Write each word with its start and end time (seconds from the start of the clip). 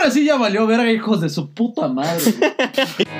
Ahora 0.00 0.12
sí 0.12 0.24
ya 0.24 0.38
valió 0.38 0.66
verga, 0.66 0.90
hijos 0.90 1.20
de 1.20 1.28
su 1.28 1.50
puta 1.50 1.86
madre. 1.86 2.22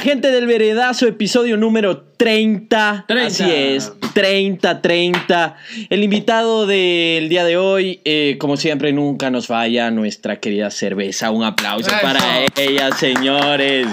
Gente 0.00 0.30
del 0.30 0.46
Veredazo, 0.46 1.06
episodio 1.06 1.56
número 1.56 2.02
30. 2.16 3.06
30. 3.08 3.26
Así 3.26 3.50
es, 3.50 3.92
30, 4.12 4.82
30. 4.82 5.56
El 5.88 6.04
invitado 6.04 6.66
del 6.66 7.28
día 7.28 7.44
de 7.44 7.56
hoy, 7.56 8.00
eh, 8.04 8.36
como 8.38 8.56
siempre, 8.56 8.92
nunca 8.92 9.30
nos 9.30 9.46
falla, 9.46 9.90
nuestra 9.90 10.38
querida 10.38 10.70
cerveza. 10.70 11.30
Un 11.30 11.44
aplauso 11.44 11.88
Eso. 11.88 11.98
para 12.02 12.20
ella, 12.56 12.92
señores. 12.92 13.86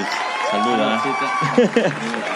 Saluda. 0.51 1.03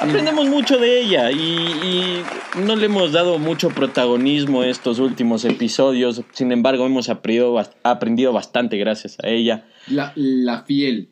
Aprendemos 0.00 0.48
mucho 0.48 0.78
de 0.78 1.00
ella 1.00 1.30
y, 1.30 1.36
y 1.36 2.22
no 2.60 2.74
le 2.74 2.86
hemos 2.86 3.12
dado 3.12 3.38
mucho 3.38 3.70
protagonismo 3.70 4.64
estos 4.64 4.98
últimos 4.98 5.44
episodios. 5.44 6.22
Sin 6.32 6.50
embargo, 6.50 6.86
hemos 6.86 7.08
aprendido, 7.08 7.62
aprendido 7.84 8.32
bastante 8.32 8.76
gracias 8.78 9.16
a 9.22 9.28
ella. 9.28 9.64
La, 9.86 10.12
la 10.16 10.62
fiel, 10.62 11.08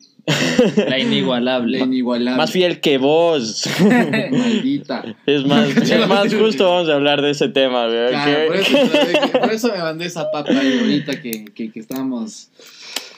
La 0.87 0.99
inigualable. 0.99 1.79
la 1.79 1.85
inigualable. 1.85 2.37
Más 2.37 2.51
fiel 2.51 2.79
que 2.79 2.97
vos. 2.97 3.67
Maldita. 4.31 5.03
Es 5.25 5.45
más, 5.45 5.69
es 5.77 6.07
más 6.07 6.33
justo 6.33 6.69
vamos 6.69 6.89
a 6.89 6.93
hablar 6.95 7.21
de 7.21 7.31
ese 7.31 7.49
tema, 7.49 7.87
güey. 7.87 8.09
Claro, 8.09 8.31
qué, 8.31 8.47
por 8.47 8.55
eso, 8.55 9.39
por 9.39 9.51
eso 9.51 9.67
me 9.71 9.77
mandé 9.83 10.05
esa 10.05 10.31
papa 10.31 10.51
ahí 10.51 10.79
ahorita 10.79 11.21
que, 11.21 11.45
que, 11.45 11.71
que 11.71 11.79
estamos. 11.79 12.49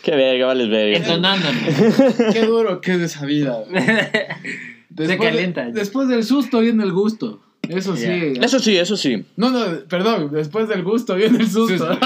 qué 0.01 0.11
verga, 0.15 0.47
vales 0.47 0.69
verga. 0.69 0.97
Entonándonos. 0.97 2.33
Qué 2.33 2.45
duro 2.45 2.79
que 2.81 2.93
es 2.93 2.99
esa 3.01 3.25
vida. 3.25 3.63
Se 4.97 5.17
calienta. 5.17 5.65
de- 5.65 5.71
después 5.73 6.07
del 6.07 6.23
susto 6.23 6.59
viene 6.59 6.83
el 6.83 6.91
gusto. 6.91 7.41
Eso 7.67 7.95
sí. 7.95 8.05
Ya. 8.35 8.41
Eso 8.45 8.59
sí, 8.59 8.75
eso 8.77 8.97
sí. 8.97 9.23
No, 9.37 9.49
no, 9.49 9.65
perdón. 9.87 10.29
Después 10.31 10.67
del 10.67 10.83
gusto 10.83 11.15
viene 11.15 11.39
el 11.39 11.49
susto. 11.49 11.77
Susto. 11.77 11.99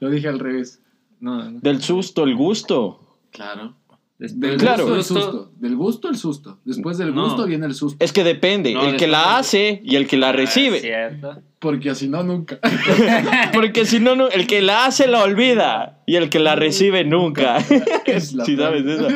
Lo 0.00 0.10
dije 0.10 0.28
al 0.28 0.38
revés. 0.40 0.80
No, 1.20 1.36
no. 1.50 1.60
Del 1.60 1.80
susto, 1.80 2.24
el 2.24 2.34
gusto. 2.34 3.00
Claro. 3.30 3.74
Del 4.20 4.58
Claro. 4.58 4.84
gusto 4.84 4.96
el 4.96 5.04
susto-. 5.04 5.52
Del 5.58 5.76
gusto 5.76 6.08
el 6.10 6.16
susto. 6.16 6.58
Después 6.66 6.98
del 6.98 7.14
No. 7.14 7.24
gusto 7.24 7.46
viene 7.46 7.64
el 7.66 7.74
susto. 7.74 8.04
Es 8.04 8.12
que 8.12 8.22
depende, 8.22 8.74
No, 8.74 8.82
el 8.86 8.96
que 8.98 9.06
la 9.06 9.38
hace 9.38 9.80
y 9.82 9.96
el 9.96 10.06
que 10.06 10.18
la 10.18 10.28
Ah, 10.28 10.32
recibe. 10.32 10.80
cierto. 10.80 11.40
Porque 11.58 11.88
así 11.90 12.06
no, 12.08 12.22
nunca. 12.22 12.58
Porque 13.54 13.86
si 13.86 13.98
no, 13.98 14.14
no, 14.16 14.28
el 14.28 14.46
que 14.46 14.60
la 14.60 14.84
hace 14.86 15.06
la 15.06 15.22
olvida 15.22 16.02
y 16.06 16.16
el 16.16 16.28
que 16.28 16.38
la 16.38 16.54
recibe 16.54 17.04
nunca. 17.04 17.56
Es 18.04 18.34
la 18.34 18.44
Sí, 18.46 18.56
sabes 18.56 18.84
eso. 18.86 19.08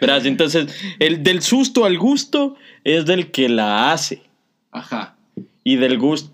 Verás, 0.00 0.26
entonces, 0.26 0.68
el 0.98 1.22
del 1.22 1.42
susto 1.42 1.84
al 1.84 1.98
gusto 1.98 2.54
es 2.84 3.06
del 3.06 3.30
que 3.30 3.48
la 3.48 3.92
hace 3.92 4.22
Ajá. 4.70 5.16
y 5.64 5.76
del 5.76 5.98
gusto. 5.98 6.32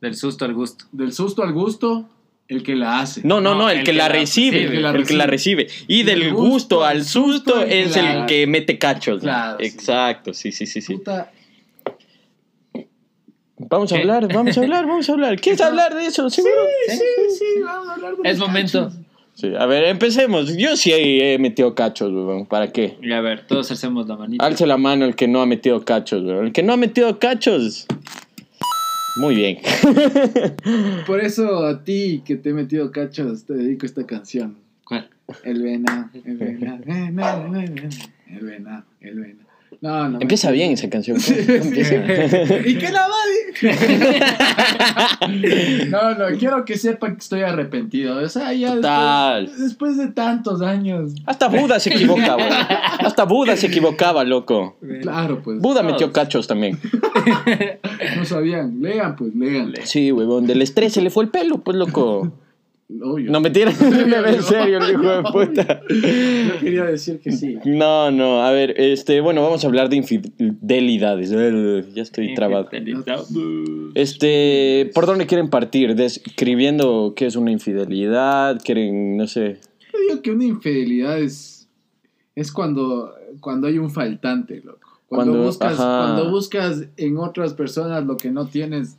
Del 0.00 0.14
susto 0.14 0.44
al 0.44 0.52
gusto. 0.54 0.84
Del 0.92 1.12
susto 1.12 1.42
al 1.42 1.52
gusto, 1.52 2.08
el 2.48 2.62
que 2.62 2.76
la 2.76 3.00
hace. 3.00 3.22
No, 3.24 3.40
no, 3.40 3.54
no, 3.54 3.62
No, 3.62 3.70
el, 3.70 3.82
que, 3.84 3.92
la 3.92 4.08
recibe, 4.08 4.64
el 4.64 4.70
que 4.72 4.80
la 4.80 4.90
el 4.90 5.06
que 5.06 5.14
la 5.14 5.26
recibe. 5.26 5.68
Y 5.88 6.02
del 6.02 6.32
gusto 6.32 6.84
al 6.84 7.04
susto 7.04 7.62
es 7.62 7.96
el 7.96 8.26
que 8.26 8.46
mete 8.46 8.78
cachos. 8.78 9.22
Claro, 9.22 9.58
sí. 9.58 9.66
Exacto, 9.66 10.34
sí, 10.34 10.52
sí, 10.52 10.66
sí, 10.66 10.80
sí. 10.80 10.94
Puta, 10.96 11.30
Vamos 13.68 13.92
a 13.92 13.96
hablar, 13.96 14.32
vamos 14.32 14.58
a 14.58 14.60
hablar, 14.60 14.86
vamos 14.86 15.08
a 15.08 15.12
hablar. 15.12 15.40
¿Quieres 15.40 15.60
hablar 15.62 15.94
de 15.94 16.06
eso? 16.06 16.28
Seguro. 16.28 16.54
Sí, 16.88 16.98
sí, 17.38 17.62
vamos 17.64 17.88
a 17.88 17.94
hablar 17.94 18.16
de 18.16 18.30
Es 18.30 18.38
momento. 18.38 18.84
cachos. 18.88 18.98
Sí, 19.34 19.50
a 19.58 19.64
ver, 19.64 19.84
empecemos. 19.84 20.56
Yo 20.58 20.76
sí 20.76 20.92
he 20.92 21.38
metido 21.38 21.74
cachos, 21.74 22.12
weón. 22.12 22.44
¿Para 22.44 22.70
qué? 22.70 22.98
Y 23.00 23.12
a 23.12 23.20
ver, 23.22 23.46
todos 23.46 23.70
hacemos 23.70 24.06
la 24.06 24.16
manita. 24.16 24.44
Alce 24.44 24.66
la 24.66 24.76
mano 24.76 25.06
el 25.06 25.16
que 25.16 25.26
no 25.26 25.40
ha 25.40 25.46
metido 25.46 25.82
cachos, 25.84 26.22
weón. 26.22 26.46
El 26.46 26.52
que 26.52 26.62
no 26.62 26.74
ha 26.74 26.76
metido 26.76 27.18
cachos. 27.18 27.86
Muy 29.16 29.34
bien. 29.34 29.58
Por 31.06 31.20
eso 31.20 31.66
a 31.66 31.84
ti 31.84 32.22
que 32.24 32.36
te 32.36 32.50
he 32.50 32.52
metido 32.54 32.90
cachos 32.90 33.44
te 33.44 33.54
dedico 33.54 33.84
esta 33.84 34.06
canción. 34.06 34.58
¿Cuál? 34.84 35.10
El 35.44 35.62
vena, 35.62 36.10
el 36.24 36.36
vena, 36.38 36.80
vena, 36.84 37.36
vena, 37.48 37.88
el 38.28 38.40
vena, 38.40 38.86
el 39.00 39.20
vena. 39.20 39.46
No, 39.82 40.08
no. 40.08 40.20
Empieza 40.20 40.52
bien 40.52 40.70
esa 40.70 40.88
canción. 40.88 41.18
Sí, 41.18 41.34
sí. 41.34 41.44
¿Y 42.66 42.78
qué 42.78 42.90
la 42.92 43.08
va? 43.08 43.16
No, 45.88 46.14
no, 46.14 46.38
quiero 46.38 46.64
que 46.64 46.78
sepan 46.78 47.14
que 47.14 47.18
estoy 47.18 47.42
arrepentido. 47.42 48.22
O 48.22 48.28
sea, 48.28 48.52
ya 48.52 48.76
después, 48.76 49.58
después 49.60 49.96
de 49.98 50.06
tantos 50.08 50.62
años. 50.62 51.14
Hasta 51.26 51.48
Buda 51.48 51.80
se 51.80 51.90
equivoca, 51.90 52.36
weón. 52.36 52.52
Hasta 52.52 53.24
Buda 53.24 53.56
se 53.56 53.66
equivocaba, 53.66 54.22
loco. 54.22 54.76
Claro, 55.00 55.42
pues. 55.42 55.60
Buda 55.60 55.82
metió 55.82 56.12
cachos 56.12 56.46
también. 56.46 56.78
No 58.16 58.24
sabían. 58.24 58.80
Lean, 58.80 59.16
pues, 59.16 59.34
lean. 59.34 59.74
Sí, 59.84 60.12
weón. 60.12 60.46
Del 60.46 60.62
estrés 60.62 60.92
se 60.92 61.02
le 61.02 61.10
fue 61.10 61.24
el 61.24 61.30
pelo, 61.30 61.58
pues, 61.58 61.76
loco. 61.76 62.32
Obvio. 63.00 63.30
No 63.30 63.40
me 63.40 63.50
ve 63.50 63.62
en 64.34 64.42
serio, 64.42 64.78
el 64.78 64.90
hijo 64.90 65.02
de 65.02 65.22
puta. 65.22 65.80
Yo 65.88 66.60
quería 66.60 66.84
decir 66.84 67.20
que 67.20 67.32
sí. 67.32 67.58
No, 67.64 68.10
no, 68.10 68.42
a 68.42 68.50
ver, 68.50 68.74
este, 68.78 69.20
bueno, 69.20 69.42
vamos 69.42 69.64
a 69.64 69.66
hablar 69.66 69.88
de 69.88 69.96
infidelidades. 69.96 71.30
Ya 71.94 72.02
estoy 72.02 72.34
trabado. 72.34 72.68
Este, 73.94 74.90
¿por 74.94 75.06
dónde 75.06 75.26
quieren 75.26 75.50
partir? 75.50 75.94
Describiendo 75.94 77.14
qué 77.16 77.26
es 77.26 77.36
una 77.36 77.50
infidelidad, 77.50 78.60
quieren, 78.62 79.16
no 79.16 79.26
sé. 79.26 79.58
Yo 79.92 79.98
digo 80.08 80.22
que 80.22 80.30
una 80.30 80.44
infidelidad 80.44 81.18
es, 81.18 81.68
es 82.34 82.50
cuando, 82.52 83.14
cuando 83.40 83.66
hay 83.68 83.78
un 83.78 83.90
faltante, 83.90 84.60
loco. 84.64 84.78
Cuando, 85.08 85.32
Cuando- 85.32 85.46
buscas, 85.46 85.74
ajá. 85.78 85.98
cuando 86.14 86.30
buscas 86.30 86.84
en 86.96 87.18
otras 87.18 87.52
personas 87.52 88.04
lo 88.06 88.16
que 88.16 88.30
no 88.30 88.46
tienes 88.46 88.96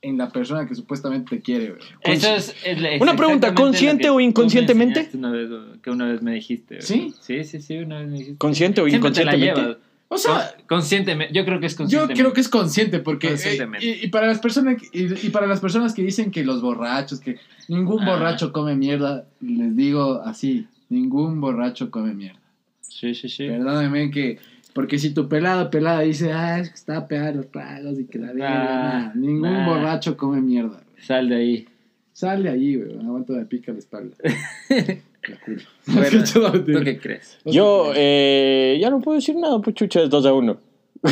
en 0.00 0.16
la 0.16 0.30
persona 0.30 0.66
que 0.66 0.74
supuestamente 0.74 1.36
te 1.36 1.42
quiere, 1.42 1.70
güey. 1.70 1.80
Eso 2.02 2.34
es, 2.36 2.54
es 2.64 3.00
Una 3.00 3.16
pregunta, 3.16 3.54
¿consciente 3.54 4.08
o 4.10 4.20
inconscientemente? 4.20 5.00
enseñaste 5.00 5.18
Una 5.18 5.30
vez, 5.32 5.50
que 5.82 5.90
una 5.90 6.06
vez 6.06 6.22
me 6.22 6.34
dijiste. 6.34 6.76
güey. 6.76 6.86
¿Sí? 6.86 7.14
Sí, 7.20 7.44
sí, 7.44 7.60
sí, 7.60 7.78
una 7.78 7.98
vez 7.98 8.06
me 8.08 8.18
dijiste. 8.18 8.38
¿Consciente 8.38 8.80
o 8.80 8.86
inconscientemente? 8.88 9.76
O 10.10 10.16
sea, 10.16 10.54
Con- 10.56 10.78
conscientemente. 10.78 11.34
Yo 11.34 11.44
creo 11.44 11.60
que 11.60 11.66
es 11.66 11.72
yo 11.74 11.78
conscientemente. 11.78 12.22
creo 12.22 12.32
que 12.32 12.40
es 12.40 12.48
consciente 12.48 12.98
porque 13.00 13.26
eh, 13.26 13.30
Conscientemente. 13.30 13.86
y, 13.86 14.04
y 14.04 14.08
para 14.08 14.26
las 14.28 14.38
personas 14.38 14.82
y, 14.92 15.26
y 15.26 15.30
para 15.30 15.46
las 15.46 15.60
personas 15.60 15.92
que 15.92 16.02
dicen 16.02 16.30
que 16.30 16.44
los 16.44 16.62
borrachos 16.62 17.20
que 17.20 17.36
ningún 17.68 18.02
Ah. 18.04 18.12
borracho 18.12 18.50
come 18.52 18.74
mierda, 18.74 19.26
les 19.40 19.76
digo 19.76 20.22
así, 20.24 20.66
ningún 20.88 21.40
borracho 21.42 21.90
come 21.90 22.14
mierda. 22.14 22.40
Sí, 22.80 23.14
sí, 23.14 23.28
sí. 23.28 23.48
Perdóneme 23.48 24.10
que. 24.10 24.38
Porque 24.78 24.96
si 24.96 25.10
tu 25.10 25.28
pelado 25.28 25.70
pelada 25.70 26.02
dice, 26.02 26.30
ah, 26.32 26.60
es 26.60 26.68
que 26.68 26.76
está 26.76 27.08
pegado 27.08 27.38
los 27.38 27.50
tragos 27.50 27.98
y 27.98 28.04
que 28.04 28.16
la 28.16 28.28
verga, 28.28 28.48
Ah, 28.48 29.00
nah, 29.06 29.12
ningún 29.16 29.52
nah. 29.52 29.66
borracho 29.66 30.16
come 30.16 30.40
mierda. 30.40 30.68
güey. 30.68 31.04
Sal 31.04 31.28
de 31.28 31.34
ahí. 31.34 31.66
Sal 32.12 32.44
de 32.44 32.50
allí, 32.50 32.76
güey. 32.76 32.96
Aguanta 32.96 33.32
me 33.32 33.44
pica 33.44 33.72
la 33.72 33.78
espalda. 33.80 34.14
La 34.22 35.36
culo. 35.44 35.62
Bueno, 35.84 36.22
No, 36.36 36.52
¿Tú 36.52 36.84
qué 36.84 36.96
crees? 37.00 37.38
Yo, 37.44 37.90
eh, 37.96 38.78
ya 38.80 38.88
no 38.90 39.00
puedo 39.00 39.16
decir 39.16 39.34
nada, 39.34 39.60
pues 39.60 39.74
chucha, 39.74 40.00
es 40.00 40.10
2 40.10 40.26
a 40.26 40.32
1. 40.32 40.58
No, 41.02 41.10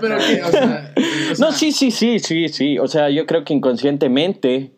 pero 0.00 0.18
que, 0.18 0.42
o 0.42 0.50
sea, 0.50 0.92
o 0.96 1.34
sea, 1.34 1.46
No, 1.46 1.52
sí, 1.52 1.70
sí, 1.70 1.92
sí, 1.92 2.18
sí, 2.18 2.48
sí. 2.48 2.78
O 2.80 2.88
sea, 2.88 3.10
yo 3.10 3.26
creo 3.26 3.44
que 3.44 3.54
inconscientemente, 3.54 4.72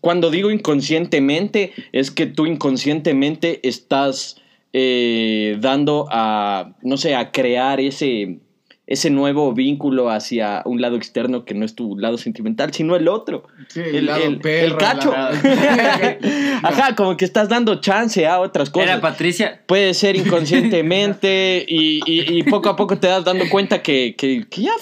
cuando 0.00 0.30
digo 0.30 0.50
inconscientemente, 0.50 1.72
es 1.92 2.10
que 2.10 2.24
tú 2.24 2.46
inconscientemente 2.46 3.60
estás 3.68 4.40
eh, 4.72 5.56
dando 5.60 6.06
a, 6.10 6.72
no 6.82 6.96
sé, 6.96 7.14
a 7.14 7.30
crear 7.30 7.80
ese, 7.80 8.38
ese 8.86 9.10
nuevo 9.10 9.52
vínculo 9.52 10.10
hacia 10.10 10.62
un 10.64 10.80
lado 10.80 10.96
externo 10.96 11.44
que 11.44 11.54
no 11.54 11.64
es 11.64 11.74
tu 11.74 11.96
lado 11.98 12.18
sentimental, 12.18 12.72
sino 12.72 12.96
el 12.96 13.08
otro. 13.08 13.44
sí, 13.68 13.80
el- 13.80 14.06
lado 14.06 14.24
el- 14.24 14.38
perro, 14.40 14.66
el 14.66 14.76
cacho. 14.76 15.10
la- 15.12 15.30
Ajá, 16.62 16.94
como 16.96 17.16
que 17.16 17.24
estás 17.24 17.48
dando 17.48 17.80
chance 17.80 18.26
a 18.26 18.40
otras 18.40 18.70
cosas. 18.70 18.88
Era 18.90 19.00
Patricia. 19.00 19.60
Puede 19.66 19.94
ser 19.94 20.16
inconscientemente 20.16 21.64
y, 21.66 22.00
y- 22.06 22.38
y 22.38 22.42
poco 22.44 22.68
a 22.68 22.76
poco 22.76 22.98
te 22.98 23.06
das 23.06 23.24
dando 23.24 23.48
cuenta 23.50 23.82
que, 23.82 24.14
que- 24.16 24.46
que 24.48 24.62
ya 24.62 24.72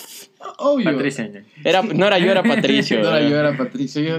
Obvio. 0.59 0.85
Patricia. 0.93 1.31
era, 1.65 1.83
no 1.83 2.07
era 2.07 2.19
yo, 2.19 2.31
era 2.31 2.43
Patricio. 2.43 2.99
No 3.03 3.09
era 3.17 3.29
yo, 3.29 3.37
era 3.39 3.57
Patricio. 3.57 4.03
Yo- 4.03 4.19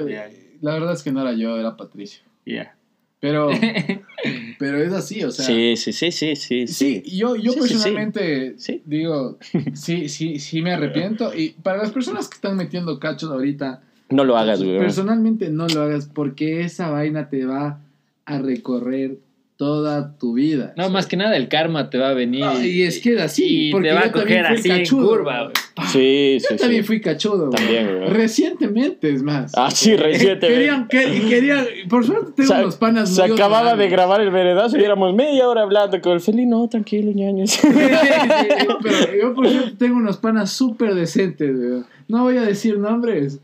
la 0.62 0.74
verdad 0.74 0.94
es 0.94 1.04
que 1.04 1.12
no 1.12 1.22
era 1.22 1.34
yo, 1.34 1.58
era 1.58 1.78
Patricio. 1.78 2.22
Ya. 2.46 2.76
Pero, 3.20 3.50
pero 4.60 4.78
es 4.78 4.94
así, 4.94 5.24
o 5.24 5.32
sea. 5.32 5.46
Sí, 5.46 5.76
sí, 5.76 5.92
sí, 5.94 6.12
sí, 6.12 6.36
sí. 6.36 6.68
Sí, 6.68 7.04
yo, 7.18 7.36
yo 7.36 7.54
Sí, 7.54 7.60
sí, 7.62 7.68
sí. 7.68 7.74
personalmente 7.74 8.54
Sí. 8.60 8.82
digo, 8.86 9.38
sí, 9.74 10.08
sí, 10.10 10.40
sí 10.40 10.62
me 10.62 10.74
arrepiento. 10.74 11.34
Y 11.36 11.50
para 11.64 11.78
las 11.80 11.92
personas 11.92 12.28
que 12.28 12.36
están 12.36 12.56
metiendo 12.58 13.00
cachos 13.00 13.32
ahorita, 13.32 13.82
No 14.10 14.24
lo 14.24 14.38
hagas, 14.38 14.62
güey. 14.64 14.78
personalmente 14.78 15.50
no 15.50 15.68
lo 15.68 15.82
hagas 15.82 16.06
porque 16.08 16.62
esa 16.62 16.90
vaina 16.90 17.30
te 17.30 17.46
va 17.46 17.80
a 18.26 18.40
recorrer 18.40 19.18
toda 19.58 20.16
tu 20.18 20.34
vida. 20.34 20.74
No, 20.78 20.90
más 20.90 21.08
que 21.08 21.18
nada 21.18 21.36
el 21.36 21.48
karma 21.50 21.90
te 21.90 21.98
va 21.98 22.10
a 22.10 22.14
venir. 22.14 22.42
No, 22.46 22.64
y 22.64 22.84
es 22.84 23.00
que 23.00 23.20
así, 23.20 23.68
Y 23.68 23.72
porque 23.72 23.90
te 23.90 23.94
va 23.96 24.02
yo 24.04 24.08
a 24.08 24.12
coger 24.12 24.46
así 24.46 24.70
en 24.70 24.86
curva, 24.88 25.44
güey. 25.44 25.54
Sí, 25.92 26.38
sí, 26.40 26.48
Yo 26.52 26.56
también 26.58 26.84
sí. 26.84 26.88
fui 26.88 27.02
cachudo. 27.02 27.48
güey. 27.48 27.56
También, 27.58 27.98
güey. 27.98 28.10
Recientemente, 28.10 29.12
es 29.12 29.24
más. 29.24 29.52
Ah, 29.56 29.70
sí, 29.72 29.96
recientemente. 29.96 30.48
Querían, 30.48 30.88
que- 30.88 31.28
querían, 31.28 31.66
por 31.90 32.06
suerte 32.06 32.32
tengo 32.36 32.54
unos 32.62 32.76
panas 32.78 33.14
Se 33.14 33.24
muy 33.24 33.32
acababa 33.32 33.76
de 33.76 33.90
grabar 33.90 34.22
el 34.22 34.30
veredazo 34.32 34.78
y 34.78 34.84
éramos 34.84 35.14
media 35.16 35.48
hora 35.50 35.64
hablando 35.64 36.00
con 36.02 36.14
el 36.14 36.20
felino. 36.22 36.60
No, 36.60 36.70
tranquilo, 36.70 37.12
ñaños. 37.12 37.60
Pero 38.84 39.16
yo 39.22 39.34
por 39.34 39.50
suerte 39.50 39.72
tengo 39.78 39.98
unos 39.98 40.18
panas 40.18 40.52
súper 40.52 40.94
decentes, 40.96 41.56
güey. 41.58 41.84
No 42.08 42.24
voy 42.24 42.38
a 42.38 42.44
decir 42.44 42.78
nombres, 42.80 43.40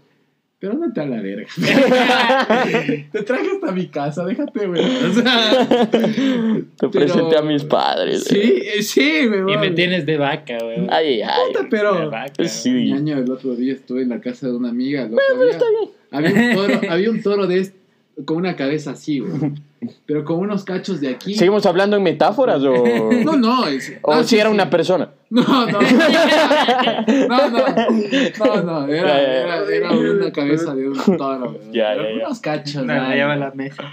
pero 0.64 0.76
no 0.76 0.94
te 0.94 1.02
a 1.02 1.06
la 1.06 1.20
verga. 1.20 1.46
te 3.12 3.24
traje 3.24 3.48
hasta 3.54 3.74
mi 3.74 3.88
casa, 3.88 4.24
déjate, 4.24 4.66
güey. 4.66 4.82
O 4.82 5.14
sea, 5.14 5.68
Te 6.80 6.88
presenté 6.88 7.36
a 7.38 7.42
mis 7.42 7.66
padres. 7.66 8.30
güey. 8.30 8.42
sí, 8.44 8.62
eh, 8.74 8.82
sí, 8.82 9.28
güey. 9.28 9.56
Y 9.56 9.58
me 9.58 9.72
tienes 9.72 10.06
de 10.06 10.16
vaca, 10.16 10.58
güey. 10.64 10.88
Ay, 10.90 11.22
ay. 11.22 11.48
Puta, 11.48 11.64
De 11.64 11.70
pero 11.70 12.10
vaca, 12.10 12.32
Pues 12.38 12.54
sí. 12.54 12.70
mi 12.72 12.94
año 12.94 13.18
el 13.18 13.30
otro 13.30 13.58
día 13.58 13.74
estuve 13.74 14.04
en 14.04 14.10
la 14.10 14.22
casa 14.22 14.48
de 14.48 14.54
una 14.56 14.70
amiga. 14.70 15.02
el 15.02 15.14
otro 15.16 15.20
día. 15.38 15.90
Había 16.12 16.32
un 16.32 16.56
toro, 16.56 16.82
había 16.90 17.12
un 17.12 17.22
toro 17.22 17.46
de 17.46 17.60
este, 17.60 17.78
con 18.24 18.38
una 18.38 18.56
cabeza 18.56 18.92
así, 18.92 19.20
güey. 19.20 19.52
Pero 20.06 20.26
con 20.26 20.40
unos 20.40 20.64
cachos 20.64 21.00
de 21.00 21.10
aquí. 21.10 21.36
¿Seguimos 21.36 21.66
hablando 21.66 21.98
en 21.98 22.04
metáforas 22.04 22.62
o.? 22.64 22.84
No, 23.24 23.38
no. 23.38 23.68
Es, 23.68 23.94
O 24.02 24.12
ah, 24.12 24.24
si 24.24 24.30
sí, 24.30 24.40
era 24.40 24.50
sí. 24.50 24.54
una 24.56 24.70
persona. 24.70 25.10
No, 25.30 25.44
no. 25.44 25.80
No, 27.28 27.50
no. 27.50 27.60
No, 28.46 28.64
no. 28.64 28.88
Era, 28.88 29.08
Ya, 29.08 29.22
ya, 29.22 29.34
era, 29.34 29.70
era 29.70 29.92
una 29.92 30.32
cabeza 30.32 30.76
de 30.76 30.90
un 30.90 31.18
toro. 31.18 31.58
Ya, 31.72 31.94
Pero 31.96 32.04
ya, 32.04 32.18
ya. 32.20 32.26
Unos 32.28 32.40
cachos. 32.40 32.86
No, 32.86 33.10
lleva 33.10 33.36
la 33.36 33.52
mesa. 33.52 33.84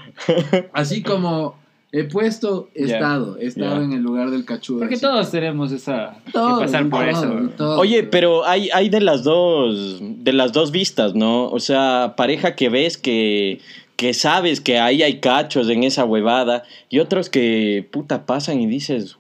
Así 0.73 1.03
como 1.03 1.61
he 1.93 2.05
puesto, 2.05 2.69
estado. 2.75 3.37
He 3.39 3.47
estado 3.47 3.83
en 3.83 3.93
el 3.93 4.01
lugar 4.01 4.31
del 4.31 4.45
cachudo. 4.45 4.81
Porque 4.81 4.95
así. 4.95 5.03
todos 5.03 5.31
tenemos 5.31 5.73
esa. 5.73 6.19
Que 6.27 6.33
pasar 6.33 6.89
por 6.89 7.01
todo, 7.01 7.11
eso, 7.11 7.51
todo, 7.57 7.81
Oye, 7.81 8.05
pero 8.05 8.45
hay, 8.45 8.69
hay 8.73 8.89
de 8.89 9.01
las 9.01 9.25
dos, 9.25 9.99
de 10.01 10.33
las 10.33 10.53
dos 10.53 10.71
vistas, 10.71 11.15
¿no? 11.15 11.49
O 11.49 11.59
sea, 11.59 12.15
pareja 12.17 12.55
que 12.55 12.69
ves 12.69 12.97
que, 12.97 13.61
que 14.01 14.15
sabes 14.15 14.63
que 14.63 14.79
ahí 14.79 15.03
hay 15.03 15.21
cachos 15.21 15.69
en 15.69 15.85
esa 15.85 16.07
huevada 16.07 16.63
y 16.89 17.01
otros 17.01 17.29
que 17.29 17.87
puta 17.93 18.25
pasan 18.25 18.59
y 18.59 18.67
dices, 18.67 19.17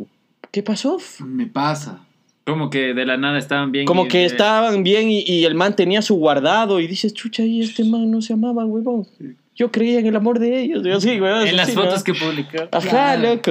¿qué 0.51 0.63
pasó? 0.63 0.97
Me 1.23 1.47
pasa. 1.47 2.03
Como 2.47 2.71
que 2.71 2.95
de 2.95 3.05
la 3.05 3.19
nada 3.19 3.39
estaban 3.39 3.73
bien. 3.73 3.85
Como 3.85 4.07
y 4.07 4.09
que 4.09 4.19
de- 4.21 4.25
estaban 4.25 4.83
bien 4.83 5.11
y, 5.11 5.21
y 5.21 5.45
el 5.45 5.55
man 5.55 5.77
tenía 5.77 6.01
su 6.01 6.15
guardado 6.15 6.81
y 6.81 6.87
dices, 6.87 7.13
chucha, 7.13 7.43
y 7.45 7.61
este 7.61 7.85
man 7.85 8.11
no 8.11 8.23
se 8.23 8.33
amaba, 8.33 8.65
huevón. 8.65 9.07
Yo 9.55 9.71
creía 9.71 9.99
en 9.99 10.07
el 10.07 10.17
amor 10.17 10.39
de 10.39 10.63
ellos. 10.63 10.83
Y 10.87 10.91
así, 10.91 11.21
huevón, 11.21 11.47
En 11.47 11.57
las 11.59 11.73
fotos 11.73 11.99
¿no? 11.99 12.05
que 12.05 12.15
publicó. 12.15 12.57
Ajá, 12.73 12.89
Claro. 12.89 13.35
loco. 13.35 13.51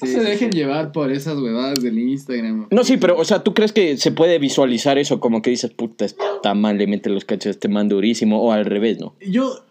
No 0.00 0.06
se 0.06 0.20
dejen 0.22 0.50
llevar 0.50 0.92
por 0.92 1.12
esas 1.12 1.36
huevadas 1.38 1.82
del 1.82 1.98
Instagram. 1.98 2.68
No, 2.70 2.84
sí, 2.84 2.96
pero, 2.96 3.18
o 3.18 3.24
sea, 3.26 3.42
¿tú 3.44 3.52
crees 3.52 3.72
que 3.74 3.98
se 3.98 4.12
puede 4.12 4.38
visualizar 4.38 4.96
eso 4.96 5.20
como 5.20 5.42
que 5.42 5.50
dices, 5.50 5.70
puta, 5.72 6.06
está 6.06 6.54
mal, 6.54 6.78
le 6.78 6.86
mete 6.86 7.10
los 7.10 7.26
cachos 7.26 7.48
a 7.48 7.50
este 7.50 7.68
man 7.68 7.90
durísimo, 7.90 8.40
o 8.42 8.50
al 8.52 8.64
revés, 8.64 8.98
¿no? 8.98 9.14
Yo, 9.20 9.62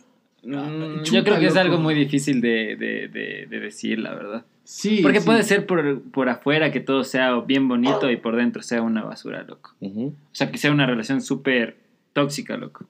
Mm, 0.49 1.03
Chuta, 1.03 1.17
yo 1.17 1.23
creo 1.23 1.39
que 1.39 1.45
es 1.47 1.55
algo 1.55 1.77
muy 1.77 1.93
difícil 1.93 2.41
de, 2.41 2.75
de, 2.75 3.07
de, 3.07 3.47
de 3.49 3.59
decir, 3.59 3.99
la 3.99 4.13
verdad. 4.15 4.45
sí. 4.63 4.99
Porque 5.01 5.19
sí. 5.19 5.25
puede 5.25 5.43
ser 5.43 5.65
por, 5.65 6.01
por 6.11 6.29
afuera 6.29 6.71
que 6.71 6.79
todo 6.79 7.03
sea 7.03 7.39
bien 7.41 7.67
bonito 7.67 8.09
y 8.09 8.17
por 8.17 8.35
dentro 8.35 8.63
sea 8.63 8.81
una 8.81 9.03
basura, 9.03 9.43
loco. 9.43 9.75
O 9.81 10.13
sea, 10.31 10.51
que 10.51 10.57
sea 10.57 10.71
una 10.71 10.85
relación 10.85 11.21
súper 11.21 11.77
tóxica, 12.13 12.57
loco. 12.57 12.85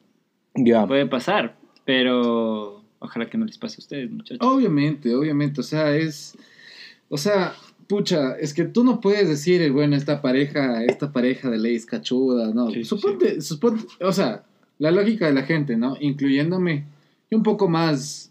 Ya. 0.56 0.85
Puede 0.88 1.06
pasar, 1.06 1.56
pero 1.85 2.83
ojalá 3.00 3.29
que 3.29 3.38
no 3.38 3.45
les 3.45 3.57
pase 3.57 3.75
a 3.77 3.79
ustedes, 3.79 4.09
muchachos. 4.09 4.39
Obviamente, 4.47 5.13
obviamente. 5.13 5.61
O 5.61 5.63
sea, 5.63 5.95
es. 5.95 6.38
O 7.09 7.17
sea, 7.17 7.53
pucha, 7.88 8.35
es 8.38 8.53
que 8.53 8.65
tú 8.65 8.83
no 8.83 9.01
puedes 9.01 9.27
decir, 9.27 9.71
bueno, 9.71 9.95
esta 9.95 10.21
pareja, 10.21 10.83
esta 10.83 11.11
pareja 11.11 11.50
de 11.50 11.57
ley 11.57 11.75
es 11.75 11.85
cachuda, 11.85 12.53
¿no? 12.53 12.67
Sí, 12.67 12.75
sí, 12.75 12.85
suponte, 12.85 13.41
suponte, 13.41 13.83
o 14.01 14.11
sea, 14.11 14.44
la 14.77 14.91
lógica 14.91 15.25
de 15.25 15.33
la 15.33 15.44
gente, 15.44 15.75
¿no? 15.75 15.97
Incluyéndome 16.00 16.85
y 17.30 17.36
un 17.36 17.44
poco 17.44 17.68
más 17.68 18.30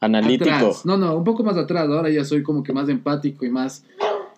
Analítico. 0.00 0.50
atrás. 0.50 0.86
No, 0.86 0.96
no, 0.96 1.16
un 1.16 1.24
poco 1.24 1.42
más 1.44 1.56
atrás. 1.56 1.88
Ahora 1.88 2.10
ya 2.10 2.24
soy 2.24 2.42
como 2.42 2.62
que 2.62 2.72
más 2.72 2.88
empático 2.88 3.44
y 3.44 3.50
más 3.50 3.84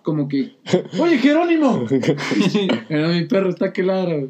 como 0.02 0.28
que. 0.28 0.56
¡Oye, 1.00 1.18
Jerónimo! 1.18 1.84
Pero 2.88 3.08
mi 3.08 3.24
perro 3.24 3.50
está 3.50 3.72
claro. 3.72 4.28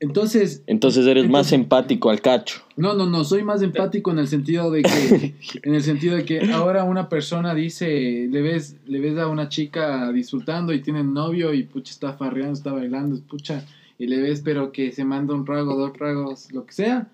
Entonces, 0.00 0.62
Entonces 0.66 1.06
eres 1.06 1.28
más 1.28 1.52
empático 1.52 2.10
al 2.10 2.20
cacho. 2.20 2.62
no, 2.76 2.94
no, 2.94 3.06
no, 3.06 3.24
soy 3.24 3.42
más 3.42 3.62
empático 3.62 4.10
en 4.10 4.18
el 4.18 4.28
sentido 4.28 4.70
de 4.70 4.82
que, 4.82 5.34
en 5.62 5.74
el 5.74 5.82
sentido 5.82 6.16
de 6.16 6.24
que 6.24 6.40
ahora 6.52 6.84
una 6.84 7.08
persona 7.08 7.54
dice, 7.54 8.28
le 8.30 8.42
ves, 8.42 8.76
le 8.86 9.00
ves 9.00 9.18
a 9.18 9.26
una 9.28 9.48
chica 9.48 10.10
disfrutando 10.12 10.72
y 10.72 10.80
tiene 10.80 11.02
novio 11.02 11.52
y 11.54 11.64
pucha 11.64 11.92
está 11.92 12.12
farreando, 12.14 12.52
está 12.52 12.72
bailando, 12.72 13.18
pucha, 13.28 13.64
y 13.98 14.06
le 14.06 14.20
ves 14.20 14.42
pero 14.44 14.72
que 14.72 14.92
se 14.92 15.04
manda 15.04 15.34
un 15.34 15.44
trago, 15.44 15.74
dos 15.76 15.92
tragos, 15.92 16.52
lo 16.52 16.64
que 16.66 16.72
sea, 16.72 17.08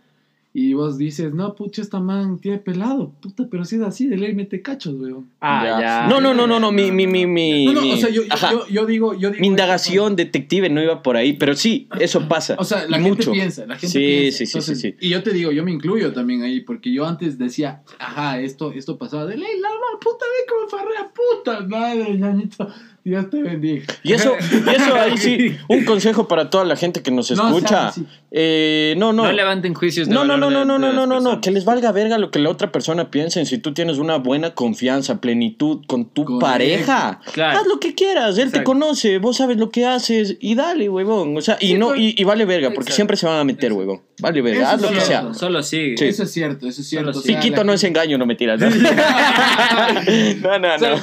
y 0.53 0.73
vos 0.75 0.99
dices, 0.99 1.33
no, 1.33 1.55
pucha, 1.55 1.81
esta 1.81 2.01
man 2.01 2.41
tiene 2.41 2.59
pelado, 2.59 3.13
puta, 3.23 3.47
pero 3.49 3.65
si 3.65 3.77
es 3.77 3.83
así, 3.83 4.09
de 4.09 4.17
ley 4.17 4.35
mete 4.35 4.61
cachos, 4.63 4.95
weón. 4.99 5.29
Ah, 5.41 5.79
ya. 5.81 6.07
No, 6.09 6.21
no, 6.21 6.35
no, 6.35 6.47
no, 6.49 6.59
no, 6.59 6.73
mi, 6.73 6.91
mi, 6.91 7.07
mi, 7.07 7.25
mi, 7.25 7.67
No, 7.67 7.73
no, 7.75 7.83
mi- 7.83 7.93
o 7.93 7.97
sea, 7.97 8.09
yo, 8.11 8.23
yo, 8.25 8.33
ajá. 8.35 8.51
yo, 8.51 8.67
yo 8.67 8.85
digo, 8.85 9.15
yo 9.15 9.31
digo 9.31 9.41
Mi 9.41 9.47
indagación 9.47 10.17
detective 10.17 10.69
no 10.69 10.83
iba 10.83 11.03
por 11.05 11.17
ahí, 11.17 11.35
pero 11.35 11.55
sí, 11.55 11.89
eso 12.01 12.27
pasa. 12.27 12.57
O 12.59 12.65
sea, 12.65 12.89
la 12.89 13.01
gente 13.01 13.25
piensa, 13.31 13.65
la 13.65 13.77
gente 13.77 13.93
Sí, 13.93 13.99
piensa. 14.01 14.39
sí, 14.39 14.47
sí, 14.47 14.51
Entonces, 14.59 14.81
sí, 14.81 14.91
sí. 14.91 14.97
Y 15.07 15.11
yo 15.11 15.23
te 15.23 15.31
digo, 15.33 15.53
yo 15.53 15.63
me 15.63 15.71
incluyo 15.71 16.13
también 16.13 16.43
ahí, 16.43 16.61
porque 16.63 16.93
yo 16.93 17.07
antes 17.07 17.39
decía, 17.39 17.83
ajá, 18.01 18.41
esto, 18.41 18.73
esto 18.73 18.99
pasaba 18.99 19.27
de 19.27 19.37
ley, 19.37 19.61
la 19.61 19.69
mal, 19.69 20.01
puta, 20.01 20.25
ve 20.25 20.47
cómo 20.49 20.69
farrea, 20.69 21.13
puta 21.15 21.61
madre, 21.69 22.13
ñañito, 22.19 22.69
Dios 23.03 23.31
te 23.31 23.43
bendiga. 23.43 23.85
Y 24.03 24.13
eso, 24.13 24.35
y 24.39 24.69
eso 24.75 24.95
ahí 24.95 25.17
sí, 25.17 25.57
un 25.69 25.85
consejo 25.85 26.29
para 26.29 26.51
toda 26.51 26.65
la 26.65 26.77
gente 26.77 27.03
que 27.03 27.11
nos 27.11 27.31
No, 27.31 27.49
escucha. 27.49 27.93
sí. 27.93 28.07
Eh, 28.33 28.95
no, 28.99 29.13
no. 29.13 29.25
No 29.25 29.33
levanten 29.33 29.75
juicios 29.75 30.07
de 30.07 30.15
No, 30.15 30.25
no, 30.25 30.37
no, 30.37 30.49
de- 30.51 30.53
no, 30.55 30.65
no, 30.65 30.79
no, 30.79 30.93
no, 30.93 31.07
no, 31.07 31.15
personas. 31.15 31.39
que 31.43 31.51
les 31.51 31.65
valga 31.65 31.91
verga 31.93 32.19
lo 32.19 32.31
que 32.31 32.39
la 32.39 32.51
otra 32.51 32.71
persona 32.71 33.11
piense. 33.11 33.45
Si 33.47 33.59
tú 33.59 33.73
tienes 33.75 33.99
una 33.99 34.17
buena 34.19 34.55
confianza, 34.55 35.21
plenitud 35.21 35.81
con 35.87 36.05
tu 36.11 36.25
Correcto. 36.25 36.47
pareja, 36.47 37.21
Claro. 37.33 37.59
haz 37.59 37.67
lo 37.67 37.81
que 37.81 37.95
quieras. 37.95 38.39
Él 38.39 38.53
te 38.53 38.63
conoce, 38.63 39.19
vos 39.19 39.39
sabes 39.39 39.57
lo 39.57 39.71
que 39.71 39.87
haces 39.87 40.37
y 40.39 40.55
dale, 40.55 40.89
huevón. 40.89 41.37
O 41.37 41.41
sea, 41.41 41.57
y 41.59 41.69
Sí, 41.69 41.75
no, 41.79 41.89
pues. 41.89 42.01
y, 42.01 42.15
y 42.19 42.25
vale 42.25 42.45
verga, 42.45 42.69
porque 42.69 42.81
Exacto. 42.91 42.95
siempre 42.97 43.17
se 43.17 43.27
van 43.27 43.39
a 43.41 43.45
meter, 43.45 43.73
huevón. 43.73 44.03
Vale 44.21 44.43
verga, 44.43 44.61
Eso 44.63 44.71
haz 44.73 44.83
lo 44.83 44.91
que 44.91 45.01
sea. 45.01 45.35
Solo 45.35 45.63
sigue. 45.63 45.97
Sí. 45.97 46.05
Eso 46.05 46.23
es 46.25 46.31
cierto, 46.31 46.69
eso 46.69 46.83
es 46.83 46.89
cierto. 46.89 47.13
Solo 47.15 47.21
o 47.21 47.27
sea, 47.27 47.37
Piquito 47.41 47.57
la 47.57 47.65
no 47.65 47.73
es 47.73 47.83
engaño, 47.83 48.19
no 48.19 48.27
mentiras. 48.27 48.61
No, 50.43 50.59
no, 50.59 50.79
no. 50.79 50.91
No. 50.91 50.97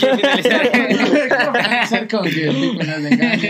Con 2.10 2.24
que 2.30 2.46
engaño. 2.48 3.50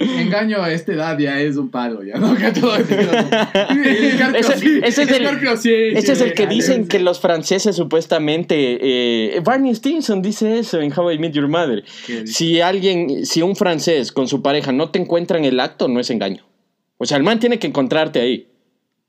Engaño 0.00 0.62
a 0.62 0.72
esta 0.72 0.92
edad 0.92 1.18
ya 1.18 1.40
es 1.40 1.56
un 1.56 1.70
palo, 1.70 2.04
ya, 2.04 2.16
¿no? 2.18 2.36
Que 2.36 2.52
todo 2.52 2.76
es- 2.76 2.88
El 2.88 4.16
Scorpio 4.16 4.38
Ese- 4.38 4.58
sí, 4.58 4.80
ese 4.84 5.02
es 5.02 5.10
el- 5.10 5.96
Ese 5.96 6.12
es 6.12 6.32
que 6.34 6.46
dicen 6.46 6.86
que 6.86 7.00
los 7.00 7.18
franceses 7.20 7.74
supuestamente... 7.74 8.78
eh, 9.36 9.40
Barney 9.40 9.74
Stinson 9.74 10.22
dice 10.22 10.58
eso 10.60 10.80
en 10.80 10.92
How 10.96 11.12
I 11.12 11.18
Met 11.18 11.32
Your 11.32 11.48
Mother. 11.48 11.84
Si 12.26 12.60
alguien, 12.60 13.26
si 13.26 13.42
un 13.42 13.56
francés 13.56 14.12
con 14.12 14.28
su 14.28 14.40
pareja 14.42 14.70
no 14.72 14.90
te 14.90 14.98
encuentra 15.00 15.36
en 15.38 15.44
el 15.44 15.58
acto, 15.58 15.88
no 15.88 15.98
es 16.00 16.10
engaño. 16.10 16.44
O 16.98 17.04
sea, 17.06 17.16
el 17.16 17.24
man 17.24 17.40
tiene 17.40 17.58
que 17.58 17.66
encontrarte 17.66 18.20
ahí. 18.20 18.46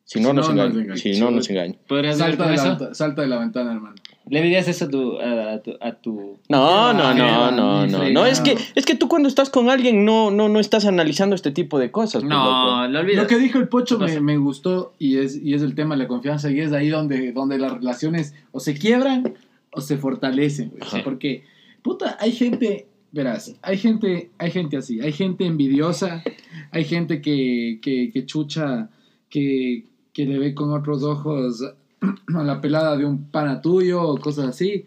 Si 0.05 0.19
no, 0.19 0.29
Si 0.29 0.33
no, 0.35 0.41
no, 0.41 0.43
se 0.43 0.53
no 0.53 0.63
engaña. 0.63 0.71
es 0.71 0.83
engaño. 0.83 0.97
Si 1.15 1.19
no, 1.19 1.31
no 1.31 1.41
se 1.43 1.51
engaña. 1.53 1.75
¿Podrías 1.87 2.17
ver 2.17 2.27
Salta 2.35 2.49
de, 2.49 2.55
la, 2.57 2.93
salta 2.95 3.21
de 3.21 3.27
la 3.27 3.37
ventana, 3.37 3.73
hermano. 3.73 3.95
¿Le 4.29 4.41
dirías 4.41 4.67
eso 4.67 4.85
a 4.85 4.89
tu... 4.89 5.19
A 5.19 5.59
tu, 5.61 5.71
a 5.81 5.91
tu... 5.93 6.39
No, 6.49 6.93
no, 6.93 7.13
no, 7.13 7.51
no, 7.51 7.87
no, 7.87 8.09
no. 8.09 8.25
Es 8.25 8.41
que, 8.41 8.57
es 8.75 8.85
que 8.85 8.95
tú 8.95 9.07
cuando 9.07 9.27
estás 9.27 9.49
con 9.49 9.69
alguien 9.69 10.05
no, 10.05 10.31
no, 10.31 10.49
no 10.49 10.59
estás 10.59 10.85
analizando 10.85 11.35
este 11.35 11.51
tipo 11.51 11.79
de 11.79 11.91
cosas. 11.91 12.21
pues, 12.21 12.29
No, 12.29 12.81
loco. 12.81 12.87
lo 12.87 12.99
olvidas. 12.99 13.23
Lo 13.23 13.27
que 13.27 13.39
dijo 13.39 13.57
el 13.57 13.67
Pocho 13.67 13.97
¿Qué 13.97 14.05
me, 14.05 14.21
me 14.21 14.37
gustó 14.37 14.93
y 14.99 15.17
es, 15.17 15.35
y 15.35 15.53
es 15.53 15.61
el 15.61 15.75
tema 15.75 15.95
de 15.95 16.03
la 16.03 16.07
confianza 16.07 16.51
y 16.51 16.59
es 16.59 16.71
ahí 16.73 16.89
donde, 16.89 17.31
donde 17.31 17.57
las 17.57 17.73
relaciones 17.73 18.35
o 18.51 18.59
se 18.59 18.75
quiebran 18.75 19.33
o 19.71 19.81
se 19.81 19.97
fortalecen, 19.97 20.71
güey. 20.71 21.03
Porque, 21.03 21.43
puta, 21.81 22.17
hay 22.19 22.31
gente, 22.31 22.87
verás, 23.11 23.55
hay 23.61 23.77
gente, 23.77 24.31
hay 24.37 24.51
gente 24.51 24.77
así, 24.77 25.01
hay 25.01 25.11
gente 25.11 25.45
envidiosa, 25.45 26.23
hay 26.71 26.85
gente 26.85 27.21
que, 27.21 27.79
que, 27.81 28.11
que 28.11 28.25
chucha, 28.25 28.89
que, 29.29 29.85
que 30.13 30.25
le 30.25 30.39
ve 30.39 30.53
con 30.53 30.71
otros 30.73 31.03
ojos 31.03 31.63
a 32.35 32.43
la 32.43 32.61
pelada 32.61 32.97
de 32.97 33.05
un 33.05 33.29
pana 33.29 33.61
tuyo 33.61 34.01
o 34.01 34.17
cosas 34.17 34.47
así. 34.47 34.85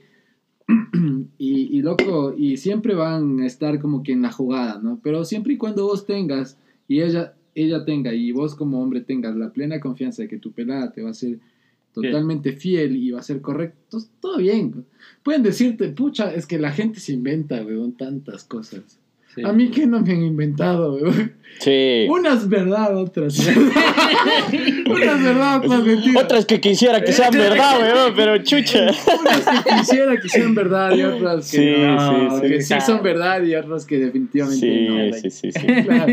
Y, 1.38 1.82
loco, 1.82 2.34
y 2.36 2.56
siempre 2.56 2.94
van 2.94 3.40
a 3.40 3.46
estar 3.46 3.80
como 3.80 4.04
que 4.04 4.12
en 4.12 4.22
la 4.22 4.30
jugada, 4.30 4.80
¿no? 4.80 5.00
Pero 5.02 5.24
siempre 5.24 5.54
y 5.54 5.56
cuando 5.56 5.84
vos 5.84 6.06
tengas 6.06 6.56
y 6.86 7.00
ella, 7.00 7.34
ella 7.56 7.84
tenga 7.84 8.14
y 8.14 8.30
vos 8.30 8.54
como 8.54 8.80
hombre 8.80 9.00
tengas 9.00 9.34
la 9.34 9.52
plena 9.52 9.80
confianza 9.80 10.22
de 10.22 10.28
que 10.28 10.38
tu 10.38 10.52
pelada 10.52 10.92
te 10.92 11.02
va 11.02 11.08
a 11.08 11.10
hacer 11.10 11.40
totalmente 11.92 12.52
fiel 12.52 12.96
y 12.96 13.10
va 13.10 13.20
a 13.20 13.24
ser 13.24 13.40
correcto, 13.40 13.98
todo 14.20 14.38
bien. 14.38 14.84
Pueden 15.22 15.42
decirte, 15.42 15.88
pucha, 15.88 16.32
es 16.32 16.46
que 16.46 16.58
la 16.58 16.70
gente 16.70 17.00
se 17.00 17.12
inventa, 17.12 17.64
weón, 17.64 17.92
tantas 17.96 18.44
cosas. 18.44 19.01
Sí. 19.34 19.42
A 19.44 19.52
mí 19.52 19.70
que 19.70 19.86
no 19.86 20.00
me 20.00 20.12
han 20.12 20.22
inventado, 20.22 20.94
weón. 21.02 21.32
Sí. 21.58 22.06
Unas 22.08 22.48
verdad, 22.48 22.96
otras. 22.96 23.38
Unas 24.86 25.22
verdad, 25.22 25.58
otras 25.64 25.84
mentiras. 25.84 26.24
Otras 26.24 26.46
que 26.46 26.60
quisiera 26.60 27.02
que 27.02 27.12
sean 27.12 27.30
verdad, 27.32 27.78
weón, 27.80 28.12
pero 28.16 28.38
chucha. 28.38 28.86
Unas 29.20 29.62
que 29.62 29.74
quisiera 29.78 30.16
que 30.20 30.28
sean 30.28 30.54
verdad 30.54 30.96
y 30.96 31.02
otras 31.02 31.50
que, 31.50 31.56
Sí, 31.58 31.74
no, 31.82 32.30
sí, 32.30 32.36
sí. 32.42 32.48
que 32.48 32.62
sí 32.62 32.74
son 32.84 33.02
verdad 33.02 33.42
y 33.42 33.54
otras 33.54 33.84
que 33.86 33.98
definitivamente 33.98 34.60
Sí, 34.60 34.88
no. 34.88 35.12
sí, 35.18 35.30
sí, 35.30 35.52
sí. 35.52 35.66
Claro. 35.84 36.12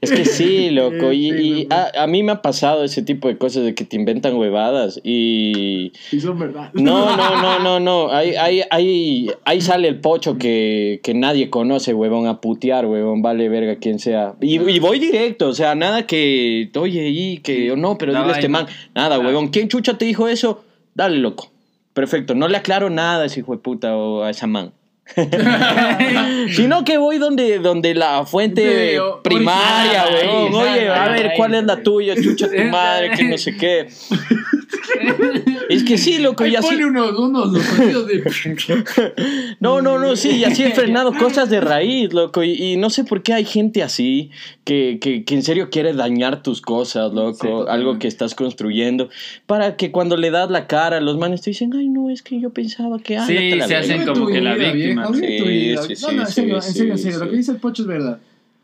Es 0.00 0.10
que 0.10 0.24
sí, 0.24 0.70
loco. 0.70 1.12
Y, 1.12 1.68
a, 1.70 2.02
a 2.02 2.06
mí 2.06 2.22
me 2.22 2.32
ha 2.32 2.42
pasado 2.42 2.82
ese 2.82 3.02
tipo 3.02 3.28
de 3.28 3.38
cosas 3.38 3.64
de 3.64 3.74
que 3.74 3.84
te 3.84 3.96
inventan 3.96 4.34
huevadas 4.34 5.00
y... 5.04 5.92
Y 6.10 6.20
son 6.20 6.38
verdad. 6.38 6.70
No, 6.74 7.16
no, 7.16 7.40
no, 7.40 7.58
no, 7.60 7.78
no. 7.78 8.10
Ahí, 8.12 8.34
ahí, 8.34 8.62
ahí, 8.70 9.30
ahí 9.44 9.60
sale 9.60 9.86
el 9.86 10.00
pocho 10.00 10.38
que, 10.38 11.00
que 11.04 11.14
nadie 11.14 11.50
conoce, 11.50 11.94
huevón, 11.94 12.26
putear, 12.42 12.86
huevón, 12.86 13.22
vale 13.22 13.48
verga 13.48 13.76
quien 13.76 14.00
sea. 14.00 14.34
Y, 14.40 14.60
y 14.60 14.80
voy 14.80 14.98
directo, 14.98 15.48
o 15.48 15.54
sea, 15.54 15.76
nada 15.76 16.06
que, 16.06 16.70
oye, 16.74 17.08
y 17.08 17.38
que, 17.38 17.70
o 17.70 17.76
no, 17.76 17.96
pero 17.96 18.12
La 18.12 18.20
dile 18.20 18.32
a 18.32 18.34
este 18.34 18.48
man. 18.48 18.66
Nada, 18.94 19.20
huevón. 19.20 19.48
¿Quién 19.48 19.68
chucha 19.68 19.96
te 19.96 20.04
dijo 20.04 20.26
eso? 20.28 20.64
Dale, 20.94 21.18
loco. 21.18 21.50
Perfecto. 21.94 22.34
No 22.34 22.48
le 22.48 22.56
aclaro 22.56 22.90
nada 22.90 23.22
a 23.22 23.26
ese 23.26 23.40
hijo 23.40 23.52
de 23.52 23.58
puta 23.58 23.96
o 23.96 24.24
a 24.24 24.30
esa 24.30 24.48
man. 24.48 24.72
Sino 26.50 26.84
que 26.84 26.96
voy 26.98 27.18
donde, 27.18 27.58
donde 27.58 27.94
la 27.94 28.24
fuente 28.26 28.98
primaria, 29.22 30.04
huevón. 30.12 30.54
Oye, 30.54 30.88
a 30.88 31.08
ver, 31.10 31.32
¿cuál 31.36 31.54
es 31.54 31.64
la 31.64 31.80
tuya? 31.80 32.14
Chucha 32.20 32.50
tu 32.50 32.62
madre, 32.70 33.10
que 33.10 33.24
no 33.24 33.38
sé 33.38 33.56
qué. 33.56 33.86
Es 35.72 35.84
que 35.84 35.98
sí, 35.98 36.18
loco, 36.18 36.44
Ahí 36.44 36.52
y 36.52 36.56
así... 36.56 36.68
pone 36.68 36.86
unos, 36.86 37.18
unos 37.18 37.52
los 37.52 37.62
sonidos 37.64 38.06
de... 38.06 38.22
No, 39.60 39.80
no, 39.80 39.98
no, 39.98 40.16
sí, 40.16 40.30
y 40.30 40.44
así 40.44 40.62
he 40.62 40.70
frenado 40.72 41.12
cosas 41.18 41.50
de 41.50 41.60
raíz, 41.60 42.12
loco. 42.12 42.42
Y, 42.42 42.52
y 42.52 42.76
no 42.76 42.90
sé 42.90 43.04
por 43.04 43.22
qué 43.22 43.32
hay 43.34 43.44
gente 43.44 43.82
así 43.82 44.30
que, 44.64 44.98
que, 45.00 45.24
que 45.24 45.34
en 45.34 45.42
serio 45.42 45.70
quiere 45.70 45.92
dañar 45.92 46.42
tus 46.42 46.60
cosas, 46.60 47.12
loco. 47.12 47.68
algo 47.68 47.98
que 47.98 48.08
estás 48.08 48.34
construyendo. 48.34 49.08
Para 49.46 49.76
que 49.76 49.90
cuando 49.90 50.16
le 50.16 50.30
das 50.30 50.50
la 50.50 50.66
cara, 50.66 51.00
los 51.00 51.18
manes 51.18 51.42
te 51.42 51.50
dicen, 51.50 51.72
ay, 51.74 51.88
no, 51.88 52.10
es 52.10 52.22
que 52.22 52.40
yo 52.40 52.50
pensaba 52.50 52.98
que. 52.98 53.18
Sí, 53.20 53.36
ándate 53.36 53.52
a 53.52 53.56
la 53.56 53.68
se 53.68 53.76
hacen 53.76 53.98
verga". 53.98 54.12
Vive 54.12 54.14
como 54.14 54.26
que 54.32 54.40
la 54.40 54.54
vida, 54.54 54.72
víctima. 54.72 55.08
Sí, 55.14 55.20
vida. 55.20 55.82
sí, 55.82 55.88
no, 55.88 55.96
sí, 55.96 56.16
no, 56.16 56.22
en 56.22 56.26
sí, 56.26 56.32
serio, 56.32 56.56
en 56.56 56.62
sí, 56.62 56.72
serio, 56.72 56.92
en 56.92 56.98
sí, 56.98 57.02
serio. 57.04 57.18
Lo 57.18 57.24
sí. 57.24 57.30
que 57.30 57.36
dice 57.36 57.52
el 57.52 57.58
Pocho 57.58 57.82
es 57.82 57.88
verdad. 57.88 58.18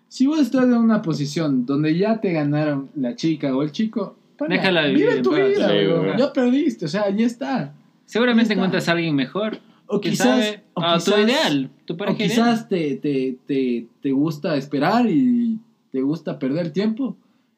Si 0.09 0.27
vos 0.27 0.41
estás 0.41 0.65
en 0.65 0.75
una 0.75 1.03
posición 1.03 1.67
donde 1.67 1.97
ya 1.97 2.21
te 2.21 2.33
ganaron 2.33 2.89
la 2.97 3.15
chica 3.15 3.55
o 3.55 3.63
el 3.63 3.73
chico, 3.73 4.17
pana, 4.39 4.55
Déjala 4.55 4.87
vivir 4.87 5.09
vive 5.09 5.23
tu 5.23 5.31
vida, 5.35 5.69
Sí, 5.69 6.19
ya 6.19 6.33
perdiste, 6.33 6.85
o 6.87 6.89
sea, 6.89 7.11
ya 7.11 7.27
está. 7.27 7.75
Seguramente 8.07 8.49
Ya 8.49 8.53
está. 8.53 8.55
encuentras 8.55 8.89
a 8.89 8.93
alguien 8.93 9.15
mejor. 9.15 9.59
O 9.91 10.01
¿Quién 10.01 10.13
quizás, 10.13 10.27
sabe? 10.45 10.63
o 10.75 10.83
Ah, 10.83 10.99
tu 11.03 11.11
ideal, 11.19 11.71
tu 11.87 11.95
o 11.95 11.97
pareja 11.97 12.17
ideal. 12.25 12.31
quizás 12.31 12.69
te, 12.69 12.97
te, 12.97 13.37
te, 13.47 13.87
te 14.03 14.11
gusta 14.13 14.57
esperar 14.57 15.07
y 15.09 15.59
te 15.91 16.01
gusta 16.03 16.39
perder 16.39 16.73
tiempo. 16.73 17.17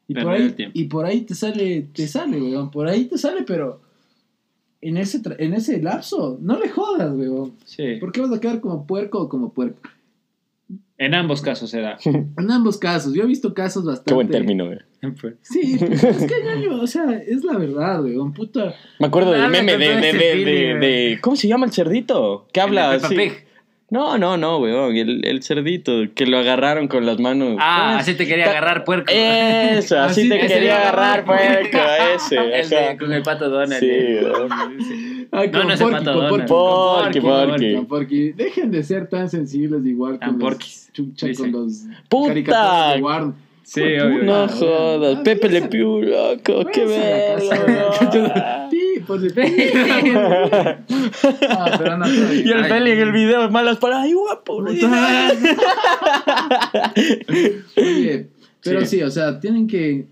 Y 0.09 0.15
por, 0.15 0.23
Perder 0.25 0.41
ahí, 0.41 0.47
el 0.49 0.55
tiempo. 0.55 0.79
y 0.79 0.85
por 0.85 1.07
ahí 1.07 1.21
te 1.23 1.35
sale, 1.35 1.89
te 1.93 2.07
sale, 2.09 2.41
weón. 2.41 2.71
Por 2.71 2.89
ahí 2.89 3.05
te 3.05 3.17
sale, 3.19 3.43
pero 3.45 3.81
en 4.81 4.97
ese, 4.97 5.21
en 5.39 5.55
ese 5.55 5.81
lapso, 5.83 6.39
no 6.41 6.59
le 6.59 6.69
jodas, 6.69 7.13
weón. 7.15 7.53
Sí. 7.65 7.97
¿Por 8.01 8.11
qué 8.13 8.21
vas 8.21 8.33
a 8.33 8.41
quedar 8.41 8.61
como 8.61 8.87
puerco 8.87 9.21
o 9.23 9.29
como 9.29 9.53
puerco? 9.53 9.81
En 11.01 11.15
ambos 11.15 11.41
casos 11.41 11.71
se 11.71 11.81
da. 11.81 11.97
En 12.05 12.51
ambos 12.51 12.77
casos, 12.77 13.15
yo 13.15 13.23
he 13.23 13.27
visto 13.27 13.55
casos 13.55 13.85
bastante. 13.87 14.11
Qué 14.11 14.15
buen 14.15 14.29
término, 14.29 14.67
güey. 14.67 14.79
Sí, 15.41 15.79
pues, 15.81 16.05
es 16.05 16.27
que 16.27 16.45
ñaño, 16.45 16.79
o 16.83 16.87
sea, 16.87 17.05
es 17.27 17.43
la 17.43 17.57
verdad, 17.57 18.05
weón, 18.05 18.35
puta. 18.35 18.75
Me 18.99 19.07
acuerdo 19.07 19.33
del 19.33 19.49
meme 19.49 19.79
de, 19.79 19.79
de, 19.79 19.95
de, 19.97 20.13
feeling, 20.13 20.45
de, 20.45 20.77
güey. 20.77 20.81
de- 21.15 21.19
¿Cómo 21.23 21.37
se 21.37 21.49
llama 21.49 21.65
el 21.65 21.73
cerdito? 21.73 22.47
Que 22.53 22.61
habla 22.61 22.93
así. 22.93 23.17
Pig. 23.17 23.47
No, 23.89 24.19
no, 24.19 24.37
no, 24.37 24.59
weón. 24.59 24.95
El, 24.95 25.27
el 25.27 25.43
cerdito, 25.43 26.03
que 26.15 26.27
lo 26.27 26.37
agarraron 26.39 26.87
con 26.87 27.07
las 27.07 27.19
manos. 27.19 27.57
Ah, 27.59 27.97
así 27.99 28.15
te 28.15 28.27
quería 28.27 28.51
agarrar 28.51 28.85
puerco. 28.85 29.11
Eso, 29.11 29.99
así 29.99 30.21
Así 30.21 30.29
te 30.29 30.39
quería 30.47 30.77
agarrar, 30.83 31.25
puerco, 31.25 31.79
ese. 32.15 32.37
El 32.61 32.69
de- 32.69 32.97
con 33.01 33.13
el 33.13 33.23
pato 33.23 33.49
Donald. 33.49 33.81
Sí, 33.81 33.89
Ay, 35.33 35.49
No, 35.49 35.59
con 35.59 35.69
no 35.69 35.75
es 35.75 35.81
el 35.81 35.87
Porky, 35.91 36.05
pato 36.05 36.23
Donald. 36.23 36.49
Porky, 36.49 36.49
Porky, 36.49 37.21
Porky. 37.21 37.75
con 37.77 37.87
Porky. 37.87 38.33
Dejen 38.33 38.71
de 38.71 38.83
ser 38.83 39.09
tan 39.09 39.29
sensibles 39.31 39.85
igual 39.87 40.19
Tan 40.19 40.39
con 40.39 40.51
los 40.51 40.89
chucha 40.93 41.29
con 41.39 41.53
los 41.53 41.83
Puta. 42.09 42.29
caricaturas 42.29 42.95
de 42.97 43.03
Warner. 43.03 43.35
Sí, 43.63 43.83
obvio. 43.83 44.23
No 44.25 44.35
Ah, 44.35 44.49
jodas, 44.49 45.17
ah, 45.19 45.23
Pepe 45.23 45.49
Le 45.49 45.63
Pew, 45.69 46.03
loco, 46.03 46.65
qué 46.73 46.85
verga. 46.87 47.89
Ah. 48.35 48.69
Y 52.33 52.51
el. 52.51 52.65
Feli 52.67 52.91
en 52.93 52.99
el 52.99 53.13
video, 53.13 53.51
malas 53.51 53.79
para, 53.79 54.03
ay, 54.03 54.13
guapo. 54.13 54.55
Oye, 54.57 54.81
pero 58.63 58.81
Sí. 58.81 58.87
sí. 58.99 59.03
o 59.03 59.11
sea, 59.11 59.41
tienen 59.41 59.67
que 59.67 60.07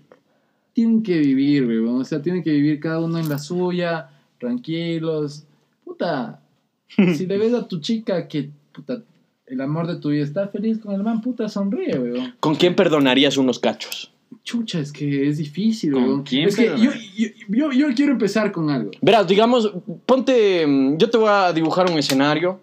tienen 0.73 1.03
que 1.03 1.17
vivir, 1.19 1.65
weón. 1.67 2.01
O 2.01 2.05
sea, 2.05 2.21
tienen 2.21 2.43
que 2.43 2.51
vivir 2.51 2.79
cada 2.79 2.99
uno 2.99 3.19
en 3.19 3.29
la 3.29 3.37
suya, 3.37 4.09
tranquilos. 4.39 5.45
Puta, 5.83 6.41
si 7.15 7.25
le 7.25 7.37
ves 7.37 7.53
a 7.53 7.67
tu 7.67 7.79
chica 7.79 8.27
que, 8.27 8.49
puta, 8.73 9.03
el 9.45 9.61
amor 9.61 9.87
de 9.87 9.97
tu 9.97 10.09
vida 10.09 10.23
está 10.23 10.47
feliz 10.47 10.79
con 10.79 10.93
el 10.93 11.03
man, 11.03 11.21
puta, 11.21 11.49
sonríe, 11.49 11.97
weón. 11.97 12.35
¿Con 12.39 12.55
quién 12.55 12.75
perdonarías 12.75 13.37
unos 13.37 13.59
cachos? 13.59 14.11
Chucha, 14.43 14.79
es 14.79 14.91
que 14.91 15.27
es 15.27 15.37
difícil, 15.37 15.93
¿Con 15.93 16.03
weón. 16.03 16.23
quién 16.23 16.47
es 16.47 16.55
que 16.55 16.65
yo, 16.65 16.91
yo, 17.17 17.27
yo, 17.49 17.71
yo 17.71 17.87
quiero 17.95 18.11
empezar 18.11 18.51
con 18.51 18.69
algo. 18.69 18.91
Verás, 19.01 19.27
digamos, 19.27 19.71
ponte, 20.05 20.65
mm, 20.65 20.97
yo 20.97 21.09
te 21.09 21.17
voy 21.17 21.29
a 21.29 21.51
dibujar 21.51 21.89
un 21.89 21.97
escenario 21.97 22.59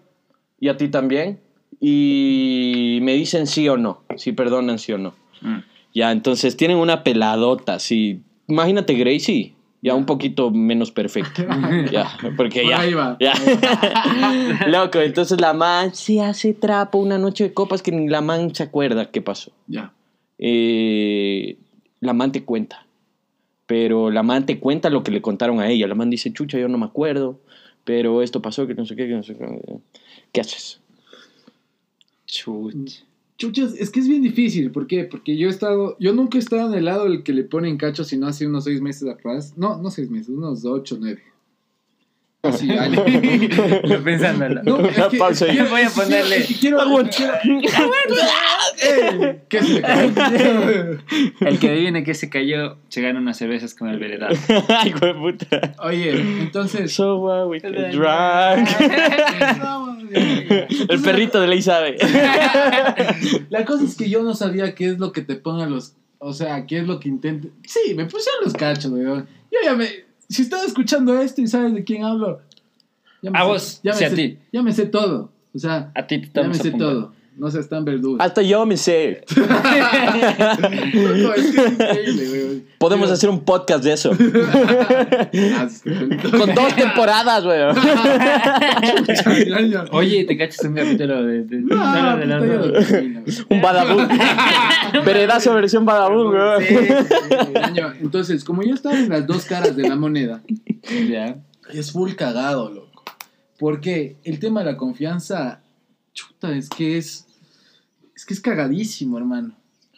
y 0.59 0.69
a 0.69 0.77
ti 0.77 0.87
también 0.87 1.39
y 1.79 2.99
me 3.01 3.13
dicen 3.13 3.47
sí 3.47 3.67
o 3.69 3.77
no, 3.77 4.03
si 4.15 4.31
perdonan 4.31 4.79
sí 4.79 4.93
o 4.93 4.97
no. 4.97 5.13
Mm. 5.41 5.57
Ya, 5.93 6.11
entonces 6.11 6.55
tienen 6.57 6.77
una 6.77 7.03
peladota, 7.03 7.79
sí. 7.79 8.21
Imagínate 8.47 8.93
Gracie, 8.93 9.53
ya 9.87 9.95
un 9.95 10.05
poquito 10.05 10.51
menos 10.51 10.91
perfecta. 10.91 11.45
ya, 11.91 12.17
porque 12.35 12.61
Por 12.61 12.69
ya. 12.69 12.79
ahí 12.81 12.93
va. 12.93 13.17
ya. 13.19 13.33
Loco, 14.67 14.99
entonces 14.99 15.39
la 15.39 15.53
man 15.53 15.95
se 15.95 16.21
hace 16.21 16.53
trapo 16.53 16.97
una 16.97 17.17
noche 17.17 17.45
de 17.45 17.53
copas 17.53 17.81
que 17.81 17.91
ni 17.91 18.09
la 18.09 18.21
man 18.21 18.53
se 18.53 18.63
acuerda 18.63 19.11
qué 19.11 19.21
pasó. 19.21 19.51
Ya. 19.67 19.93
Eh, 20.39 21.57
la 22.01 22.13
man 22.13 22.31
te 22.31 22.43
cuenta. 22.43 22.85
Pero 23.65 24.11
la 24.11 24.23
man 24.23 24.45
te 24.45 24.59
cuenta 24.59 24.89
lo 24.89 25.03
que 25.03 25.11
le 25.11 25.21
contaron 25.21 25.59
a 25.59 25.69
ella. 25.69 25.87
La 25.87 25.95
man 25.95 26.09
dice, 26.09 26.31
chucha, 26.33 26.57
yo 26.59 26.67
no 26.67 26.77
me 26.77 26.85
acuerdo, 26.85 27.39
pero 27.85 28.21
esto 28.21 28.41
pasó, 28.41 28.67
que 28.67 28.75
no 28.75 28.85
sé 28.85 28.95
qué, 28.95 29.07
que 29.07 29.13
no 29.13 29.23
sé 29.23 29.35
qué. 29.37 29.61
¿Qué 30.33 30.41
haces? 30.41 30.81
Chuch. 32.25 33.03
Chuchas, 33.37 33.75
es 33.75 33.91
que 33.91 33.99
es 33.99 34.07
bien 34.07 34.23
difícil. 34.23 34.71
¿Por 34.71 34.87
qué? 34.87 35.03
Porque 35.03 35.37
yo 35.37 35.47
he 35.47 35.51
estado, 35.51 35.95
yo 35.99 36.13
nunca 36.13 36.37
he 36.37 36.41
estado 36.41 36.71
en 36.71 36.77
el 36.77 36.85
lado 36.85 37.03
del 37.03 37.23
que 37.23 37.33
le 37.33 37.43
ponen 37.43 37.77
cacho, 37.77 38.03
sino 38.03 38.27
hace 38.27 38.47
unos 38.47 38.63
seis 38.63 38.81
meses 38.81 39.07
atrás. 39.07 39.53
No, 39.55 39.79
no 39.81 39.91
seis 39.91 40.09
meses, 40.09 40.29
unos 40.29 40.65
ocho, 40.65 40.97
nueve. 40.99 41.21
Así, 42.49 42.71
años. 42.71 43.03
Yo 43.89 44.03
pensándolo. 44.03 44.61
No, 44.63 44.79
es 44.87 44.95
que- 45.07 45.17
pausa 45.17 45.45
ahí. 45.45 45.51
quiero- 45.51 45.69
Voy 45.69 45.81
a 45.81 45.89
ponerle- 45.89 46.37
es 46.37 46.47
que 46.47 46.53
Quiero. 46.55 46.79
¡Eh! 48.79 49.39
¿Qué 49.49 49.61
se 49.63 49.81
cayó? 49.81 50.99
El 51.41 51.59
que 51.59 51.69
adivine 51.69 52.03
que 52.03 52.13
se 52.13 52.29
cayó, 52.29 52.77
se 52.89 53.01
gana 53.01 53.19
unas 53.19 53.37
cervezas 53.37 53.73
con 53.73 53.89
el 53.89 53.99
veredal. 53.99 54.37
Ay, 54.69 54.91
güey, 54.99 55.13
puta. 55.13 55.75
Oye, 55.83 56.11
entonces. 56.41 56.93
So 56.93 57.17
what 57.19 57.47
we 57.47 57.59
can 57.61 57.71
drink. 57.73 57.95
El 60.89 61.01
perrito 61.01 61.41
de 61.41 61.47
ley 61.47 61.61
sabe. 61.61 61.97
La 63.49 63.65
cosa 63.65 63.83
es 63.85 63.95
que 63.95 64.09
yo 64.09 64.23
no 64.23 64.33
sabía 64.33 64.73
qué 64.75 64.85
es 64.89 64.99
lo 64.99 65.11
que 65.11 65.21
te 65.21 65.35
pongan 65.35 65.71
los. 65.71 65.93
O 66.19 66.33
sea, 66.33 66.65
qué 66.65 66.79
es 66.79 66.87
lo 66.87 66.99
que 66.99 67.09
intenten. 67.09 67.51
Sí, 67.65 67.93
me 67.95 68.05
pusieron 68.05 68.43
los 68.43 68.53
cachos, 68.53 68.91
weón. 68.91 69.27
Yo 69.51 69.59
ya 69.63 69.73
me. 69.75 70.06
Si 70.29 70.41
estás 70.41 70.65
escuchando 70.65 71.17
esto 71.19 71.41
y 71.41 71.47
sabes 71.47 71.73
de 71.73 71.83
quién 71.83 72.03
hablo. 72.03 72.41
Ya 73.21 73.31
A 73.33 73.43
vos, 73.45 73.79
ya 73.83 73.93
me 73.93 73.97
sí, 73.97 74.03
a 74.03 74.09
sé, 74.09 74.15
ti. 74.15 74.37
Ya 74.51 74.61
me 74.61 74.73
sé 74.73 74.85
todo. 74.85 75.31
O 75.53 75.59
sea, 75.59 75.91
A 75.95 76.05
ti 76.05 76.19
te 76.21 76.41
ya 76.41 76.47
me 76.47 76.53
sé 76.53 76.71
todo. 76.71 77.13
No 77.37 77.51
seas 77.51 77.69
tan 77.69 77.85
verdugo. 77.85 78.17
Hasta 78.19 78.41
yo 78.41 78.65
me 78.65 78.77
sé. 78.77 79.23
Loco, 79.35 79.53
es 81.35 81.51
que 81.55 81.61
es 81.61 81.71
increíble, 81.71 82.31
weón. 82.31 82.63
Podemos 82.79 83.05
Pero- 83.05 83.13
hacer 83.13 83.29
un 83.29 83.41
podcast 83.45 83.83
de 83.83 83.93
eso. 83.93 84.11
Ah, 85.57 85.67
Con 86.31 86.55
dos 86.55 86.75
temporadas, 86.75 87.43
güey. 87.43 87.59
Oye, 89.91 90.23
te 90.25 90.37
cachas 90.37 90.63
un 90.65 90.73
capítulo 90.75 91.23
de, 91.25 91.43
No, 91.61 92.17
termino. 92.17 93.23
Un 93.49 93.61
badabun. 93.61 94.07
Veredazo 95.05 95.53
versión 95.53 95.85
badabun, 95.85 96.31
güey. 96.31 96.67
Sí, 96.67 96.75
sí. 96.77 96.87
Entonces, 98.01 98.43
como 98.43 98.63
yo 98.63 98.73
estaba 98.73 98.97
en 98.97 99.09
las 99.09 99.27
dos 99.27 99.45
caras 99.45 99.75
de 99.75 99.87
la 99.87 99.95
moneda, 99.95 100.41
Ya. 101.09 101.37
es 101.71 101.91
full 101.91 102.13
cagado, 102.13 102.71
loco. 102.71 103.03
Porque 103.59 104.15
el 104.23 104.39
tema 104.39 104.61
de 104.63 104.71
la 104.71 104.77
confianza, 104.77 105.61
chuta, 106.13 106.55
es 106.55 106.69
que 106.69 106.97
es. 106.97 107.26
Es 108.17 108.25
que 108.25 108.33
es 108.33 108.41
cagadísimo, 108.41 109.17
hermano. 109.19 109.53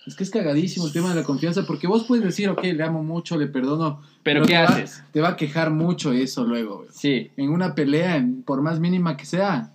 Es 0.06 0.16
que 0.16 0.24
es 0.24 0.30
cagadísimo 0.30 0.88
el 0.88 0.92
tema 0.94 1.10
de 1.10 1.16
la 1.16 1.24
confianza, 1.24 1.66
porque 1.66 1.88
vos 1.88 2.04
puedes 2.06 2.24
decir, 2.26 2.50
ok, 2.50 2.62
le 2.64 2.84
amo 2.84 3.02
mucho, 3.04 3.38
le 3.38 3.48
perdono. 3.48 4.02
Pero 4.24 4.42
¿qué 4.42 4.48
te 4.50 4.54
va- 4.58 4.64
haces? 4.66 5.04
te 5.14 5.22
va 5.22 5.30
a 5.30 5.38
quejar 5.38 5.72
mucho 5.72 6.12
eso 6.12 6.44
luego, 6.44 6.80
güey. 6.80 6.90
Sí. 6.92 7.32
En 7.38 7.50
una 7.50 7.76
pelea, 7.76 8.18
en- 8.18 8.44
por 8.44 8.62
más 8.62 8.80
mínima 8.82 9.16
que 9.16 9.26
sea, 9.26 9.72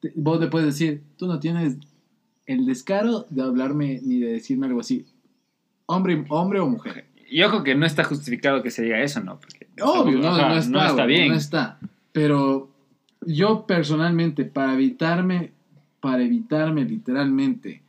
te- 0.00 0.12
vos 0.14 0.38
le 0.40 0.46
puedes 0.46 0.66
decir, 0.68 1.02
tú 1.16 1.26
no 1.26 1.40
tienes 1.40 1.76
el 2.46 2.66
descaro 2.66 3.26
de 3.30 3.42
hablarme 3.42 3.98
ni 4.02 4.20
de 4.20 4.32
decirme 4.32 4.66
algo 4.68 4.80
así. 4.80 5.06
Hombre, 5.86 6.24
hombre 6.28 6.60
o 6.60 6.68
mujer. 6.68 7.06
Y 7.28 7.42
ojo 7.42 7.64
que 7.64 7.74
no 7.74 7.84
está 7.86 8.04
justificado 8.04 8.62
que 8.62 8.70
se 8.70 8.82
diga 8.82 9.00
eso, 9.02 9.20
¿no? 9.20 9.40
Porque, 9.40 9.68
Obvio, 9.82 10.18
no, 10.18 10.36
no 10.36 10.56
está, 10.56 10.92
güey, 10.92 11.06
bien. 11.06 11.28
No 11.28 11.34
está. 11.34 11.78
Pero 12.12 12.70
yo 13.24 13.66
personalmente, 13.66 14.44
para 14.44 14.74
evitarme, 14.74 15.52
para 16.00 16.22
evitarme 16.22 16.84
literalmente 16.84 17.82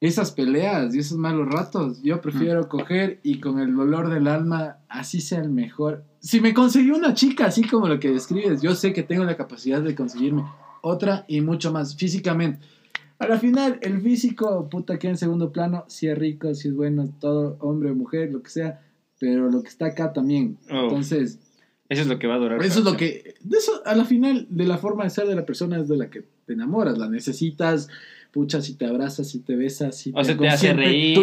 esas 0.00 0.30
peleas 0.30 0.94
y 0.94 0.98
esos 0.98 1.18
malos 1.18 1.48
ratos, 1.48 2.02
yo 2.02 2.20
prefiero 2.20 2.68
coger 2.68 3.18
y 3.22 3.40
con 3.40 3.58
el 3.58 3.74
dolor 3.74 4.10
del 4.10 4.28
alma, 4.28 4.78
así 4.88 5.20
sea 5.20 5.40
el 5.40 5.50
mejor. 5.50 6.04
Si 6.20 6.40
me 6.40 6.52
conseguí 6.52 6.90
una 6.90 7.14
chica 7.14 7.46
así 7.46 7.64
como 7.64 7.88
lo 7.88 7.98
que 7.98 8.10
describes, 8.10 8.60
yo 8.60 8.74
sé 8.74 8.92
que 8.92 9.02
tengo 9.02 9.24
la 9.24 9.36
capacidad 9.36 9.80
de 9.80 9.94
conseguirme 9.94 10.44
otra 10.82 11.24
y 11.28 11.40
mucho 11.40 11.72
más 11.72 11.96
físicamente. 11.96 12.60
A 13.18 13.26
la 13.26 13.38
final, 13.38 13.78
el 13.80 14.02
físico, 14.02 14.68
puta, 14.68 14.98
queda 14.98 15.12
en 15.12 15.18
segundo 15.18 15.50
plano, 15.50 15.84
si 15.88 16.06
es 16.08 16.18
rico, 16.18 16.54
si 16.54 16.68
es 16.68 16.74
bueno, 16.74 17.08
todo, 17.18 17.56
hombre 17.60 17.90
o 17.90 17.94
mujer, 17.94 18.30
lo 18.30 18.42
que 18.42 18.50
sea, 18.50 18.82
pero 19.18 19.50
lo 19.50 19.62
que 19.62 19.68
está 19.68 19.86
acá 19.86 20.12
también. 20.12 20.58
Oh. 20.70 20.82
Entonces, 20.84 21.38
Eso 21.88 22.02
es 22.02 22.08
lo 22.08 22.18
que 22.18 22.26
va 22.26 22.34
a 22.34 22.38
durar. 22.38 22.62
eso 22.64 22.80
es 22.80 22.84
lo 22.84 22.96
que, 22.96 23.34
de 23.40 23.58
eso, 23.58 23.82
a 23.84 23.94
la 23.94 24.04
final, 24.04 24.46
de 24.50 24.64
la 24.64 24.78
forma 24.78 25.04
de 25.04 25.10
ser 25.10 25.26
de 25.26 25.34
la 25.36 25.46
persona 25.46 25.78
es 25.78 25.88
de 25.88 25.96
la 25.96 26.10
que 26.10 26.24
te 26.46 26.52
enamoras, 26.54 26.98
la 26.98 27.08
necesitas, 27.08 27.88
pucha, 28.32 28.60
si 28.60 28.74
te 28.74 28.86
abrazas, 28.86 29.28
si 29.28 29.40
te 29.40 29.54
besas, 29.56 29.96
si. 29.96 30.12
O 30.14 30.24
sea, 30.24 30.36
te 30.36 30.48
hace 30.48 30.72
reír. 30.72 31.14
Tú. 31.16 31.22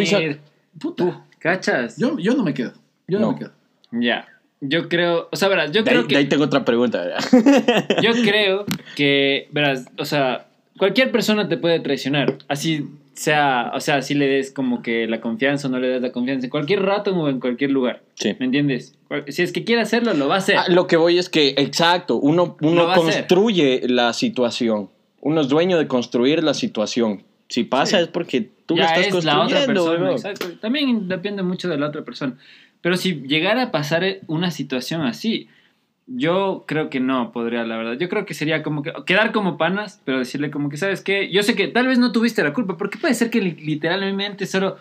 Puta, 0.78 1.24
¿Cachas? 1.38 1.96
yo, 1.98 2.18
yo 2.18 2.34
no 2.34 2.42
me 2.42 2.52
quedo, 2.54 2.72
yo 3.06 3.20
no, 3.20 3.26
No. 3.26 3.32
me 3.32 3.38
quedo. 3.38 3.52
Ya. 3.92 4.26
Yo 4.60 4.88
creo, 4.88 5.28
o 5.30 5.36
sea, 5.36 5.48
verás, 5.48 5.70
yo 5.72 5.82
De 5.82 5.90
ahí, 5.90 5.96
creo 5.98 6.08
de 6.08 6.16
ahí 6.16 6.24
que 6.24 6.30
tengo 6.30 6.44
otra 6.44 6.64
pregunta. 6.64 7.02
¿verdad? 7.04 8.00
yo 8.02 8.12
creo 8.22 8.64
que 8.96 9.48
verás, 9.52 9.86
o 9.98 10.06
sea, 10.06 10.46
cualquier 10.78 11.12
persona 11.12 11.46
te 11.48 11.58
puede 11.58 11.78
traicionar, 11.80 12.38
así 12.48 12.88
sea, 13.14 13.72
o 13.74 13.80
sea, 13.80 14.02
si 14.02 14.14
le 14.14 14.26
des 14.26 14.50
como 14.52 14.82
que 14.82 15.06
la 15.06 15.20
confianza 15.20 15.68
o 15.68 15.70
no 15.70 15.78
le 15.78 15.88
des 15.88 16.02
la 16.02 16.12
confianza 16.12 16.46
en 16.46 16.50
cualquier 16.50 16.82
rato 16.82 17.14
o 17.14 17.28
en 17.28 17.40
cualquier 17.40 17.70
lugar. 17.70 18.02
Sí. 18.14 18.34
¿Me 18.38 18.46
entiendes? 18.46 18.98
Si 19.28 19.42
es 19.42 19.52
que 19.52 19.64
quiere 19.64 19.82
hacerlo, 19.82 20.14
lo 20.14 20.28
va 20.28 20.36
a 20.36 20.38
hacer. 20.38 20.56
Ah, 20.58 20.64
lo 20.68 20.86
que 20.86 20.96
voy 20.96 21.18
es 21.18 21.28
que, 21.28 21.54
exacto, 21.56 22.16
uno, 22.16 22.56
Lo 22.60 22.68
uno 22.70 22.92
construye 22.94 23.82
la 23.88 24.12
situación. 24.12 24.90
Uno 25.20 25.40
es 25.40 25.48
dueño 25.48 25.78
de 25.78 25.86
construir 25.86 26.42
la 26.42 26.54
situación. 26.54 27.22
Si 27.48 27.64
pasa 27.64 27.98
Sí. 27.98 28.02
es 28.04 28.08
porque 28.08 28.50
tú 28.66 28.76
ya 28.76 28.84
la 28.84 28.94
estás 29.00 29.18
es 29.18 29.24
la 29.24 29.40
otra 29.42 29.64
construyendo. 29.66 29.90
persona, 29.90 30.10
exacto. 30.12 30.58
También 30.60 31.08
depende 31.08 31.42
mucho 31.42 31.68
de 31.68 31.78
la 31.78 31.88
otra 31.88 32.02
persona. 32.04 32.36
Pero 32.80 32.96
si 32.96 33.22
llegara 33.26 33.62
a 33.62 33.70
pasar 33.70 34.04
una 34.26 34.50
situación 34.50 35.02
así, 35.02 35.48
yo 36.06 36.64
creo 36.66 36.90
que 36.90 37.00
no 37.00 37.32
podría, 37.32 37.64
la 37.64 37.76
verdad. 37.76 37.94
Yo 37.98 38.08
creo 38.08 38.26
que 38.26 38.34
sería 38.34 38.62
como 38.62 38.82
que 38.82 38.92
quedar 39.06 39.32
como 39.32 39.56
panas, 39.56 40.00
pero 40.04 40.18
decirle 40.18 40.50
como 40.50 40.68
que, 40.68 40.76
¿sabes 40.76 41.00
qué? 41.00 41.30
Yo 41.30 41.42
sé 41.42 41.54
que 41.54 41.68
tal 41.68 41.86
vez 41.86 41.98
no 41.98 42.12
tuviste 42.12 42.42
la 42.42 42.52
culpa, 42.52 42.76
porque 42.76 42.98
puede 42.98 43.14
ser 43.14 43.30
que 43.30 43.40
li- 43.40 43.52
literalmente 43.52 44.46
solo 44.46 44.76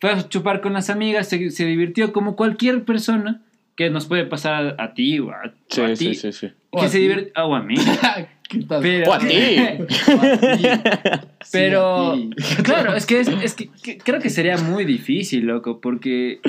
fue 0.00 0.10
a 0.10 0.28
chupar 0.28 0.60
con 0.60 0.74
las 0.74 0.90
amigas, 0.90 1.28
se, 1.28 1.50
se 1.50 1.64
divirtió 1.64 2.12
como 2.12 2.36
cualquier 2.36 2.84
persona 2.84 3.40
que 3.74 3.88
nos 3.90 4.06
puede 4.06 4.24
pasar 4.24 4.76
a, 4.78 4.84
a 4.84 4.94
ti 4.94 5.18
o 5.18 5.30
a, 5.30 5.36
o 5.46 5.50
Sí, 5.68 5.80
a 5.80 5.96
sí, 5.96 6.08
ti. 6.10 6.14
sí, 6.14 6.32
sí. 6.32 6.50
O 6.70 6.80
Que 6.80 6.86
a 6.86 6.88
se 6.88 6.96
ti. 6.98 7.02
divierte, 7.02 7.32
o 7.40 7.54
a 7.54 7.62
mí. 7.62 7.76
Pero, 8.80 9.10
O 9.10 9.14
a 9.14 9.18
ti. 9.18 9.56
Pero, 11.52 12.12
a 12.12 12.14
ti. 12.14 12.30
claro, 12.62 12.94
es 12.94 13.06
que, 13.06 13.20
es, 13.20 13.28
es 13.28 13.54
que, 13.54 13.68
que 13.82 13.98
creo 13.98 14.20
que 14.20 14.30
sería 14.30 14.56
muy 14.56 14.84
difícil, 14.84 15.46
loco, 15.46 15.80
porque 15.80 16.40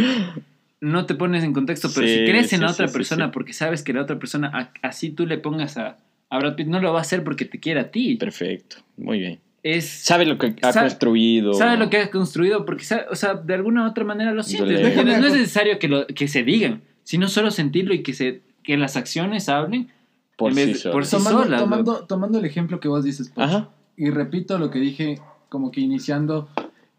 no 0.81 1.05
te 1.05 1.15
pones 1.15 1.43
en 1.43 1.53
contexto, 1.53 1.89
pero 1.93 2.07
Sí, 2.07 2.13
si 2.13 2.19
crees 2.25 2.53
en 2.53 2.59
sí, 2.59 2.65
la 2.65 2.71
otra 2.71 2.87
sí, 2.87 2.93
persona 2.93 3.25
sí. 3.25 3.31
porque 3.33 3.53
sabes 3.53 3.81
que 3.83 3.93
la 3.93 4.01
otra 4.01 4.19
persona, 4.19 4.51
a- 4.53 4.87
así 4.87 5.09
tú 5.09 5.25
le 5.25 5.37
pongas 5.37 5.77
a, 5.77 5.97
a 6.29 6.37
Brad 6.39 6.55
Pitt, 6.55 6.67
no 6.67 6.79
lo 6.79 6.93
va 6.93 6.99
a 6.99 7.01
hacer 7.01 7.23
porque 7.23 7.45
te 7.45 7.59
quiere 7.59 7.79
a 7.79 7.91
ti. 7.91 8.15
Perfecto, 8.15 8.77
muy 8.97 9.19
bien. 9.19 9.39
Es, 9.63 9.89
Sabe 9.89 10.25
lo 10.25 10.37
que 10.37 10.55
ha 10.61 10.71
Sabe- 10.71 10.89
construido. 10.89 11.53
sabe 11.53 11.77
lo 11.77 11.89
que 11.89 11.97
has 11.97 12.09
construido 12.09 12.65
porque, 12.65 12.83
sabe- 12.83 13.05
o 13.11 13.15
sea, 13.15 13.33
de 13.33 13.53
alguna 13.55 13.83
u 13.85 13.89
otra 13.89 14.03
manera 14.05 14.31
lo 14.31 14.43
sientes. 14.43 14.69
Dale. 14.75 14.83
¿me 14.83 14.89
entiendes? 14.89 15.19
No 15.19 15.27
es 15.27 15.33
necesario 15.33 15.79
que, 15.79 15.87
lo, 15.87 16.05
que 16.07 16.27
se 16.27 16.43
digan, 16.43 16.81
sino 17.03 17.27
solo 17.27 17.49
sentirlo 17.51 17.93
y 17.93 18.03
que, 18.03 18.13
se, 18.13 18.41
que 18.63 18.77
las 18.77 18.95
acciones 18.95 19.49
hablen 19.49 19.89
por 20.37 20.53
sí 20.53 20.65
de- 20.67 20.75
solo. 20.75 20.93
por 20.93 21.05
sí 21.05 21.17
tomando, 21.17 21.43
solas, 21.43 21.59
tomando, 21.59 22.05
tomando 22.05 22.39
el 22.39 22.45
ejemplo 22.45 22.79
que 22.79 22.87
vos 22.87 23.03
dices, 23.03 23.29
Pocho, 23.29 23.41
Ajá. 23.41 23.69
y 23.97 24.09
repito 24.11 24.57
lo 24.59 24.69
que 24.69 24.79
dije 24.79 25.19
como 25.49 25.71
que 25.71 25.81
iniciando 25.81 26.49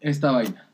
esta 0.01 0.33
vaina. 0.33 0.68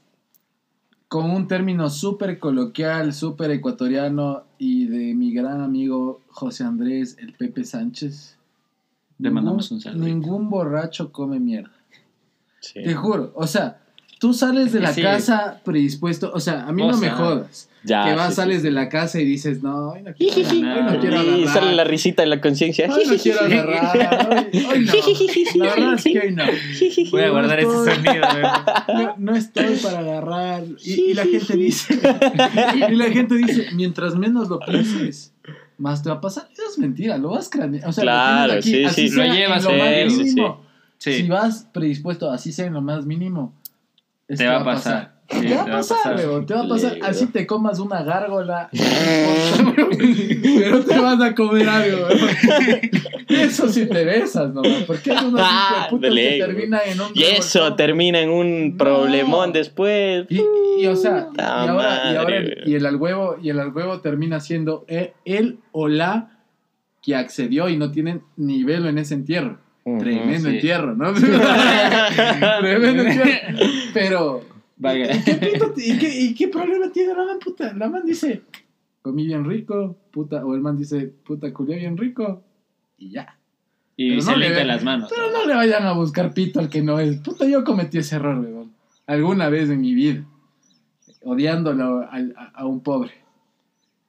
Con 1.08 1.30
un 1.30 1.46
término 1.46 1.90
súper 1.90 2.38
coloquial, 2.38 3.12
súper 3.12 3.50
ecuatoriano 3.52 4.44
y 4.58 4.86
de 4.86 5.14
mi 5.14 5.32
gran 5.32 5.60
amigo 5.60 6.22
José 6.28 6.64
Andrés, 6.64 7.16
el 7.20 7.32
Pepe 7.34 7.64
Sánchez. 7.64 8.36
Le 9.18 9.30
mandamos 9.30 9.70
un 9.70 9.80
saludo. 9.80 10.04
Ningún 10.04 10.50
borracho 10.50 11.12
come 11.12 11.38
mierda. 11.38 11.70
Sí. 12.60 12.82
Te 12.82 12.94
juro. 12.94 13.32
O 13.36 13.46
sea, 13.46 13.80
tú 14.18 14.34
sales 14.34 14.72
de 14.72 14.80
la 14.80 14.92
Sí. 14.92 15.02
casa 15.02 15.60
predispuesto. 15.64 16.32
O 16.34 16.40
sea, 16.40 16.66
a 16.66 16.72
mí 16.72 16.82
O 16.82 16.90
no 16.90 16.96
me 16.98 17.10
jodas. 17.10 17.68
Ya, 17.86 18.04
que 18.06 18.14
vas, 18.14 18.28
sí, 18.28 18.30
sí. 18.32 18.36
sales 18.36 18.62
de 18.62 18.70
la 18.70 18.88
casa 18.88 19.20
y 19.20 19.24
dices, 19.26 19.62
no, 19.62 19.90
hoy 19.90 20.02
no 20.02 20.14
quiero, 20.14 20.36
hoy 20.48 20.62
no 20.62 21.00
quiero 21.00 21.16
Y 21.22 21.28
agarrar. 21.44 21.48
sale 21.54 21.72
la 21.74 21.84
risita 21.84 22.22
en 22.22 22.30
la 22.30 22.40
conciencia. 22.40 22.88
Hoy 22.90 23.02
no 23.06 23.14
quiero 23.16 23.40
agarrar. 23.40 24.48
Hoy, 24.52 24.64
hoy 24.64 24.84
no. 24.86 25.64
La 25.64 25.74
verdad 25.74 25.94
es 25.94 26.02
que 26.04 26.18
hoy 26.20 26.32
no. 26.32 26.44
Voy 27.10 27.20
a 27.22 27.26
No 27.26 27.32
guardar 27.32 27.60
ese 27.60 27.68
estoy- 27.68 27.94
sonido. 27.94 28.24
güey. 28.30 29.04
No, 29.04 29.14
no 29.18 29.34
estoy 29.36 29.76
para 29.82 29.98
agarrar. 29.98 30.62
Y, 30.82 30.92
y 31.10 31.14
la 31.14 31.24
gente 31.24 31.56
dice, 31.56 31.98
y 32.90 32.94
la 32.94 33.10
gente 33.10 33.34
dice, 33.36 33.66
mientras 33.74 34.14
menos 34.16 34.48
lo 34.48 34.58
pienses, 34.60 35.34
más 35.76 36.02
te 36.02 36.08
va 36.08 36.16
a 36.16 36.20
pasar. 36.20 36.48
Eso 36.52 36.62
es 36.70 36.78
mentira, 36.78 37.18
lo 37.18 37.30
vas 37.30 37.48
craneando. 37.50 37.88
O 37.88 37.92
sea, 37.92 38.02
Claro, 38.02 38.52
lo 38.54 38.58
aquí, 38.60 38.70
sí, 38.70 38.84
así 38.84 39.08
sí. 39.08 39.14
sea 39.14 39.26
Lo 39.26 39.32
en 39.32 39.38
llevas 39.38 39.64
lo 39.64 39.70
en 39.70 39.78
más 39.78 39.88
él, 39.88 40.10
sí. 40.10 40.34
Si 40.98 41.28
vas 41.28 41.68
predispuesto, 41.72 42.30
así 42.30 42.50
sea 42.50 42.64
en 42.66 42.72
lo 42.72 42.80
más 42.80 43.04
mínimo, 43.04 43.52
Te 44.26 44.46
va 44.46 44.60
a 44.60 44.64
pasar. 44.64 45.13
Sí, 45.30 45.40
te 45.40 45.54
va 45.54 45.62
a 45.62 45.66
pasar, 45.66 46.16
weón, 46.16 46.44
te 46.46 46.54
va 46.54 46.60
a 46.64 46.68
pasar. 46.68 46.92
Sí, 46.94 47.00
Así 47.02 47.26
te 47.26 47.46
comas 47.46 47.78
una 47.78 48.02
gárgola, 48.02 48.68
pero 50.56 50.84
te 50.84 50.98
vas 50.98 51.20
a 51.20 51.34
comer 51.34 51.68
algo. 51.68 52.06
weón. 52.06 52.20
Eso 53.28 53.68
sí 53.70 53.86
te 53.86 54.04
besas, 54.04 54.52
¿no? 54.52 54.62
Porque 54.86 55.12
hay 55.12 55.24
unos 55.24 55.40
Ah, 55.42 55.86
putas 55.88 56.10
que 56.10 56.14
ley, 56.14 56.38
terminan 56.40 56.80
en 56.86 57.00
un 57.00 57.06
Y 57.14 57.22
eso 57.24 57.58
revolcón. 57.60 57.76
termina 57.76 58.20
en 58.20 58.30
un 58.30 58.70
No. 58.72 58.76
problemón 58.76 59.52
después. 59.52 60.26
Y, 60.28 60.42
y, 60.80 60.86
o 60.86 60.94
sea, 60.96 61.20
y 61.28 61.30
Puta 61.30 61.60
ahora, 61.70 62.12
y, 62.12 62.16
ahora 62.16 62.36
el, 62.36 62.62
y 62.66 62.74
el 62.74 62.86
al 62.86 62.96
huevo, 62.96 63.36
y 63.42 63.48
el 63.48 63.60
al 63.60 63.70
huevo 63.74 64.00
termina 64.00 64.40
siendo 64.40 64.84
e- 64.88 65.14
él 65.24 65.58
o 65.72 65.88
la 65.88 66.38
que 67.02 67.16
accedió 67.16 67.68
y 67.68 67.76
no 67.76 67.90
tienen 67.90 68.22
ni 68.36 68.62
velo 68.62 68.88
en 68.88 68.98
ese 68.98 69.14
entierro. 69.14 69.58
Tremendo 69.98 70.48
sí. 70.48 70.54
entierro, 70.56 70.94
¿no? 70.94 71.12
Tremendo 72.60 73.02
entierro. 73.02 73.58
Pero, 73.92 74.42
Valga. 74.76 75.14
¿y 75.16 75.22
qué, 75.22 75.32
pito- 75.40 75.74
y 75.76 75.98
qué- 75.98 76.20
y 76.24 76.34
qué 76.34 76.48
problema 76.48 76.90
tiene 76.90 77.14
la 77.14 77.24
man, 77.24 77.38
puta? 77.38 77.72
La 77.74 77.88
man 77.88 78.02
dice, 78.04 78.42
comí 79.02 79.26
bien 79.26 79.44
rico, 79.44 79.96
puta, 80.10 80.44
o 80.44 80.54
el 80.54 80.60
man 80.60 80.76
dice, 80.76 81.12
puta, 81.24 81.52
culié 81.52 81.76
bien 81.76 81.96
rico, 81.96 82.42
y 82.98 83.10
ya. 83.10 83.38
Y 83.96 84.10
Pero 84.10 84.22
se 84.22 84.30
no 84.32 84.36
le 84.38 84.46
limpia 84.48 84.64
las 84.64 84.82
manos. 84.82 85.08
Pero 85.14 85.30
no 85.30 85.46
le 85.46 85.54
vayan 85.54 85.84
a 85.86 85.92
buscar 85.92 86.34
pito 86.34 86.58
al 86.58 86.68
que 86.68 86.82
no 86.82 86.98
es. 86.98 87.18
Puta, 87.18 87.46
yo 87.46 87.62
cometí 87.62 87.98
ese 87.98 88.16
error, 88.16 88.38
weón. 88.40 88.72
Alguna 89.06 89.48
vez 89.48 89.70
en 89.70 89.80
mi 89.80 89.94
vida. 89.94 90.24
Odiándolo 91.22 92.00
a, 92.02 92.18
a 92.54 92.66
un 92.66 92.80
pobre. 92.80 93.12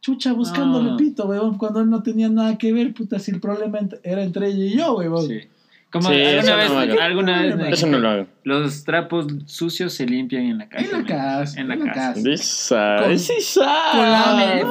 Chucha, 0.01 0.33
buscándole 0.33 0.91
Ah. 0.91 0.97
pito, 0.97 1.27
weón, 1.27 1.57
cuando 1.57 1.81
él 1.81 1.89
no 1.89 2.03
tenía 2.03 2.29
nada 2.29 2.57
que 2.57 2.73
ver, 2.73 2.93
puta, 2.93 3.19
si 3.19 3.31
el 3.31 3.39
problema 3.39 3.79
era 4.03 4.23
entre 4.23 4.47
ella 4.47 4.65
y 4.65 4.77
yo, 4.77 4.95
weón. 4.97 5.27
Sí. 5.27 5.39
Como 5.95 6.09
Sí, 6.09 6.15
eso 6.21 6.53
alguna 6.53 6.55
vez, 6.57 6.69
no 6.69 6.79
hago. 6.79 7.01
alguna 7.01 7.41
vez 7.41 7.55
me 7.55 7.69
Eso 7.69 7.87
no 7.87 7.99
lo 7.99 8.09
hago. 8.09 8.27
los 8.43 8.83
trapos 8.83 9.27
sucios 9.45 9.93
se 9.93 10.05
limpian 10.05 10.43
en 10.43 10.57
la 10.57 10.67
casa. 10.67 10.85
En 10.85 10.91
la 10.91 11.05
casa, 11.05 11.61
En 11.61 11.67
la 11.69 11.77
casa. 11.79 12.13
Esa, 12.29 12.95
Con- 13.01 13.11
es 13.13 13.29
esa. 13.29 13.75
Con 13.93 14.01
la 14.01 14.61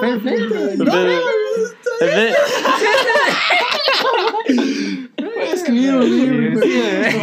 no. 0.76 0.94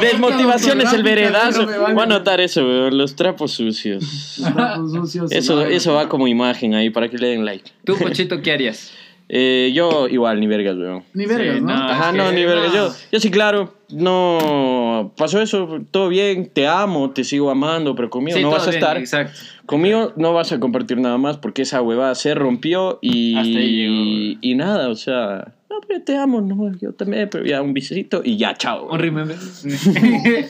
Desmotivación 0.02 0.82
es 0.82 0.94
el 0.94 1.04
veredazo. 1.04 1.66
Voy 1.66 2.00
a 2.00 2.04
anotar 2.04 2.40
eso, 2.42 2.62
weón, 2.66 2.98
los 2.98 3.16
trapos 3.16 3.52
sucios. 3.52 4.38
Los 4.40 4.54
trapos 4.54 4.92
sucios, 4.92 5.32
Eso, 5.32 5.66
eso 5.66 5.94
va 5.94 6.08
como 6.10 6.28
imagen 6.28 6.74
ahí 6.76 6.90
para 6.90 7.10
que 7.10 7.18
le 7.18 7.28
den 7.28 7.46
like. 7.46 7.72
Tú, 7.86 7.98
Pochito, 7.98 8.42
¿qué 8.42 8.52
harías? 8.54 8.92
Eh, 9.34 9.72
yo 9.74 10.10
igual, 10.10 10.41
ni 10.41 10.48
vergas, 10.48 10.76
weón. 10.76 11.04
Ni 11.13 11.26
vergas, 11.26 11.56
Sí, 11.56 11.62
¿no? 11.62 11.67
no. 11.67 11.84
Ajá, 11.89 12.12
no, 12.12 12.30
que 12.30 12.36
ni 12.36 12.44
vergas. 12.44 12.67
no. 12.74 12.88
Yo, 12.89 12.94
yo 13.13 13.20
sí, 13.22 13.32
claro, 13.32 13.74
no 13.89 15.13
pasó 15.15 15.41
eso, 15.41 15.80
todo 15.89 16.10
bien, 16.10 16.50
te 16.54 16.67
amo, 16.67 17.12
te 17.12 17.24
sigo 17.24 17.50
amando, 17.50 17.96
pero 17.96 18.10
conmigo 18.10 18.38
Sí, 18.38 18.44
no 18.44 18.52
vas 18.52 18.63
a 18.67 18.72
bien, 18.72 18.80
estar. 18.84 18.98
Exacto. 18.98 19.39
Conmigo 19.65 20.12
no 20.17 20.34
vas 20.34 20.52
a 20.52 20.60
compartir 20.60 20.98
nada 20.98 21.17
más 21.17 21.38
porque 21.38 21.62
esa 21.62 21.82
huevada 21.82 22.13
se 22.15 22.36
rompió 22.36 23.00
y, 23.02 23.38
Hasta 23.38 23.60
ahí 23.60 23.76
llegó. 23.76 24.38
y 24.41 24.56
nada, 24.56 24.89
o 24.89 24.96
sea, 24.96 25.54
no, 25.72 25.80
pero 25.88 26.02
te 26.02 26.18
amo, 26.18 26.42
no, 26.42 26.72
yo 26.78 26.94
también, 26.94 27.30
pero 27.32 27.46
ya 27.46 27.62
un 27.62 27.74
besito 27.74 28.22
y 28.24 28.38
ya, 28.38 28.56
chao. 28.56 28.90
Un 28.92 29.00
remember. 29.00 29.38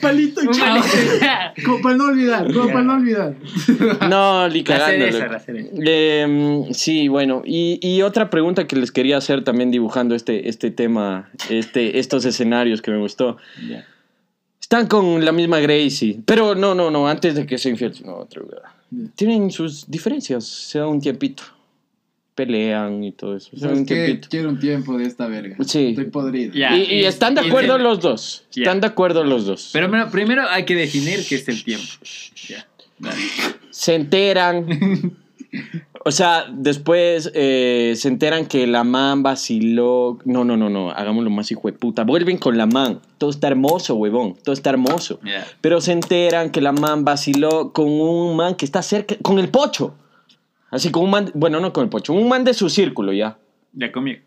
Palito 0.00 0.42
y 0.42 0.48
Un 0.48 0.52
chao. 0.52 0.82
Como 1.64 1.80
para 1.80 1.96
no 1.96 2.06
olvidar, 2.06 2.52
como 2.52 2.66
para 2.66 2.82
no 2.82 2.94
olvidar. 2.94 3.36
No, 4.08 4.50
cereza. 4.50 5.40
Eh, 5.48 6.64
sí, 6.72 7.06
bueno, 7.08 7.42
y, 7.44 7.78
y 7.80 8.02
otra 8.02 8.30
pregunta 8.30 8.66
que 8.66 8.76
les 8.76 8.90
quería 8.90 9.16
hacer 9.16 9.44
también 9.44 9.70
dibujando 9.70 10.14
este, 10.14 10.48
este 10.48 10.70
tema, 10.70 11.30
este, 11.48 11.98
estos 12.00 12.24
escenarios 12.24 12.82
que 12.82 12.90
me 12.90 12.98
gustó. 12.98 13.36
Ya. 13.68 13.86
Están 14.60 14.86
con 14.88 15.24
la 15.24 15.32
misma 15.32 15.60
Gracie, 15.60 16.20
pero 16.24 16.54
no, 16.54 16.74
no, 16.74 16.90
no, 16.90 17.06
antes 17.06 17.34
de 17.34 17.46
que 17.46 17.58
sea 17.58 17.70
infiel, 17.70 17.92
no, 18.04 18.16
otra 18.16 18.42
huevada. 18.42 18.74
Tienen 19.14 19.50
sus 19.50 19.88
diferencias, 19.88 20.44
se 20.44 20.78
da 20.78 20.88
un 20.88 21.00
tiempito. 21.00 21.44
Pelean 22.34 23.04
y 23.04 23.12
todo 23.12 23.36
eso. 23.36 23.50
Quiero 24.28 24.48
un 24.48 24.58
tiempo 24.58 24.96
de 24.96 25.04
esta 25.04 25.26
verga. 25.26 25.56
Sí. 25.64 25.88
Estoy 25.88 26.06
podrido. 26.06 26.52
Y, 26.54 27.04
están 27.04 27.34
de 27.34 27.42
acuerdo 27.42 27.78
los 27.78 28.00
dos, 28.00 28.44
están 28.54 28.80
de 28.80 28.86
acuerdo 28.86 29.24
los 29.24 29.46
dos. 29.46 29.70
Pero 29.72 29.88
bueno, 29.88 30.10
primero 30.10 30.42
hay 30.48 30.64
que 30.64 30.74
definir 30.74 31.24
qué 31.28 31.36
es 31.36 31.48
el 31.48 31.62
tiempo. 31.62 31.86
Se 33.70 33.94
enteran. 33.94 35.18
O 36.04 36.10
sea, 36.10 36.46
después 36.50 37.30
eh, 37.34 37.94
se 37.96 38.08
enteran 38.08 38.46
que 38.46 38.66
la 38.66 38.82
man 38.82 39.22
vaciló. 39.22 40.18
No, 40.24 40.44
no, 40.44 40.56
no, 40.56 40.68
no. 40.68 40.90
Hagámoslo 40.90 41.30
más 41.30 41.50
hijo 41.52 41.68
de 41.68 41.74
puta. 41.74 42.02
Vuelven 42.02 42.38
con 42.38 42.58
la 42.58 42.66
man. 42.66 43.00
Todo 43.18 43.30
está 43.30 43.48
hermoso, 43.48 43.94
huevón. 43.94 44.34
Todo 44.42 44.52
está 44.52 44.70
hermoso. 44.70 45.20
Pero 45.60 45.80
se 45.80 45.92
enteran 45.92 46.50
que 46.50 46.60
la 46.60 46.72
man 46.72 47.04
vaciló 47.04 47.72
con 47.72 47.88
un 47.88 48.36
man 48.36 48.56
que 48.56 48.64
está 48.64 48.82
cerca. 48.82 49.14
Con 49.22 49.38
el 49.38 49.48
pocho. 49.48 49.94
Así 50.72 50.90
con 50.90 51.04
un 51.04 51.10
man. 51.10 51.30
Bueno, 51.34 51.60
no 51.60 51.72
con 51.72 51.84
el 51.84 51.88
pocho. 51.90 52.12
Un 52.14 52.28
man 52.28 52.42
de 52.42 52.54
su 52.54 52.68
círculo 52.68 53.12
ya. 53.12 53.38
Ya 53.74 53.90
conmigo. 53.90 54.20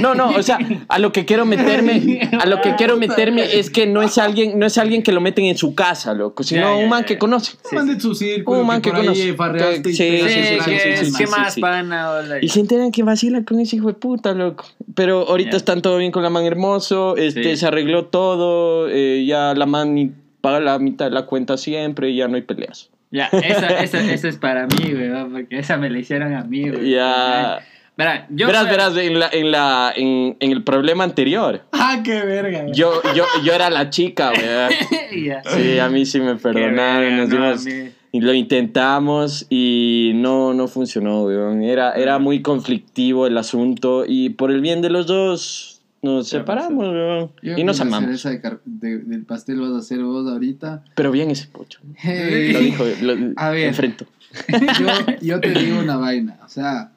No, 0.00 0.14
No, 0.16 0.30
o 0.30 0.42
sea, 0.42 0.58
a 0.88 0.98
lo 0.98 1.12
que 1.12 1.24
quiero 1.24 1.44
meterme, 1.46 2.28
a 2.40 2.46
lo 2.46 2.60
que 2.60 2.74
quiero 2.76 2.96
meterme 2.96 3.56
es 3.58 3.70
que 3.70 3.86
no 3.86 4.02
es 4.02 4.18
alguien, 4.18 4.58
no 4.58 4.66
es 4.66 4.78
alguien 4.78 5.02
que 5.02 5.12
lo 5.12 5.20
meten 5.20 5.44
en 5.44 5.56
su 5.56 5.74
casa, 5.74 6.12
loco, 6.14 6.42
sino 6.42 6.62
Ya, 6.62 6.66
ya, 6.70 6.74
un 6.82 6.88
man 6.88 7.02
ya, 7.02 7.06
que 7.06 7.18
conoce. 7.18 7.56
Un 7.70 7.78
man 7.78 7.86
de 7.86 8.00
su 8.00 8.14
círculo. 8.14 8.60
Un 8.60 8.66
man 8.66 8.82
que 8.82 8.90
conoce. 8.90 9.34
farreaste 9.34 9.90
y 9.90 9.94
Sí, 9.94 9.98
te- 9.98 10.28
Sí, 10.28 10.28
sí, 10.28 10.60
sí, 10.64 10.70
que 10.70 11.04
sí, 11.04 11.12
sí, 11.12 11.26
más 11.26 11.54
sí. 11.54 11.60
pana. 11.60 12.16
Y 12.40 12.48
se 12.48 12.60
enteran 12.60 12.90
que 12.90 13.02
vacila 13.04 13.44
con 13.44 13.60
ese 13.60 13.76
hijo 13.76 13.88
de 13.88 13.94
puta, 13.94 14.32
loco. 14.34 14.64
Pero 14.94 15.28
ahorita 15.28 15.52
Ya. 15.52 15.56
están 15.58 15.82
todo 15.82 15.98
bien 15.98 16.10
con 16.10 16.22
la 16.24 16.30
man 16.30 16.44
hermoso, 16.44 17.16
este, 17.16 17.44
Sí. 17.44 17.56
se 17.58 17.66
arregló 17.66 18.06
todo, 18.06 18.88
eh, 18.88 19.24
ya 19.24 19.54
la 19.54 19.66
man 19.66 20.14
paga 20.40 20.58
la 20.58 20.78
mitad 20.80 21.04
de 21.06 21.12
la 21.12 21.26
cuenta 21.26 21.56
siempre 21.56 22.10
y 22.10 22.16
ya 22.16 22.26
no 22.28 22.34
hay 22.36 22.42
peleas. 22.42 22.90
Ya, 23.12 23.26
esa, 23.26 23.68
esa, 23.82 24.00
esa 24.12 24.28
es 24.28 24.36
para 24.38 24.66
mí, 24.66 24.90
güey, 24.92 25.08
¿no? 25.08 25.28
porque 25.30 25.58
esa 25.58 25.76
me 25.76 25.88
la 25.90 25.98
hicieron 25.98 26.34
a 26.34 26.42
mí, 26.44 26.68
güey. 26.68 26.90
Ya. 26.90 27.60
Verá, 27.96 28.26
yo 28.30 28.46
verás, 28.46 28.64
verás, 28.70 28.96
en, 28.96 29.18
la, 29.18 29.28
en, 29.30 29.50
la, 29.50 29.92
en, 29.94 30.34
en 30.40 30.50
el 30.50 30.64
problema 30.64 31.04
anterior, 31.04 31.60
Ah, 31.72 32.00
qué 32.02 32.22
verga. 32.22 32.64
yo, 32.72 33.02
yo, 33.14 33.24
yo 33.44 33.52
era 33.52 33.68
la 33.68 33.90
chica, 33.90 34.30
güey. 34.30 35.24
Ya. 35.26 35.42
Sí, 35.44 35.78
a 35.78 35.90
mí 35.90 36.06
sí 36.06 36.18
me 36.20 36.36
perdonaron, 36.36 37.02
verga, 37.02 37.16
nos 37.16 37.28
no, 37.28 37.36
dimos- 37.70 37.92
y 38.14 38.20
lo 38.22 38.32
intentamos 38.34 39.46
y 39.50 40.12
no, 40.14 40.54
no 40.54 40.68
funcionó, 40.68 41.24
weón. 41.24 41.62
Era, 41.62 41.92
era 41.92 42.18
muy 42.18 42.40
conflictivo 42.42 43.26
el 43.26 43.36
asunto 43.38 44.04
y 44.06 44.30
por 44.30 44.50
el 44.50 44.60
bien 44.62 44.80
de 44.82 44.88
los 44.90 45.06
dos 45.06 45.71
nos 46.02 46.30
Ya, 46.30 46.38
separamos, 46.40 46.88
weón. 46.88 47.30
Yo 47.42 47.56
Y 47.56 47.64
nos 47.64 47.80
amamos. 47.80 48.04
cereza 48.06 48.30
de 48.30 48.40
car- 48.40 48.60
de- 48.64 48.98
del 48.98 49.24
pastel 49.24 49.60
vas 49.60 49.72
a 49.72 49.78
hacer 49.78 50.02
vos 50.02 50.28
ahorita. 50.30 50.84
Pero 50.96 51.10
bien 51.12 51.30
ese 51.30 51.46
pocho. 51.48 51.80
Lo 52.04 52.58
dijo, 52.60 52.84
lo, 53.02 53.14
A 53.36 53.50
ver. 53.50 53.68
enfrento. 53.68 54.06
yo, 54.80 55.16
yo 55.20 55.40
te 55.40 55.50
digo 55.50 55.78
una 55.78 55.96
vaina. 55.96 56.38
O 56.44 56.48
sea, 56.48 56.92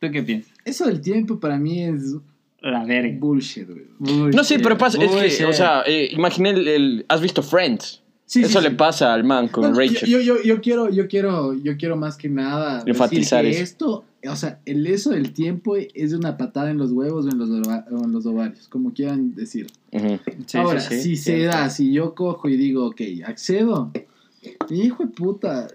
¿Tú 0.00 0.10
qué 0.10 0.22
piensas? 0.22 0.52
eso 0.64 0.86
del 0.86 1.00
tiempo 1.00 1.38
para 1.40 1.56
mí 1.58 1.82
es 1.82 2.14
La 2.60 2.84
verga. 2.84 3.16
bullshit, 3.18 3.66
güey. 3.68 3.86
No 4.34 4.44
sé, 4.44 4.58
pero 4.58 4.76
pasa, 4.76 5.02
es 5.02 5.36
que, 5.36 5.44
o 5.46 5.52
sea, 5.52 5.82
eh, 5.86 6.08
imaginé 6.12 6.50
el, 6.50 6.68
el- 6.68 7.06
¿Has 7.08 7.20
visto 7.20 7.42
Friends? 7.42 8.02
Sí, 8.28 8.40
sí, 8.40 8.46
Eso 8.46 8.58
sí. 8.60 8.64
le 8.68 8.74
pasa 8.74 9.14
al 9.14 9.22
man 9.22 9.46
con 9.46 9.62
No, 9.62 9.68
yo- 9.72 9.78
Rachel. 9.80 10.08
Yo, 10.10 10.18
yo, 10.20 10.42
yo 10.42 10.60
quiero, 10.60 10.90
yo 10.90 11.06
quiero, 11.06 11.54
yo 11.54 11.76
quiero 11.76 11.96
más 11.96 12.16
que 12.16 12.28
nada 12.28 12.78
decir 12.78 12.88
Enfatizar 12.90 13.44
que 13.44 13.50
eso. 13.50 13.62
esto, 13.62 14.04
o 14.28 14.36
sea, 14.36 14.60
el 14.66 14.86
eso 14.86 15.10
del 15.10 15.32
tiempo 15.32 15.76
es 15.76 16.12
una 16.12 16.36
patada 16.36 16.70
en 16.70 16.78
los 16.78 16.92
huevos 16.92 17.26
o 17.26 17.28
en 17.30 17.38
los, 17.38 17.48
ova- 17.50 17.84
o 17.90 18.04
en 18.04 18.12
los 18.12 18.26
ovarios, 18.26 18.68
como 18.68 18.92
quieran 18.92 19.34
decir. 19.34 19.66
Sí, 20.46 20.58
Ahora, 20.58 20.80
sí, 20.80 20.96
sí. 20.96 21.00
si 21.02 21.16
se 21.16 21.42
da, 21.44 21.70
si 21.70 21.92
yo 21.92 22.14
cojo 22.14 22.48
y 22.48 22.56
digo, 22.56 22.86
ok, 22.86 23.00
accedo, 23.24 23.92
mi 24.70 24.80
hijo 24.80 25.04
de 25.04 25.10
puta, 25.10 25.68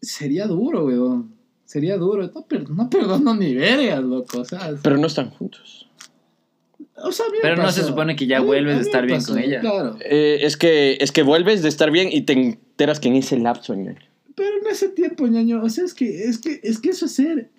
sería 0.00 0.46
duro, 0.46 0.86
weón. 0.86 1.32
Sería 1.64 1.96
duro. 1.96 2.30
No, 2.34 2.42
per- 2.46 2.68
no 2.68 2.90
perdono 2.90 3.34
ni 3.34 3.54
vergas, 3.54 4.02
loco. 4.02 4.40
O 4.40 4.44
sea, 4.44 4.74
Pero 4.82 4.98
no 4.98 5.06
están 5.06 5.30
juntos. 5.30 5.88
o 6.96 7.10
sea, 7.12 7.24
Pero 7.40 7.56
no 7.62 7.70
se 7.72 7.82
supone 7.82 8.14
que 8.14 8.26
ya 8.26 8.40
vuelves 8.40 8.76
mí 8.76 8.82
estar 8.82 9.06
bien 9.06 9.18
pasó, 9.20 9.32
con 9.32 9.42
ella. 9.42 9.60
Claro. 9.60 9.96
Eh, 10.04 10.40
es, 10.42 10.56
que, 10.58 10.98
es 11.00 11.12
que 11.12 11.22
vuelves 11.22 11.62
de 11.62 11.68
estar 11.70 11.90
bien 11.90 12.08
y 12.12 12.22
te 12.22 12.34
enteras 12.34 13.00
que 13.00 13.08
en 13.08 13.16
ese 13.16 13.38
lapso, 13.38 13.74
ñaño. 13.74 13.98
Pero 14.34 14.58
en 14.60 14.66
ese 14.70 14.88
tiempo, 14.88 15.26
ñaño, 15.26 15.62
o 15.62 15.68
sea, 15.68 15.84
es 15.84 15.94
que, 15.94 16.24
es 16.24 16.38
que, 16.38 16.60
es 16.62 16.78
que 16.78 16.90
eso 16.90 17.06
es 17.06 17.12
ser. 17.12 17.50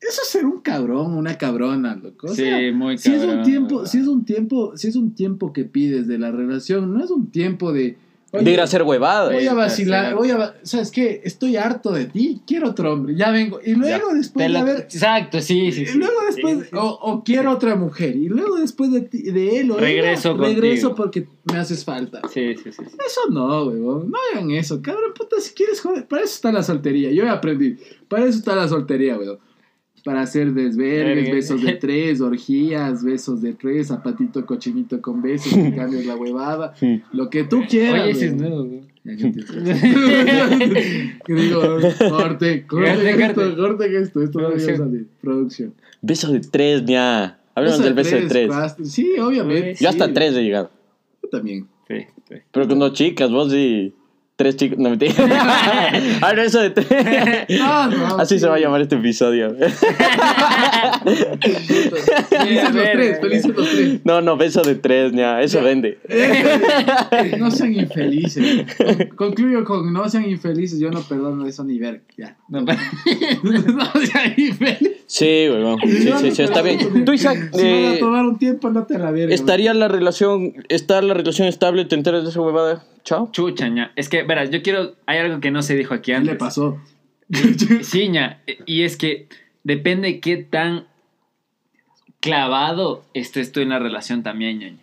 Eso 0.00 0.20
es 0.22 0.28
ser 0.28 0.44
un 0.46 0.60
cabrón, 0.60 1.14
una 1.14 1.38
cabrona, 1.38 1.94
loco. 1.94 2.26
O 2.26 2.34
Sí, 2.34 2.44
muy 2.74 2.98
si 2.98 3.12
es 3.12 3.22
un 3.22 3.28
cabrón, 3.28 3.44
tiempo, 3.44 3.76
¿verdad? 3.76 3.90
si 3.90 3.98
es 3.98 4.06
un 4.08 4.24
tiempo, 4.24 4.76
si 4.76 4.88
es 4.88 4.96
un 4.96 5.14
tiempo 5.14 5.52
que 5.52 5.64
pides 5.64 6.08
de 6.08 6.18
la 6.18 6.32
relación, 6.32 6.92
no 6.92 7.04
es 7.04 7.10
un 7.10 7.30
tiempo 7.30 7.72
de. 7.72 7.96
Oye, 8.32 8.44
de 8.44 8.50
ir 8.50 8.60
a 8.60 8.64
hacer 8.64 8.82
huevadas. 8.82 9.32
Voy 9.32 9.46
a 9.46 9.54
vacilar, 9.54 10.14
voy 10.14 10.30
a. 10.30 10.54
¿Sabes 10.62 10.90
qué? 10.90 11.20
Estoy 11.24 11.56
harto 11.56 11.92
de 11.92 12.06
ti, 12.06 12.42
quiero 12.46 12.70
otro 12.70 12.92
hombre, 12.92 13.14
ya 13.14 13.30
vengo. 13.30 13.60
Y 13.64 13.74
luego 13.74 14.12
después 14.14 14.50
de 14.50 14.58
haber. 14.58 14.76
Exacto, 14.80 15.40
sí, 15.40 15.70
sí. 15.72 15.82
y 15.82 15.86
sí. 15.86 15.98
luego 15.98 16.14
después, 16.26 16.58
Sí, 16.58 16.64
sí. 16.70 16.76
O, 16.76 16.86
o 17.02 17.22
quiero 17.24 17.50
otra 17.52 17.76
mujer, 17.76 18.16
y 18.16 18.28
luego 18.28 18.56
después 18.56 18.90
de, 18.92 19.02
ti- 19.02 19.22
de 19.30 19.60
él 19.60 19.70
o 19.70 19.74
ella, 19.78 19.86
Regreso 19.86 20.36
regreso 20.36 20.88
contigo. 20.88 20.94
porque 20.96 21.26
me 21.52 21.58
haces 21.58 21.84
falta. 21.84 22.20
Sí, 22.32 22.54
sí, 22.56 22.72
sí. 22.72 22.82
sí. 22.90 22.96
Eso 23.06 23.20
no, 23.30 23.64
weón. 23.64 24.10
No 24.10 24.18
hagan 24.34 24.50
eso. 24.50 24.80
Cabrón, 24.82 25.12
puta, 25.16 25.36
si 25.40 25.52
quieres 25.54 25.80
joder. 25.80 26.06
Para 26.06 26.22
eso 26.22 26.34
está 26.34 26.50
la 26.52 26.62
soltería. 26.62 27.10
Yo 27.12 27.24
he 27.24 27.28
aprendido. 27.28 27.78
Para 28.08 28.24
eso 28.26 28.38
está 28.38 28.54
la 28.56 28.68
soltería, 28.68 29.16
weón. 29.18 29.38
Para 30.04 30.22
hacer 30.22 30.52
desvergues, 30.52 31.30
besos 31.30 31.62
de 31.62 31.72
tres, 31.80 32.20
orgías, 32.20 33.04
besos 33.04 33.40
de 33.40 33.54
tres, 33.54 33.86
zapatito 33.88 34.44
cochinito 34.44 35.00
con 35.00 35.22
besos, 35.22 35.52
que 35.54 35.74
cambies 35.74 36.06
la 36.06 36.16
huevada. 36.16 36.74
Sí. 36.76 37.02
Lo 37.12 37.30
que 37.30 37.44
tú 37.44 37.62
quieras. 37.68 38.02
Oye, 38.02 38.10
ese 38.10 38.26
es 38.26 38.34
nuevo, 38.34 38.64
güey. 38.64 38.82
Que 39.04 39.14
digo, 41.34 41.60
corte, 41.60 41.96
corte 42.08 42.66
Corte, 42.66 43.24
esto, 43.24 43.56
corte. 43.56 43.96
esto. 43.98 44.22
Esto 44.22 44.40
no 44.40 44.50
debe 44.50 44.60
Producción. 44.62 44.76
salir. 44.78 45.06
Producción. 45.20 45.74
Beso 46.00 46.32
de 46.32 46.40
tres, 46.40 46.84
ya. 46.84 47.38
Hablamos 47.54 47.82
del 47.82 47.94
beso 47.94 48.16
de 48.16 48.26
tres. 48.26 48.50
Sí, 48.84 49.18
obviamente. 49.18 49.76
Yo 49.80 49.88
hasta 49.88 50.06
sí. 50.06 50.12
tres 50.12 50.34
he 50.36 50.42
llegado. 50.42 50.70
Yo 51.22 51.28
también. 51.28 51.66
Sí, 51.88 51.96
sí. 52.28 52.34
Pero 52.50 52.68
con 52.68 52.78
dos 52.78 52.92
chicas, 52.92 53.30
vos 53.30 53.52
y 53.52 53.92
tres 54.42 54.56
chicos. 54.56 54.78
No 54.78 54.90
mentira. 54.90 55.14
ah, 56.20 56.32
no, 56.34 56.42
eso 56.42 56.60
de 56.60 56.70
tres. 56.70 57.46
No, 57.62 57.86
no, 57.88 58.18
Así 58.18 58.34
sí. 58.34 58.40
se 58.40 58.48
va 58.48 58.56
a 58.56 58.58
llamar 58.58 58.80
este 58.80 58.96
episodio. 58.96 59.54
Felices 62.28 62.74
los 62.74 62.84
tres, 62.92 63.20
felices 63.20 63.56
los 63.56 63.70
tres. 63.70 64.00
no, 64.04 64.20
no, 64.20 64.36
beso 64.36 64.62
de 64.62 64.74
tres, 64.74 65.12
ya. 65.12 65.40
Eso 65.42 65.62
vende. 65.62 65.98
No 67.38 67.50
sean 67.50 67.74
infelices. 67.74 68.66
Con- 69.16 69.32
Concluyo 69.32 69.64
con 69.64 69.92
no 69.92 70.08
sean 70.08 70.28
infelices. 70.28 70.78
Yo 70.78 70.90
no 70.90 71.00
perdono 71.02 71.46
eso 71.46 71.64
ni 71.64 71.78
ver. 71.78 72.02
Ya. 72.16 72.36
No, 72.48 72.64
sean 74.12 74.34
infelices. 74.36 75.02
Sí, 75.06 75.46
weón. 75.48 75.78
Sí, 75.80 76.10
sí, 76.20 76.30
sí, 76.30 76.42
está 76.42 76.62
bien. 76.62 77.04
Tú, 77.04 77.12
Isaac, 77.12 77.50
Si 77.52 77.62
van 77.62 77.66
a 77.70 77.94
eh, 77.94 77.96
tomar 77.98 78.24
un 78.24 78.38
tiempo, 78.38 78.70
no 78.70 78.84
te 78.86 78.98
la 78.98 79.10
verga. 79.10 79.34
¿estaría 79.34 79.74
la 79.74 79.88
relación, 79.88 80.54
está 80.68 81.02
la 81.02 81.14
relación 81.14 81.48
estable? 81.48 81.84
¿Te 81.84 81.94
enteras 81.94 82.22
de 82.24 82.30
esa 82.30 82.40
huevada? 82.40 82.84
Chao. 83.04 83.28
Chucha, 83.32 83.68
ña. 83.68 83.92
Es 83.96 84.08
que, 84.08 84.22
verás, 84.22 84.50
yo 84.50 84.62
quiero. 84.62 84.94
Hay 85.06 85.18
algo 85.18 85.40
que 85.40 85.50
no 85.50 85.62
se 85.62 85.76
dijo 85.76 85.92
aquí 85.94 86.12
¿Qué 86.12 86.16
antes. 86.16 86.32
le 86.32 86.38
pasó? 86.38 86.78
Sí, 87.82 88.08
ña. 88.08 88.42
Y 88.66 88.82
es 88.82 88.96
que 88.96 89.28
depende 89.64 90.20
qué 90.20 90.38
tan 90.38 90.86
clavado 92.20 93.04
estés 93.14 93.52
tú 93.52 93.60
en 93.60 93.70
la 93.70 93.78
relación 93.78 94.22
también, 94.22 94.58
ñaño. 94.58 94.78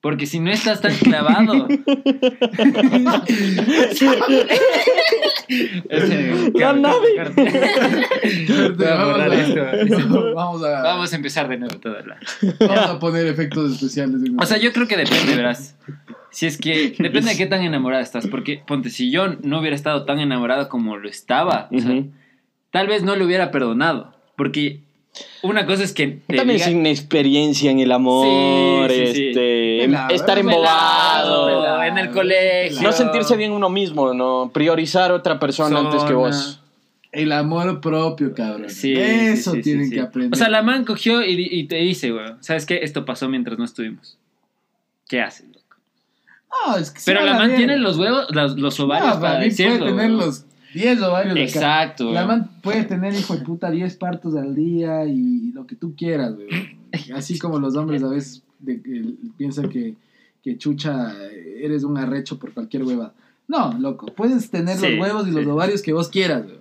Porque 0.00 0.24
si 0.24 0.40
no 0.40 0.50
estás 0.50 0.80
tan 0.80 0.94
clavado. 0.94 1.68
La 6.54 6.72
nave. 6.72 7.08
Vamos 10.34 10.64
a-. 10.64 10.82
Vamos 10.82 11.12
a, 11.12 11.16
empezar 11.16 11.48
de 11.48 11.58
nuevo 11.58 11.78
todo. 11.78 11.96
la- 12.00 12.18
vamos 12.60 12.90
a 12.90 12.98
poner 12.98 13.26
efectos 13.26 13.72
especiales. 13.72 14.20
O 14.38 14.46
sea, 14.46 14.58
yo 14.58 14.72
creo 14.72 14.88
que 14.88 14.96
depende, 14.96 15.36
verás. 15.36 15.76
Si 16.30 16.46
es 16.46 16.56
que 16.56 16.90
depende 16.98 17.32
de 17.32 17.36
qué 17.36 17.46
tan 17.46 17.62
enamorada 17.62 18.02
estás. 18.02 18.26
Porque, 18.26 18.62
ponte, 18.66 18.88
si 18.90 19.10
yo 19.10 19.36
no 19.42 19.60
hubiera 19.60 19.76
estado 19.76 20.04
tan 20.04 20.18
enamorado 20.20 20.68
como 20.68 20.96
lo 20.96 21.08
estaba, 21.08 21.68
o 21.72 21.78
sea. 21.78 22.02
Tal 22.70 22.86
vez 22.86 23.02
no 23.02 23.16
lo 23.16 23.24
hubiera 23.24 23.50
perdonado. 23.50 24.12
Porque 24.36 24.80
una 25.42 25.66
cosa 25.66 25.82
es 25.84 25.92
que 25.92 26.20
te 26.26 26.36
También 26.36 26.58
diga- 26.58 26.66
sin 26.66 26.86
experiencia 26.86 27.70
en 27.70 27.80
el 27.80 27.92
amor, 27.92 28.90
Sí, 28.90 28.96
sí, 29.06 29.12
sí. 29.14 29.28
este, 29.28 29.78
Pelado, 29.86 30.14
estar 30.14 30.38
embobado. 30.38 31.46
pelado, 31.46 31.82
en 31.84 31.98
el 31.98 32.10
colegio. 32.10 32.82
No 32.82 32.92
sentirse 32.92 33.36
bien 33.36 33.52
uno 33.52 33.68
mismo, 33.68 34.14
no 34.14 34.50
priorizar 34.54 35.10
a 35.10 35.14
otra 35.14 35.38
persona 35.38 35.78
antes 35.80 36.02
que 36.04 36.12
vos. 36.14 36.60
El 37.12 37.32
amor 37.32 37.80
propio, 37.80 38.32
cabrón. 38.34 38.70
Sí, 38.70 38.94
Eso 38.96 39.50
sí, 39.50 39.56
sí, 39.56 39.62
tienen 39.62 39.84
sí, 39.86 39.90
sí. 39.90 39.96
que 39.96 40.00
aprender. 40.02 40.32
O 40.32 40.36
sea, 40.36 40.48
la 40.48 40.62
man 40.62 40.84
cogió 40.84 41.24
y, 41.24 41.48
y 41.50 41.64
te 41.64 41.74
dice, 41.76 42.12
güey, 42.12 42.24
¿sabes 42.38 42.66
qué? 42.66 42.78
Esto 42.84 43.04
pasó 43.04 43.28
mientras 43.28 43.58
no 43.58 43.64
estuvimos. 43.64 44.16
¿Qué 45.08 45.20
haces, 45.20 45.46
loco? 45.48 45.76
No, 46.68 46.76
es 46.76 46.92
que 46.92 47.00
se 47.00 47.12
Pero 47.12 47.26
la 47.26 47.34
man 47.34 47.56
tiene 47.56 47.78
los 47.78 47.98
huevos, 47.98 48.26
los, 48.30 48.56
los 48.56 48.78
ovarios 48.78 49.16
No, 49.16 49.20
para 49.20 49.38
mí 49.40 49.46
decirlo. 49.46 49.78
puede 49.80 49.90
tener 49.90 50.10
los 50.12 50.44
10 50.74 51.02
ovarios 51.02 51.32
acá. 51.34 51.42
Exacto. 51.42 52.12
La 52.12 52.24
güey. 52.24 52.38
man 52.38 52.50
puede 52.62 52.84
tener, 52.84 53.14
hijo 53.14 53.36
de 53.36 53.44
puta, 53.44 53.70
10 53.70 53.96
partos 53.96 54.34
al 54.36 54.54
día 54.54 55.04
y 55.06 55.52
lo 55.52 55.66
que 55.66 55.76
tú 55.76 55.94
quieras, 55.96 56.34
güey. 56.34 56.48
Así 57.14 57.38
como 57.38 57.58
los 57.58 57.76
hombres 57.76 58.02
a 58.02 58.08
veces 58.08 58.42
de- 58.58 59.14
piensan 59.36 59.68
que, 59.68 59.94
que 60.42 60.58
chucha, 60.58 61.12
eres 61.32 61.84
un 61.84 61.96
arrecho 61.98 62.38
por 62.38 62.52
cualquier 62.52 62.84
hueva. 62.84 63.12
No, 63.48 63.72
loco, 63.78 64.06
puedes 64.06 64.50
tener 64.50 64.76
Sí, 64.76 64.90
los 64.96 65.00
huevos 65.00 65.28
y 65.28 65.32
los 65.32 65.46
ovarios 65.46 65.82
que 65.82 65.92
vos 65.92 66.08
quieras, 66.08 66.44
güey. 66.44 66.58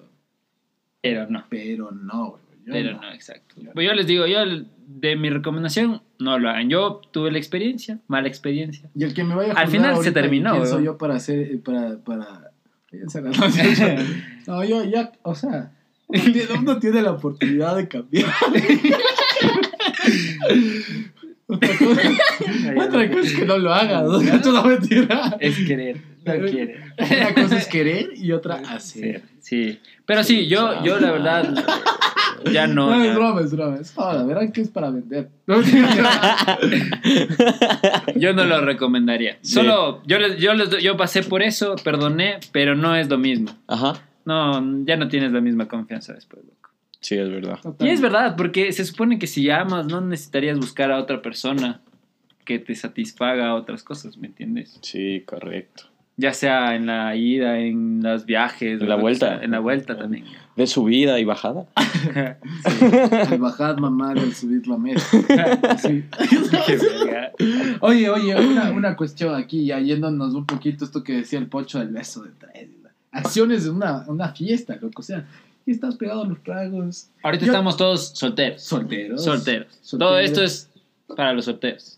Pero 1.01 1.29
no. 1.29 1.43
Pero 1.49 1.91
no, 1.91 2.31
güey. 2.31 2.41
yo 2.65 2.73
Pero 2.73 2.99
no, 2.99 3.11
exacto. 3.11 3.55
Pues 3.73 3.87
yo 3.87 3.93
les 3.93 4.07
digo, 4.07 4.25
yo 4.27 4.39
de 4.87 5.15
mi 5.15 5.29
recomendación, 5.29 6.01
no 6.17 6.39
lo 6.39 6.49
hagan. 6.49 6.69
Yo 6.69 6.99
tuve 7.11 7.31
la 7.31 7.37
experiencia, 7.37 7.99
mala 8.07 8.27
experiencia. 8.27 8.89
Y 8.95 9.03
el 9.03 9.13
que 9.13 9.23
me 9.23 9.35
vaya 9.35 9.53
a 9.53 9.59
Al 9.59 9.67
final 9.69 9.97
se 10.03 10.11
terminó, 10.11 10.53
¿quién 10.53 10.67
soy 10.67 10.85
yo 10.85 10.97
para 10.97 11.15
hacer, 11.15 11.39
eh, 11.39 11.57
para, 11.63 11.97
para... 11.97 12.48
No, 14.47 14.63
yo 14.63 14.83
ya, 14.83 15.11
o 15.21 15.35
sea, 15.35 15.71
uno 16.07 16.23
tiene, 16.23 16.53
uno 16.59 16.79
tiene 16.79 17.01
la 17.03 17.11
oportunidad 17.11 17.75
de 17.75 17.87
cambiar. 17.87 18.25
otra, 21.47 21.77
cosa, 21.77 22.01
otra 22.77 23.11
cosa 23.11 23.27
es 23.27 23.33
que 23.33 23.45
no 23.45 23.57
lo 23.59 23.71
hagas, 23.73 24.03
¿no? 24.03 24.19
Esto 24.19 24.51
no 24.51 24.59
es 24.59 24.79
mentira. 24.79 25.37
Es 25.39 25.57
querer, 25.67 26.01
no 26.25 26.45
quiere. 26.47 26.79
Una 26.97 27.33
cosa 27.33 27.57
es 27.57 27.67
querer 27.67 28.09
y 28.15 28.31
otra 28.31 28.55
hacer. 28.69 29.23
Sí. 29.39 29.79
Pero 30.05 30.23
sí, 30.23 30.47
yo, 30.47 30.83
yo 30.83 30.99
la 30.99 31.11
verdad, 31.11 31.65
ya 32.51 32.67
no. 32.67 32.89
No, 32.89 33.03
ya- 33.03 33.09
es 33.11 33.15
broma, 33.15 33.41
es 33.41 33.51
broma. 33.51 33.77
Es 33.79 33.93
joda, 33.93 34.23
verán 34.25 34.51
que 34.51 34.61
es 34.61 34.69
para 34.69 34.89
vender. 34.91 35.29
Yo 38.15 38.33
no 38.33 38.45
lo 38.45 38.61
recomendaría. 38.61 39.37
Sí. 39.41 39.53
Solo, 39.55 40.01
yo, 40.05 40.19
les- 40.19 40.37
yo, 40.37 40.53
les- 40.53 40.81
yo 40.83 40.97
pasé 40.97 41.23
por 41.23 41.41
eso, 41.41 41.75
perdoné, 41.83 42.39
pero 42.51 42.75
no 42.75 42.95
es 42.95 43.09
lo 43.09 43.17
mismo. 43.17 43.55
Ajá. 43.67 44.01
No, 44.25 44.83
ya 44.85 44.97
no 44.97 45.07
tienes 45.07 45.31
la 45.31 45.41
misma 45.41 45.67
confianza 45.67 46.13
después, 46.13 46.43
loco. 46.43 46.55
Sí, 47.01 47.15
es 47.15 47.29
verdad. 47.29 47.59
Y 47.79 47.89
es 47.89 48.01
verdad, 48.01 48.35
porque 48.35 48.71
se 48.73 48.83
supone 48.85 49.17
que 49.19 49.27
si 49.27 49.49
amas, 49.49 49.87
no 49.87 50.01
necesitarías 50.01 50.57
buscar 50.59 50.91
a 50.91 50.99
otra 50.99 51.21
persona 51.21 51.81
que 52.43 52.59
te 52.59 52.75
satisfaga 52.75 53.55
otras 53.55 53.83
cosas, 53.83 54.17
¿me 54.17 54.27
entiendes? 54.27 54.77
Sí, 54.81 55.23
correcto. 55.25 55.85
Ya 56.21 56.33
sea 56.33 56.75
en 56.75 56.87
la 56.87 57.15
ida, 57.15 57.59
en 57.59 58.03
los 58.03 58.25
viajes, 58.25 58.81
En 58.81 58.89
la 58.89 58.95
vuelta. 58.95 59.35
sea, 59.37 59.43
En 59.43 59.51
la 59.51 59.59
vuelta 59.59 59.97
también. 59.97 60.25
De 60.57 60.67
subida 60.67 61.17
y 61.17 61.23
bajada. 61.23 61.65
El 63.31 63.37
bajad 63.39 63.77
mamá 63.77 64.13
del 64.13 64.33
subir 64.35 64.67
la 64.67 64.77
mesa. 64.77 65.07
Sí. 65.77 66.03
Oye, 67.79 68.09
oye, 68.09 68.35
una, 68.35 68.71
una 68.71 68.95
cuestión 68.97 69.33
aquí, 69.35 69.65
ya 69.65 69.79
yéndonos 69.79 70.33
un 70.33 70.45
poquito 70.45 70.83
esto 70.83 71.03
que 71.03 71.13
decía 71.13 71.39
el 71.39 71.47
pocho 71.47 71.79
del 71.79 71.87
beso 71.89 72.23
de 72.23 72.31
tres. 72.37 72.67
Acciones 73.11 73.63
de 73.63 73.69
una, 73.69 74.03
una 74.07 74.33
fiesta, 74.33 74.77
loco. 74.81 74.99
O 74.99 75.03
sea, 75.03 75.25
y 75.65 75.71
estás 75.71 75.95
pegado 75.95 76.23
a 76.23 76.27
los 76.27 76.43
tragos. 76.43 77.09
Ahorita 77.23 77.45
Yo- 77.45 77.51
estamos 77.53 77.77
todos 77.77 78.09
solteros. 78.09 78.61
Solteros. 78.61 79.23
Solteros. 79.23 79.67
Solteros. 79.81 80.09
Todo 80.09 80.19
esto 80.19 80.43
es 80.43 80.69
para 81.15 81.31
los 81.33 81.45
solteros. 81.45 81.97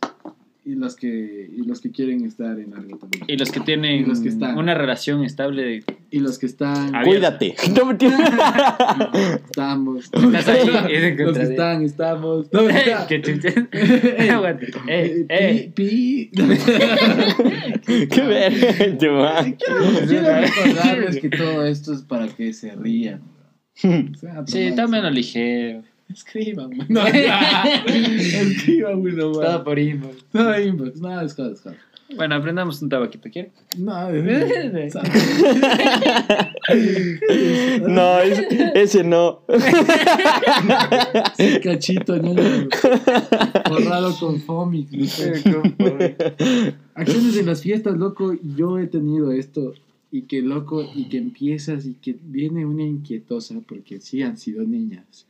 Y 0.64 0.76
los 0.76 0.96
que, 0.96 1.50
y 1.52 1.64
los 1.66 1.82
que 1.82 1.90
quieren 1.90 2.24
estar 2.24 2.60
en 2.60 2.76
algo 2.76 3.00
también. 3.00 3.24
Y 3.28 3.36
los 3.36 3.50
que 3.52 3.62
tienen 3.62 4.08
los 4.08 4.20
que 4.20 4.30
están. 4.30 4.60
una 4.60 4.76
relación 4.76 5.24
estable 5.24 5.64
de 5.64 5.84
Y 6.12 6.20
los 6.20 6.38
que 6.38 6.46
están. 6.46 6.92
Cuídate. 7.04 7.56
No 7.76 7.86
me 7.86 7.94
entiendes. 7.94 8.30
Estamos. 9.46 10.06
Estás 10.06 10.48
ahí, 10.50 10.60
es 10.94 11.18
Los 11.20 11.36
que 11.38 11.44
están, 11.50 11.84
estamos. 11.84 12.48
No, 12.54 12.70
está. 12.70 13.08
Qué. 13.08 13.16
Eh, 13.16 14.32
Eh, 14.88 15.26
eh. 15.30 15.72
pi. 15.74 16.30
Qué 16.30 16.44
madre. 19.10 19.58
Quiero 19.58 19.82
recordarles 20.42 21.18
que 21.20 21.30
todo 21.30 21.66
esto 21.66 21.94
es 21.94 22.04
para 22.04 22.28
que 22.28 22.54
se 22.54 22.76
rían. 22.76 23.22
O 23.84 24.14
sea, 24.16 24.44
Sí, 24.46 24.74
también 24.76 25.02
lo 25.04 25.10
ligero. 25.10 25.82
Escriban, 26.14 26.72
güey. 26.76 26.86
No. 26.90 27.06
Escriban, 27.08 29.00
güey, 29.00 29.14
no 29.14 29.32
Todo 29.32 29.42
más. 29.54 29.62
por 29.62 29.80
inbox. 29.80 30.16
No, 30.34 30.60
inbox. 30.60 31.00
No, 31.02 31.22
es 31.22 31.34
joda, 31.34 31.52
es 31.54 31.62
joda. 31.62 31.76
Bueno, 32.16 32.36
aprendamos 32.36 32.82
un 32.82 32.90
tabaquito, 32.90 33.30
¿quiere? 33.32 33.52
No, 33.78 34.10
es- 34.10 34.94
No, 37.88 38.20
ese, 38.20 38.72
ese 38.76 39.04
no. 39.04 39.42
Ese 41.38 41.60
cachito, 41.62 42.18
niño. 42.18 42.68
Borrado 43.70 44.16
con 44.20 44.42
Fomic. 44.42 44.90
Acciones 46.96 47.38
en 47.38 47.46
las 47.46 47.62
fiestas, 47.62 47.98
loco. 47.98 48.36
Yo 48.58 48.78
he 48.78 48.88
tenido 48.88 49.32
esto. 49.32 49.74
Y 50.14 50.24
que 50.24 50.42
loco, 50.42 50.86
y 50.94 51.06
que 51.08 51.18
empiezas 51.18 51.86
y 51.86 51.94
que 51.94 52.18
viene 52.22 52.66
una 52.66 52.84
inquietosa, 52.84 53.56
porque 53.66 54.02
sí 54.02 54.22
han 54.22 54.38
sido 54.38 54.64
niñas. 54.66 55.26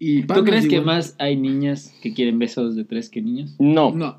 Y 0.00 0.22
¿Tú 0.22 0.44
crees 0.44 0.68
que 0.68 0.80
más 0.80 1.16
hay 1.18 1.36
niñas 1.36 1.92
que 2.02 2.14
quieren 2.14 2.38
besos 2.38 2.76
de 2.76 2.84
tres 2.84 3.10
que 3.10 3.20
niños? 3.20 3.56
No. 3.58 3.92
No. 3.92 4.18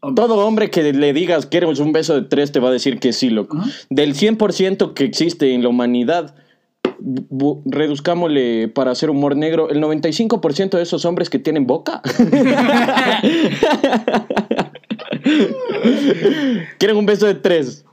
Hombre. 0.00 0.24
Todo 0.24 0.46
hombre 0.46 0.70
que 0.70 0.92
le 0.92 1.12
digas 1.12 1.46
queremos 1.46 1.80
un 1.80 1.92
beso 1.92 2.14
de 2.14 2.22
tres 2.28 2.52
te 2.52 2.60
va 2.60 2.68
a 2.68 2.72
decir 2.72 3.00
que 3.00 3.12
sí, 3.12 3.30
loco. 3.30 3.58
Ajá. 3.58 3.68
Del 3.90 4.14
100% 4.14 4.94
que 4.94 5.04
existe 5.04 5.52
en 5.52 5.62
la 5.62 5.68
humanidad, 5.68 6.36
reduzcámosle 7.64 8.68
para 8.68 8.92
hacer 8.92 9.10
humor 9.10 9.36
negro, 9.36 9.68
el 9.70 9.80
95% 9.80 10.76
de 10.76 10.82
esos 10.82 11.04
hombres 11.04 11.28
que 11.30 11.38
tienen 11.38 11.66
boca. 11.66 12.00
Quieren 16.78 16.96
un 16.96 17.06
beso 17.06 17.26
de 17.26 17.34
tres. 17.34 17.84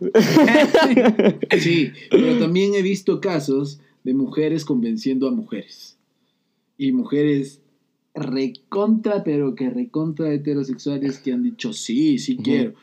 Sí, 1.59 1.91
pero 2.09 2.37
también 2.39 2.75
he 2.75 2.81
visto 2.81 3.19
casos 3.19 3.79
de 4.05 4.13
mujeres 4.13 4.63
convenciendo 4.63 5.27
a 5.27 5.31
mujeres. 5.31 5.97
Y 6.77 6.91
mujeres 6.91 7.59
recontra, 8.13 9.23
pero 9.23 9.55
que 9.55 9.69
recontra 9.69 10.31
heterosexuales 10.31 11.17
que 11.17 11.33
han 11.33 11.41
dicho, 11.41 11.73
sí, 11.73 12.19
sí 12.19 12.37
quiero. 12.37 12.75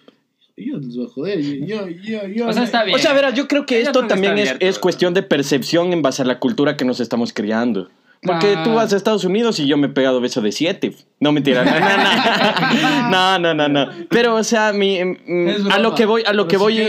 Yo 0.56 0.78
les 0.78 0.96
voy 0.96 1.06
a 1.06 1.08
joder. 1.08 1.40
Yo, 1.40 1.88
yo, 1.88 2.26
yo. 2.26 2.48
O 2.48 2.52
sea, 2.52 2.64
está 2.64 2.84
bien. 2.84 2.96
O 2.96 2.98
sea, 2.98 3.14
verás, 3.14 3.34
yo 3.34 3.48
creo 3.48 3.64
que 3.64 3.76
Yo 3.76 3.80
esto 3.82 4.00
creo 4.00 4.02
que 4.02 4.08
también 4.08 4.36
es, 4.36 4.54
es 4.58 4.78
cuestión 4.78 5.14
de 5.14 5.22
percepción 5.22 5.92
en 5.92 6.02
base 6.02 6.22
a 6.22 6.24
la 6.24 6.40
cultura 6.40 6.76
que 6.76 6.84
nos 6.84 7.00
estamos 7.00 7.32
creando. 7.32 7.88
Porque 8.24 8.56
tú 8.62 8.74
vas 8.74 8.92
a 8.92 8.96
Estados 8.96 9.24
Unidos 9.24 9.58
y 9.58 9.66
yo 9.66 9.76
me 9.76 9.88
he 9.88 9.90
pegado 9.90 10.20
beso 10.20 10.40
de 10.40 10.52
siete. 10.52 10.94
No, 11.18 11.32
mentira. 11.32 11.64
No, 13.10 13.36
no, 13.38 13.52
no, 13.52 13.54
no. 13.68 13.86
no. 13.86 13.92
Pero, 14.10 14.36
o 14.36 14.44
sea, 14.44 14.72
mm, 14.72 15.70
a 15.72 15.78
lo 15.80 15.94
que 15.96 16.06
voy, 16.06 16.22
a 16.24 16.32
lo 16.32 16.46
que 16.46 16.56
voy, 16.56 16.82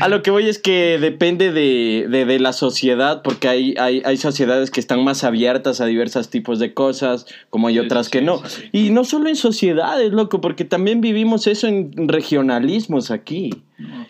a 0.00 0.08
lo 0.08 0.22
que 0.22 0.30
voy 0.30 0.48
es 0.48 0.58
que 0.58 0.98
depende 1.00 1.52
de, 1.52 2.06
de- 2.08 2.24
de 2.24 2.38
la 2.38 2.52
sociedad, 2.52 3.22
porque 3.22 3.48
hay, 3.48 3.74
hay, 3.78 4.02
hay 4.04 4.16
sociedades 4.16 4.70
que 4.70 4.80
están 4.80 5.04
más 5.04 5.24
abiertas 5.24 5.80
a 5.80 5.86
diversos 5.86 6.30
tipos 6.30 6.58
de 6.58 6.74
cosas, 6.74 7.26
como 7.50 7.68
hay 7.68 7.78
otras 7.78 8.08
que 8.08 8.22
no. 8.22 8.42
Y 8.72 8.90
no 8.90 9.04
solo 9.04 9.28
en 9.28 9.36
sociedades, 9.36 10.12
loco, 10.12 10.40
porque 10.40 10.64
también 10.64 11.00
vivimos 11.00 11.46
eso 11.46 11.66
en 11.66 11.92
regionalismos 12.08 13.10
aquí. 13.10 13.50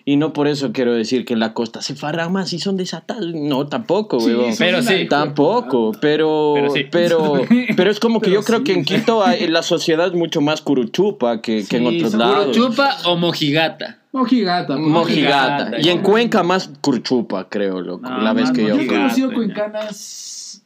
Y 0.05 0.17
no 0.17 0.33
por 0.33 0.47
eso 0.47 0.71
quiero 0.73 0.95
decir 0.95 1.25
que 1.25 1.35
en 1.35 1.41
la 1.41 1.53
costa 1.53 1.83
se 1.83 1.97
farran 1.97 2.33
más 2.33 2.53
y 2.53 2.61
son 2.61 2.77
desatados. 2.77 3.35
No, 3.35 3.67
tampoco, 3.67 4.21
Sí, 4.21 4.33
Pero 4.59 4.81
sí. 4.83 5.07
Tampoco, 5.09 5.91
pero 6.01 6.53
Pero 6.55 6.71
sí. 6.73 6.85
pero, 6.91 7.41
pero 7.77 7.91
es 7.91 7.99
como 7.99 8.21
que 8.21 8.31
Pero 8.31 8.41
yo 8.41 8.47
creo 8.47 8.59
sí. 8.59 8.65
que 8.65 8.73
en 8.75 8.85
Quito 8.85 9.25
hay- 9.25 9.49
la 9.49 9.63
sociedad 9.63 10.07
es 10.07 10.13
mucho 10.13 10.41
más 10.41 10.61
curuchupa 10.61 11.41
que, 11.43 11.65
que 11.69 11.79
en 11.79 11.87
otros 11.89 12.13
son 12.13 12.21
lados. 12.21 12.57
¿Chupa 12.57 12.97
o 13.07 13.17
mojigata? 13.17 13.99
Mojigata. 14.13 14.77
pues. 14.77 14.87
Mojigata. 14.89 15.65
Mojigata. 15.65 15.81
Y 15.81 15.89
en 15.91 16.03
Cuenca 16.03 16.43
más 16.45 16.71
curchupa, 16.81 17.49
creo, 17.49 17.81
loco. 17.81 18.09
No, 18.09 18.19
la 18.21 18.33
vez 18.33 18.53
que 18.53 18.63
yo 18.63 18.77
Yo 18.77 18.81
he 18.83 18.87
conocido 18.87 19.33
cuencanas 19.33 20.63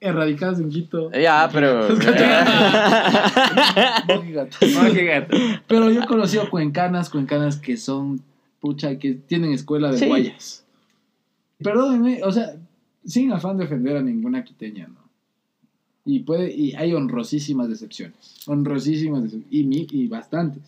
erradicadas 0.00 0.60
en 0.60 0.68
Quito. 0.68 1.10
Ya, 1.12 1.48
pero. 1.50 1.88
Mojigata. 4.06 4.56
Mojigata. 4.74 5.36
Pero 5.66 5.90
yo 5.90 6.02
he 6.02 6.06
conocido 6.06 6.48
cuencanas, 6.50 7.10
cuencanas 7.10 7.56
que 7.56 7.76
son, 7.76 8.20
pucha, 8.64 8.98
que 8.98 9.12
tienen 9.12 9.52
escuela 9.52 9.92
de 9.92 9.98
Sí. 9.98 10.06
guayas. 10.06 10.64
Perdónenme, 11.58 12.22
o 12.24 12.32
sea, 12.32 12.56
sin 13.04 13.30
afán 13.30 13.58
de 13.58 13.64
ofender 13.66 13.94
a 13.98 14.02
ninguna 14.02 14.42
quiteña, 14.42 14.88
¿no? 14.88 15.04
Y, 16.06 16.20
puede, 16.20 16.50
y 16.54 16.72
hay 16.72 16.94
honrosísimas 16.94 17.68
decepciones. 17.68 18.40
Honrosísimas 18.46 19.22
decepciones. 19.24 19.52
Y, 19.52 19.86
y 20.04 20.08
bastantes. 20.08 20.62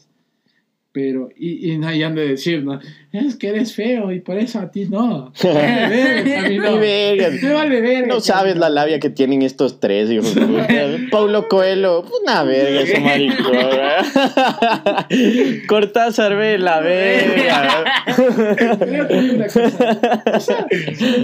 Pero, 0.96 1.28
y, 1.36 1.72
y 1.72 1.76
no 1.76 1.88
hayan 1.88 2.14
de 2.14 2.26
decir, 2.26 2.64
¿no? 2.64 2.80
Es 3.12 3.36
que 3.36 3.48
eres 3.48 3.74
feo 3.74 4.10
y 4.12 4.20
por 4.20 4.38
eso 4.38 4.60
a 4.60 4.70
ti 4.70 4.86
no. 4.86 5.30
Vale 5.44 5.88
verga, 5.90 6.48
no. 6.48 6.78
Verga. 6.78 7.28
Vale 7.52 7.82
verga. 7.82 8.06
No 8.06 8.20
sabes 8.20 8.56
la 8.56 8.70
labia 8.70 8.98
que 8.98 9.10
tienen 9.10 9.42
estos 9.42 9.78
tres, 9.78 10.10
hijo 10.10 10.22
de 10.22 10.40
puta. 10.40 10.66
Paulo 11.10 11.48
Coelho, 11.48 12.02
una 12.22 12.44
verga 12.44 12.80
ese 12.80 12.98
maricón. 12.98 13.58
Cortázar, 15.68 16.34
ve 16.34 16.56
la 16.56 16.80
verga. 16.80 17.84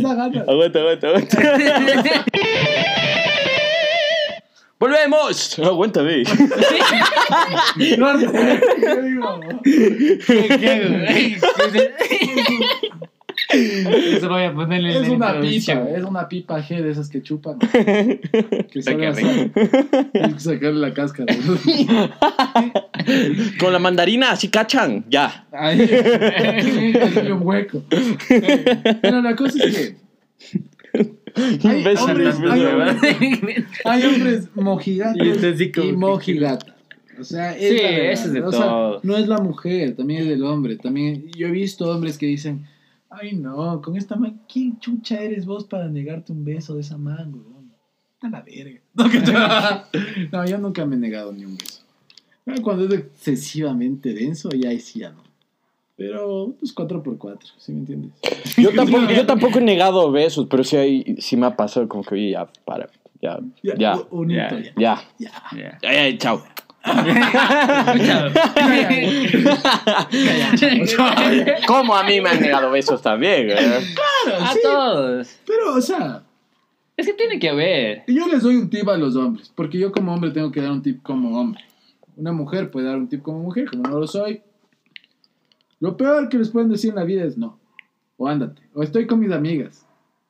Da 0.02 0.14
gana. 0.14 0.44
Aguanta, 0.48 0.80
aguanta, 0.80 1.08
aguanta. 1.08 1.38
¡Volvemos! 4.82 5.54
Ve. 5.58 6.24
No, 7.98 8.20
yo 8.20 9.02
digo, 9.02 9.40
Eso 13.52 14.28
voy 14.28 14.42
a 14.42 14.52
ponerle 14.52 14.96
en 14.96 15.04
Es 15.04 15.08
la 15.08 15.14
una 15.14 15.26
introducción. 15.28 15.78
pipa, 15.86 15.98
es 15.98 16.02
una 16.04 16.28
pipa 16.28 16.60
G 16.60 16.82
de 16.82 16.90
esas 16.90 17.08
que 17.08 17.22
chupan. 17.22 17.60
Que 17.60 18.82
solo 18.82 19.08
así. 19.08 19.24
Que 19.54 20.34
sacarle 20.38 20.80
la 20.80 20.92
cáscara. 20.92 21.32
Con 23.60 23.72
la 23.72 23.78
mandarina, 23.78 24.32
así 24.32 24.48
cachan. 24.48 25.04
Ya. 25.08 25.46
Ahí, 25.52 25.80
hay 25.80 27.30
un 27.30 27.46
hueco. 27.46 27.84
Pero 29.00 29.22
la 29.22 29.36
cosa 29.36 29.62
es 29.64 29.76
que 29.76 31.21
hay 31.64 31.86
hombres, 31.96 32.36
hay 32.40 32.64
hombres, 32.64 33.64
hay 33.84 34.02
hombres 34.04 34.48
mojigatos 34.54 35.26
Y 35.26 35.56
sí 35.56 35.72
y 35.82 35.92
mojigatas. 35.92 36.74
O 37.18 37.24
sea, 37.24 37.56
es 37.56 37.68
Sí, 37.70 37.78
eso 37.80 38.26
es 38.28 38.32
de 38.32 38.42
O 38.42 38.50
sea, 38.50 38.60
todo. 38.60 39.00
no 39.02 39.16
es 39.16 39.28
la 39.28 39.38
mujer, 39.38 39.94
también 39.96 40.22
es 40.22 40.28
del 40.28 40.44
hombre. 40.44 40.76
También 40.76 41.30
yo 41.36 41.48
he 41.48 41.50
visto 41.50 41.88
hombres 41.90 42.18
que 42.18 42.26
dicen, 42.26 42.66
ay 43.10 43.36
no, 43.36 43.80
con 43.82 43.96
esta 43.96 44.16
man, 44.16 44.40
¿quién 44.50 44.78
chucha 44.80 45.20
eres 45.20 45.46
vos 45.46 45.64
para 45.64 45.88
negarte 45.88 46.32
un 46.32 46.44
beso 46.44 46.74
de 46.74 46.80
esa 46.80 46.98
man, 46.98 47.32
weón? 47.34 47.72
A 48.20 48.28
la 48.28 48.42
verga. 48.42 48.80
No, 50.32 50.46
yo 50.46 50.58
nunca 50.58 50.86
me 50.86 50.96
he 50.96 50.98
negado 50.98 51.32
ni 51.32 51.44
un 51.44 51.56
beso. 51.56 51.82
Cuando 52.62 52.86
es 52.86 53.00
excesivamente 53.00 54.12
denso, 54.14 54.50
ya 54.50 54.70
ahí 54.70 54.80
sí 54.80 55.00
ya 55.00 55.10
no. 55.10 55.22
Pero 56.08 56.52
pues 56.58 56.74
4x4, 56.74 57.38
¿sí 57.58 57.72
me 57.72 57.78
entiendes? 57.80 58.10
Yo 58.56 58.70
tampoco, 58.74 59.08
yo 59.12 59.24
tampoco 59.24 59.58
he 59.60 59.62
negado 59.62 60.10
besos, 60.10 60.48
pero 60.50 60.64
sí, 60.64 60.76
hay, 60.76 61.16
sí 61.18 61.36
me 61.36 61.46
ha 61.46 61.56
pasado 61.56 61.86
como 61.88 62.02
que, 62.02 62.14
oye, 62.16 62.30
ya, 62.30 62.48
para. 62.64 62.88
Ya, 63.20 63.38
ya, 63.62 63.96
un 64.10 64.32
hito, 64.32 64.58
ya. 64.58 64.72
ya. 64.76 65.00
ya. 65.18 65.30
Ya. 65.52 65.78
Ya, 65.80 66.08
ya, 66.10 66.18
chao. 66.18 66.42
¿Cómo 71.68 71.94
a 71.94 72.02
mí 72.02 72.20
me 72.20 72.30
han 72.30 72.40
negado 72.40 72.72
besos 72.72 73.00
también? 73.00 73.50
eh? 73.50 73.80
A 74.40 74.52
sí. 74.52 74.58
todos. 74.60 75.38
Pero, 75.46 75.74
o 75.76 75.80
sea, 75.80 76.24
Es 76.96 77.06
que 77.06 77.12
tiene 77.12 77.38
que 77.38 77.50
haber. 77.50 78.02
yo 78.08 78.26
les 78.26 78.42
doy 78.42 78.56
un 78.56 78.68
tip 78.68 78.88
a 78.88 78.96
los 78.96 79.14
hombres, 79.14 79.52
porque 79.54 79.78
yo 79.78 79.92
como 79.92 80.12
hombre 80.12 80.32
tengo 80.32 80.50
que 80.50 80.60
dar 80.60 80.72
un 80.72 80.82
tip 80.82 81.00
como 81.04 81.38
hombre. 81.40 81.62
Una 82.16 82.32
mujer 82.32 82.72
puede 82.72 82.88
dar 82.88 82.96
un 82.96 83.06
tip 83.08 83.22
como 83.22 83.38
mujer, 83.38 83.70
como 83.70 83.84
no 83.84 84.00
lo 84.00 84.08
soy. 84.08 84.42
Lo 85.82 85.96
peor 85.96 86.28
que 86.28 86.38
les 86.38 86.50
pueden 86.50 86.70
decir 86.70 86.90
en 86.90 86.96
la 86.96 87.02
vida 87.02 87.24
es 87.24 87.36
no. 87.36 87.58
O 88.16 88.28
ándate. 88.28 88.62
O 88.72 88.84
estoy 88.84 89.04
con 89.08 89.18
mis 89.18 89.32
amigas. 89.32 89.84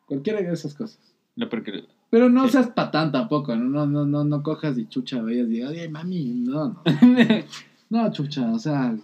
Cualquiera 0.06 0.40
de 0.40 0.50
esas 0.50 0.74
cosas. 0.74 1.14
No, 1.36 1.46
porque 1.50 1.84
Pero 2.08 2.30
no 2.30 2.48
seas 2.48 2.68
patán 2.68 3.12
tampoco. 3.12 3.54
No, 3.54 3.68
no, 3.68 3.84
no, 3.84 4.06
no, 4.06 4.24
no 4.24 4.42
cojas 4.42 4.78
y 4.78 4.88
chucha, 4.88 5.20
vayas 5.20 5.48
y 5.48 5.50
digas, 5.50 5.74
ay, 5.78 5.90
mami, 5.90 6.24
no, 6.24 6.68
no. 6.68 6.82
No, 7.90 8.10
chucha, 8.10 8.50
o 8.50 8.58
sea, 8.58 8.96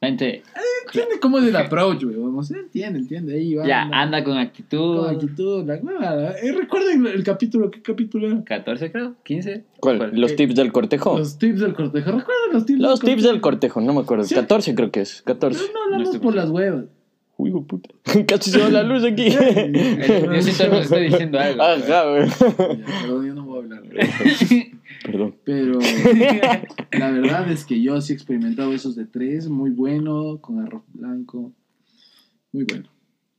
Gente, 0.00 0.42
entiende 0.86 1.18
cómo 1.20 1.38
es 1.38 1.48
el 1.48 1.56
approach, 1.56 2.04
weón. 2.04 2.38
O 2.38 2.42
sea, 2.42 2.58
entiende, 2.58 3.00
entiende. 3.00 3.34
Ahí 3.34 3.54
va. 3.54 3.66
ya, 3.66 3.82
anda 3.92 4.22
con 4.22 4.38
actitud. 4.38 4.98
Con 5.00 5.14
actitud, 5.14 5.66
la 5.66 5.74
huevada. 5.74 6.38
Eh, 6.38 6.52
¿Recuerden 6.52 7.04
el 7.06 7.24
capítulo? 7.24 7.68
¿Qué 7.70 7.82
capítulo 7.82 8.28
era? 8.28 8.44
14 8.44 8.92
creo, 8.92 9.14
15. 9.24 9.64
¿Cuál? 9.80 10.12
¿Los 10.14 10.36
tips 10.36 10.54
del 10.54 10.70
cortejo? 10.70 11.18
Los 11.18 11.38
tips 11.38 11.60
del 11.60 11.74
cortejo. 11.74 12.12
¿Recuerdan 12.12 12.52
los 12.52 12.66
tips 12.66 12.80
Los 12.80 13.00
del 13.00 13.10
tips 13.10 13.22
del 13.24 13.40
cortejo, 13.40 13.80
no 13.80 13.92
me 13.92 14.00
acuerdo. 14.00 14.24
Sí. 14.24 14.36
14 14.36 14.74
creo 14.76 14.90
que 14.92 15.00
es. 15.00 15.22
14. 15.22 15.58
Pero 15.58 15.72
no 15.72 15.84
hablamos 15.84 16.14
No 16.14 16.20
por 16.20 16.34
las 16.34 16.48
huevas. 16.48 16.84
Uy, 17.36 17.52
puta. 17.62 17.88
Casi 18.26 18.50
se 18.50 18.58
va 18.58 18.68
la 18.68 18.82
luz 18.82 19.04
aquí. 19.04 19.30
Yo 19.30 20.42
siento 20.42 20.70
que 20.70 20.80
estoy 20.80 21.04
diciendo 21.08 21.38
algo. 21.38 21.62
Ajá, 21.62 22.04
güey. 22.10 22.28
Ya, 22.28 23.00
Perdón, 23.02 23.26
yo 23.26 23.34
no 23.34 23.44
voy 23.44 23.58
a 23.58 23.62
hablar. 23.62 23.82
Perdón. 25.10 25.36
Pero 25.44 25.78
la 26.92 27.10
verdad 27.10 27.50
es 27.50 27.64
que 27.64 27.80
yo 27.80 27.98
sí 28.02 28.12
he 28.12 28.16
experimentado 28.16 28.74
esos 28.74 28.94
de 28.94 29.06
tres. 29.06 29.48
Muy 29.48 29.70
bueno, 29.70 30.38
con 30.42 30.60
arroz 30.60 30.82
blanco. 30.92 31.50
Muy 32.52 32.64
bueno. 32.64 32.88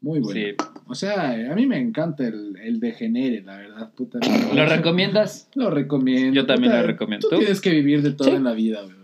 Muy 0.02 0.20
bueno. 0.20 0.40
Sí. 0.40 0.56
O 0.88 0.96
sea, 0.96 1.52
a 1.52 1.56
mí 1.56 1.68
me 1.68 1.78
encanta 1.78 2.26
el, 2.28 2.56
el 2.64 2.80
degenere, 2.80 3.42
la 3.42 3.58
verdad. 3.58 3.92
Puta, 3.94 4.18
¿Lo 4.56 4.66
recomiendas? 4.66 5.48
Lo 5.54 5.70
recomiendo. 5.70 6.34
Yo 6.36 6.46
también 6.48 6.72
Puta, 6.72 6.82
lo 6.82 6.88
recomiendo. 6.88 7.28
Tú 7.30 7.36
¿Tú? 7.36 7.40
tienes 7.42 7.62
que 7.62 7.70
vivir 7.70 8.02
de 8.02 8.14
todo 8.14 8.30
Sí. 8.30 8.36
en 8.36 8.44
la 8.46 8.54
vida, 8.54 8.80
weón. 8.80 8.98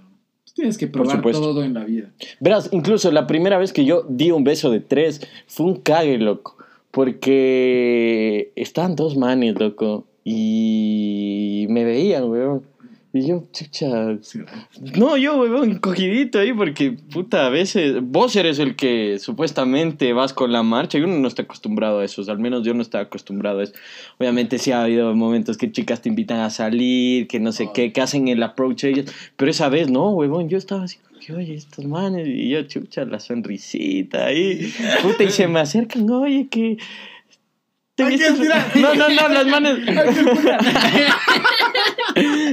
Tú 0.45 0.53
tienes 0.55 0.77
que 0.77 0.87
probar 0.87 1.21
todo 1.21 1.63
en 1.63 1.73
la 1.75 1.83
vida. 1.83 2.11
Verás, 2.39 2.69
incluso 2.71 3.11
la 3.11 3.27
primera 3.27 3.59
vez 3.59 3.73
que 3.73 3.85
yo 3.85 4.07
di 4.09 4.31
un 4.31 4.43
beso 4.43 4.71
de 4.71 4.79
tres 4.79 5.21
fue 5.47 5.67
un 5.67 5.75
cague, 5.81 6.17
loco. 6.17 6.57
Porque 6.91 8.53
estaban 8.55 8.95
dos 8.95 9.17
manes, 9.17 9.59
loco. 9.59 10.07
Y 10.27 11.67
me 11.69 11.83
veían, 11.83 12.23
weón. 12.25 12.63
Y 13.13 13.27
yo, 13.27 13.45
chucha. 13.53 13.87
No, 14.97 15.15
yo, 15.15 15.39
weón, 15.39 15.75
cogidito 15.75 16.39
ahí, 16.39 16.51
porque, 16.51 16.91
puta, 16.91 17.45
a 17.45 17.49
veces 17.49 18.01
vos 18.01 18.35
eres 18.35 18.59
el 18.59 18.75
que 18.75 19.19
supuestamente 19.19 20.11
vas 20.11 20.33
con 20.33 20.51
la 20.51 20.63
marcha 20.63 20.97
y 20.97 21.03
uno 21.03 21.17
no 21.19 21.27
está 21.29 21.43
acostumbrado 21.43 21.99
a 21.99 22.03
eso. 22.05 22.21
o 22.21 22.23
sea, 22.25 22.33
al 22.33 22.41
menos 22.41 22.65
yo 22.65 22.73
no 22.73 22.81
estaba 22.81 23.05
acostumbrado 23.05 23.59
a 23.59 23.63
eso. 23.63 23.73
Obviamente 24.17 24.57
sí 24.57 24.71
ha 24.71 24.83
habido 24.83 25.15
momentos 25.15 25.57
que 25.57 25.71
chicas 25.71 26.01
te 26.01 26.09
invitan 26.09 26.39
a 26.39 26.49
salir, 26.49 27.27
que 27.27 27.39
no 27.39 27.53
sé 27.53 27.69
qué, 27.73 27.93
que 27.93 28.01
hacen 28.01 28.27
el 28.27 28.43
approach 28.43 28.83
a 28.83 28.87
ellas. 28.89 29.13
Pero 29.37 29.49
esa 29.49 29.69
vez, 29.69 29.89
no, 29.89 30.09
huevón, 30.09 30.49
yo 30.49 30.57
estaba 30.57 30.83
así, 30.83 30.97
oye, 31.33 31.53
estos 31.53 31.85
manes, 31.85 32.27
y 32.27 32.49
yo, 32.49 32.63
chucha, 32.63 33.05
la 33.05 33.21
sonrisita 33.21 34.25
ahí, 34.25 34.73
puta, 35.03 35.23
y 35.23 35.29
se 35.29 35.47
me 35.47 35.59
acercan, 35.61 36.09
oye, 36.09 36.47
que... 36.49 36.77
¿Te 36.77 36.83
Hay 36.83 36.83
que 36.83 36.83
viste? 36.83 36.83
estirar. 36.83 37.84
No, 37.97 38.93
no, 38.93 39.09
no, 39.09 39.27
las 39.29 39.47
manes. 39.47 39.79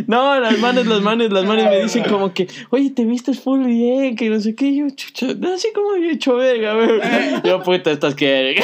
No, 0.06 0.40
las 0.40 0.58
manes, 0.58 0.86
las 0.86 1.02
manes, 1.02 1.32
las 1.32 1.44
manes 1.44 1.66
me 1.66 1.82
dicen 1.82 2.04
como 2.04 2.34
que, 2.34 2.48
oye, 2.70 2.90
te 2.90 3.04
vistes 3.04 3.40
full 3.40 3.64
bien, 3.64 4.16
que 4.16 4.28
no 4.28 4.40
sé 4.40 4.56
qué. 4.56 4.74
Yo, 4.74 4.88
chucha, 4.90 5.26
así 5.54 5.68
como 5.72 5.96
yo 5.96 6.04
he 6.04 6.12
hecho 6.12 6.36
verga, 6.36 6.76
weón. 6.76 7.00
Yo, 7.44 7.62
puta, 7.62 7.92
estas 7.92 8.14
que. 8.14 8.62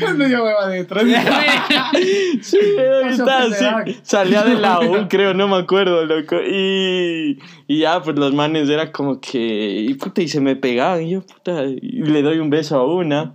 Cuando 0.00 0.28
yo 0.28 0.44
hueva 0.44 0.68
detrás. 0.68 1.04
Sí, 2.42 2.58
estaba 3.08 3.44
así. 3.44 3.98
Salía 4.02 4.42
de 4.42 4.54
la 4.54 4.80
U, 4.80 5.08
creo, 5.08 5.34
no 5.34 5.48
me 5.48 5.56
acuerdo, 5.56 6.04
loco. 6.04 6.36
Y, 6.36 7.38
y 7.66 7.78
ya, 7.80 8.02
pues 8.02 8.16
los 8.16 8.32
manes 8.32 8.68
era 8.68 8.92
como 8.92 9.20
que. 9.20 9.38
Y 9.38 9.94
puta, 9.94 10.22
y 10.22 10.28
se 10.28 10.40
me 10.40 10.56
pegaban. 10.56 11.02
Y 11.02 11.10
yo, 11.10 11.22
puta, 11.22 11.64
y 11.64 12.02
le 12.02 12.22
doy 12.22 12.38
un 12.38 12.50
beso 12.50 12.78
a 12.78 12.86
una. 12.86 13.34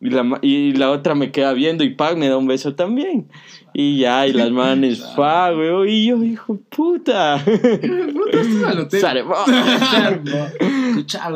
Y 0.00 0.08
la, 0.08 0.38
y 0.40 0.72
la 0.72 0.90
otra 0.90 1.14
me 1.14 1.30
queda 1.30 1.52
viendo 1.52 1.84
y 1.84 1.90
Pac 1.90 2.16
me 2.16 2.28
da 2.28 2.38
un 2.38 2.46
beso 2.46 2.74
también. 2.74 3.28
Y 3.74 3.98
ya, 3.98 4.26
y 4.26 4.32
las 4.32 4.50
manes, 4.50 5.04
fa, 5.16 5.52
weón. 5.54 5.88
Y 5.88 6.06
yo, 6.06 6.24
hijo 6.24 6.58
puta. 6.70 7.42
Puta, 7.44 8.70
al 8.70 8.78
hotel. 8.80 9.00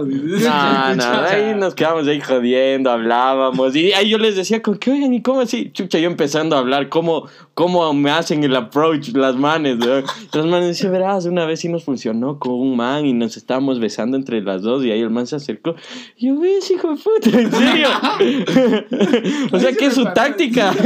No, 0.06 0.94
no, 0.94 1.04
ahí 1.28 1.54
nos 1.54 1.74
quedamos 1.74 2.06
ahí 2.06 2.20
jodiendo, 2.20 2.90
hablábamos. 2.90 3.74
Y 3.76 3.92
ahí 3.92 4.08
yo 4.08 4.18
les 4.18 4.36
decía, 4.36 4.62
con 4.62 4.78
que, 4.78 4.90
oigan, 4.90 5.12
¿y 5.12 5.22
cómo 5.22 5.40
así? 5.40 5.70
Chucha, 5.72 5.98
yo 5.98 6.08
empezando 6.08 6.56
a 6.56 6.60
hablar, 6.60 6.88
cómo, 6.88 7.28
cómo 7.54 7.92
me 7.92 8.10
hacen 8.10 8.44
el 8.44 8.54
approach 8.56 9.08
las 9.14 9.36
manes. 9.36 9.78
¿no? 9.78 10.02
Las 10.32 10.46
manes 10.46 10.68
decían, 10.68 10.92
verás, 10.92 11.26
una 11.26 11.46
vez 11.46 11.60
sí 11.60 11.68
nos 11.68 11.84
funcionó 11.84 12.38
con 12.38 12.54
un 12.54 12.76
man 12.76 13.06
y 13.06 13.12
nos 13.12 13.36
estábamos 13.36 13.80
besando 13.80 14.16
entre 14.16 14.42
las 14.42 14.62
dos. 14.62 14.84
Y 14.84 14.90
ahí 14.90 15.00
el 15.00 15.10
man 15.10 15.26
se 15.26 15.36
acercó. 15.36 15.74
Y 16.16 16.28
yo, 16.28 16.38
ves, 16.38 16.70
hijo 16.70 16.94
de 16.94 16.96
puta, 16.96 17.40
¿en 17.40 17.50
serio? 17.50 17.88
o 19.52 19.58
sea, 19.58 19.72
¿qué 19.72 19.86
es 19.86 19.94
su 19.94 20.04
táctica? 20.06 20.72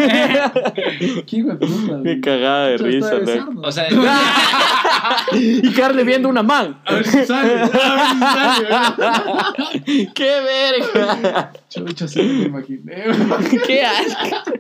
¿Qué 1.27 1.37
hijo 1.37 1.49
de 1.49 1.57
puta? 1.57 2.01
Qué 2.03 2.21
cagada 2.21 2.67
de 2.69 2.79
risa, 2.79 3.15
besarnos. 3.15 3.67
O 3.67 3.73
sea, 3.73 3.89
Y 5.33 5.73
Carle 5.73 6.05
viendo 6.05 6.29
una 6.29 6.43
man. 6.43 6.81
A 6.85 6.95
ver 6.95 7.07
si 7.07 7.25
sale. 7.25 7.55
A 7.55 7.65
ver 7.65 7.71
si 7.71 8.19
sale. 8.21 8.68
¡Qué 10.15 10.31
verga! 10.41 11.53
Chucha, 11.69 12.09
se 12.09 12.23
me 12.23 12.45
imaginé. 12.45 13.05
¡Qué 13.67 13.83
asco! 13.83 14.53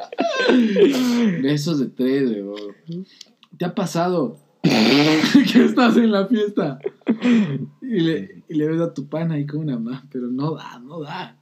Besos 1.42 1.79
de 1.81 1.87
tres, 1.87 2.31
weón. 2.31 3.07
¿Te 3.57 3.64
ha 3.64 3.75
pasado 3.75 4.38
que 4.62 5.64
estás 5.64 5.97
en 5.97 6.11
la 6.12 6.27
fiesta 6.27 6.79
y 7.81 8.01
le, 8.01 8.42
y 8.49 8.55
le 8.55 8.68
ves 8.68 8.81
a 8.81 8.92
tu 8.92 9.07
pana 9.07 9.35
ahí 9.35 9.47
con 9.47 9.61
una 9.61 9.79
más, 9.79 10.05
pero 10.11 10.29
no 10.29 10.55
da, 10.55 10.79
no 10.79 11.01
da? 11.01 11.37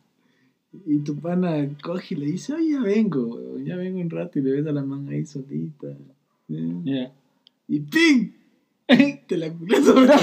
Y 0.84 0.98
tu 0.98 1.16
pana 1.16 1.68
coge 1.82 2.14
y 2.14 2.18
le 2.18 2.26
dice, 2.26 2.54
oye, 2.54 2.72
ya 2.72 2.80
vengo, 2.80 3.58
ya 3.58 3.76
vengo 3.76 4.00
un 4.00 4.10
rato 4.10 4.38
y 4.38 4.42
le 4.42 4.52
ves 4.52 4.66
a 4.66 4.72
la 4.72 4.82
man 4.82 5.08
ahí 5.08 5.24
solita. 5.24 5.88
ya. 6.48 7.12
Y 7.68 7.80
¡ping! 7.80 8.32
Te 9.26 9.36
la 9.36 9.48
culé 9.50 9.82
sobre 9.82 10.14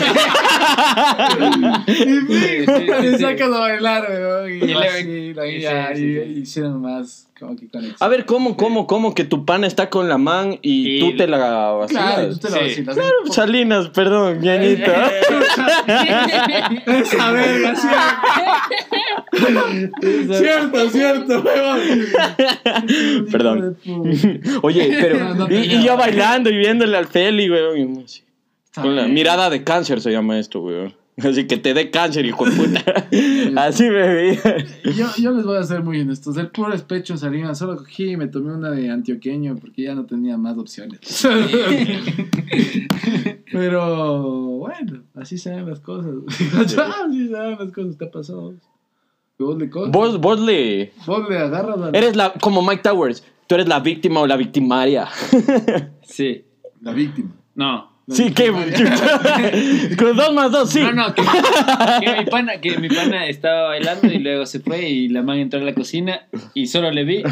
Y 1.88 1.94
sí, 1.96 2.66
le 2.66 3.18
sí. 3.18 3.22
sacas 3.22 3.52
a 3.52 3.60
bailar, 3.60 4.08
weón. 4.10 4.50
Y, 4.52 4.54
Y 4.64 4.74
la- 4.74 4.92
sí, 4.94 5.34
y- 5.34 5.96
sí. 5.98 6.06
y 6.06 6.40
hicieron 6.40 6.82
más 6.82 7.28
como 7.38 7.58
que 7.58 7.68
conexión. 7.68 7.98
A 8.00 8.08
ver, 8.08 8.26
¿cómo, 8.26 8.56
cómo, 8.56 8.88
cómo 8.88 9.14
que 9.14 9.26
tu 9.26 9.44
pana 9.44 9.68
está 9.68 9.90
con 9.90 10.08
la 10.08 10.18
man 10.18 10.60
y, 10.62 10.96
Y- 10.96 11.00
tú 11.02 11.18
te 11.18 11.28
la 11.28 11.38
vacilas? 11.74 12.14
Claro, 12.16 12.30
tú 12.30 12.38
te 12.38 12.50
la 12.52 12.60
vacilas. 12.62 12.96
Claro, 12.96 13.12
Salinas, 13.32 13.90
perdón, 13.90 14.40
ñañito. 14.40 14.92
Esa 16.88 17.32
verga, 17.32 17.76
cierto. 17.76 17.98
cierto, 20.38 20.90
cierto, 20.90 21.42
weón. 21.42 21.80
Perdón. 23.30 23.78
Oye, 24.62 24.98
pero. 25.02 25.34
No, 25.36 25.48
no 25.50 25.54
y, 25.54 25.84
yo 25.84 25.98
bailando 25.98 26.50
y 26.50 26.56
viéndole 26.58 26.96
al 26.96 27.08
Feli, 27.08 27.50
weón. 27.50 28.00
y 28.00 28.04
así. 28.06 28.22
Con 28.76 28.96
la 28.96 29.08
mirada 29.08 29.50
de 29.50 29.64
cáncer 29.64 30.02
se 30.02 30.12
llama 30.12 30.40
esto, 30.40 30.62
weón. 30.62 30.94
Así 31.18 31.46
que 31.46 31.58
te 31.58 31.76
dé 31.76 31.92
cáncer, 31.92 32.26
hijo 32.26 32.46
de 32.46 32.52
puta. 32.52 32.82
Así 33.62 33.84
me 33.84 34.14
veía. 34.14 34.58
Yo, 34.84 35.08
yo 35.18 35.32
les 35.32 35.46
voy 35.46 35.58
a 35.58 35.64
ser 35.64 35.84
muy 35.84 36.02
honestos. 36.02 36.36
El 36.38 36.50
puro 36.50 36.72
despecho 36.72 37.14
en 37.14 37.20
Salinas, 37.20 37.60
solo 37.60 37.78
cogí 37.78 38.12
y 38.12 38.18
me 38.18 38.28
tomé 38.28 38.52
una 38.52 38.72
de 38.72 38.90
antioqueño 38.90 39.56
porque 39.58 39.84
ya 39.84 39.94
no 39.94 40.06
tenía 40.06 40.38
más 40.38 40.58
opciones. 40.58 41.00
Pero 43.52 44.32
bueno, 44.58 45.04
así 45.14 45.38
se 45.38 45.52
dan 45.52 45.70
las 45.70 45.80
cosas. 45.82 46.16
así 46.58 47.28
se 47.28 47.32
dan 47.32 47.58
las 47.60 47.72
cosas. 47.72 47.96
¿Te 47.98 48.06
ha 48.06 48.12
pasado? 48.12 48.56
Vos 49.38 49.58
le 49.58 49.70
coges, 49.70 49.92
Vos, 49.92 50.20
vos 50.20 50.40
le. 50.40 50.94
vos 51.06 51.30
le 51.30 51.38
agarras 51.38 51.78
la, 51.78 51.90
Eres 51.90 52.16
la. 52.16 52.34
Como 52.34 52.64
Mike 52.64 52.82
Towers. 52.82 53.24
Tú 53.46 53.56
eres 53.56 53.68
la 53.68 53.80
víctima 53.82 54.22
o 54.22 54.28
la 54.28 54.38
victimaria. 54.38 55.08
Sí. 56.02 56.46
la 56.82 56.94
víctima. 56.94 57.36
No. 57.54 57.93
Sí, 58.10 58.32
que. 58.34 58.52
Con 59.98 60.16
dos 60.18 60.34
más 60.34 60.52
dos, 60.52 60.70
sí. 60.70 60.82
No, 60.82 60.92
no, 60.92 61.14
que, 61.14 61.22
que 62.02 62.20
mi 62.20 62.26
pana, 62.30 62.60
que 62.60 62.78
mi 62.78 62.90
pana 62.90 63.28
estaba 63.28 63.70
bailando 63.70 64.08
y 64.08 64.20
luego 64.20 64.46
se 64.46 64.60
fue 64.60 64.90
y 64.90 65.08
la 65.08 65.22
man 65.22 65.38
entró 65.38 65.62
a 65.62 65.64
la 65.64 65.74
cocina 65.74 66.24
y 66.54 66.68
solo 66.68 66.92
le 66.92 67.06
vi 67.06 67.24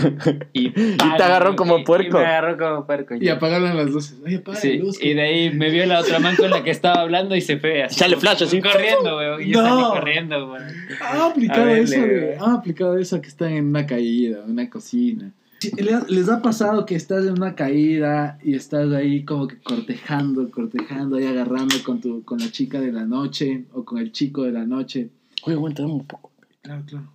y, 0.53 0.69
te 0.97 1.03
agarró 1.23 1.55
como 1.57 1.79
y- 1.79 1.83
puerco. 1.83 2.17
Y 2.19 2.21
me 2.21 2.27
agarró 2.27 2.57
como 2.57 2.85
puerco. 2.85 3.15
Y 3.19 3.27
apagarle 3.27 3.73
las 3.73 3.89
luces. 3.89 4.15
Oye, 4.25 4.37
apaga 4.37 4.59
Sí, 4.59 4.77
la 4.77 4.83
luz. 4.85 5.03
y 5.03 5.13
de 5.13 5.21
ahí 5.21 5.49
me 5.51 5.69
vio 5.69 5.85
la 5.85 5.99
otra 5.99 6.19
man 6.19 6.35
con 6.37 6.49
la 6.49 6.63
que 6.63 6.71
estaba 6.71 7.01
hablando 7.01 7.35
y 7.35 7.41
se 7.41 7.57
fue 7.57 7.83
así. 7.83 7.99
Sale 7.99 8.15
flash 8.15 8.43
así. 8.43 8.61
Corriendo, 8.61 9.17
weón. 9.17 9.41
Y 9.41 9.51
yo 9.51 9.61
No. 9.61 9.67
salí 9.69 9.99
corriendo, 9.99 10.51
weón. 10.53 10.63
Ha 11.01 11.25
aplicado 11.25 11.65
verle, 11.65 11.83
eso, 11.83 11.99
de, 12.01 12.19
güey. 12.19 12.37
ha 12.39 12.53
aplicado 12.53 12.97
eso 12.97 13.21
que 13.21 13.27
están 13.27 13.51
en 13.51 13.65
una 13.67 13.85
caída, 13.85 14.39
en 14.45 14.51
una 14.51 14.69
cocina. 14.69 15.31
Sí, 15.61 15.69
¿le- 15.77 16.01
¿Les 16.07 16.27
ha 16.27 16.41
pasado 16.41 16.87
que 16.87 16.95
estás 16.95 17.23
en 17.25 17.33
una 17.33 17.53
caída 17.53 18.39
y 18.43 18.55
estás 18.55 18.91
ahí 18.93 19.23
como 19.23 19.47
que 19.47 19.61
cortejando, 19.61 20.49
cortejando, 20.49 21.17
ahí 21.17 21.25
agarrando 21.27 21.75
con 21.85 22.01
tu, 22.01 22.23
con 22.23 22.39
la 22.39 22.49
chica 22.51 22.81
de 22.81 22.91
la 22.91 23.05
noche 23.05 23.65
o 23.73 23.85
con 23.85 23.99
el 23.99 24.11
chico 24.11 24.41
de 24.41 24.51
la 24.53 24.65
noche? 24.65 25.11
Oye, 25.43 25.55
aguanta 25.55 25.85
un 25.85 26.03
poco. 26.07 26.31
Claro, 26.63 26.83
claro. 26.87 27.11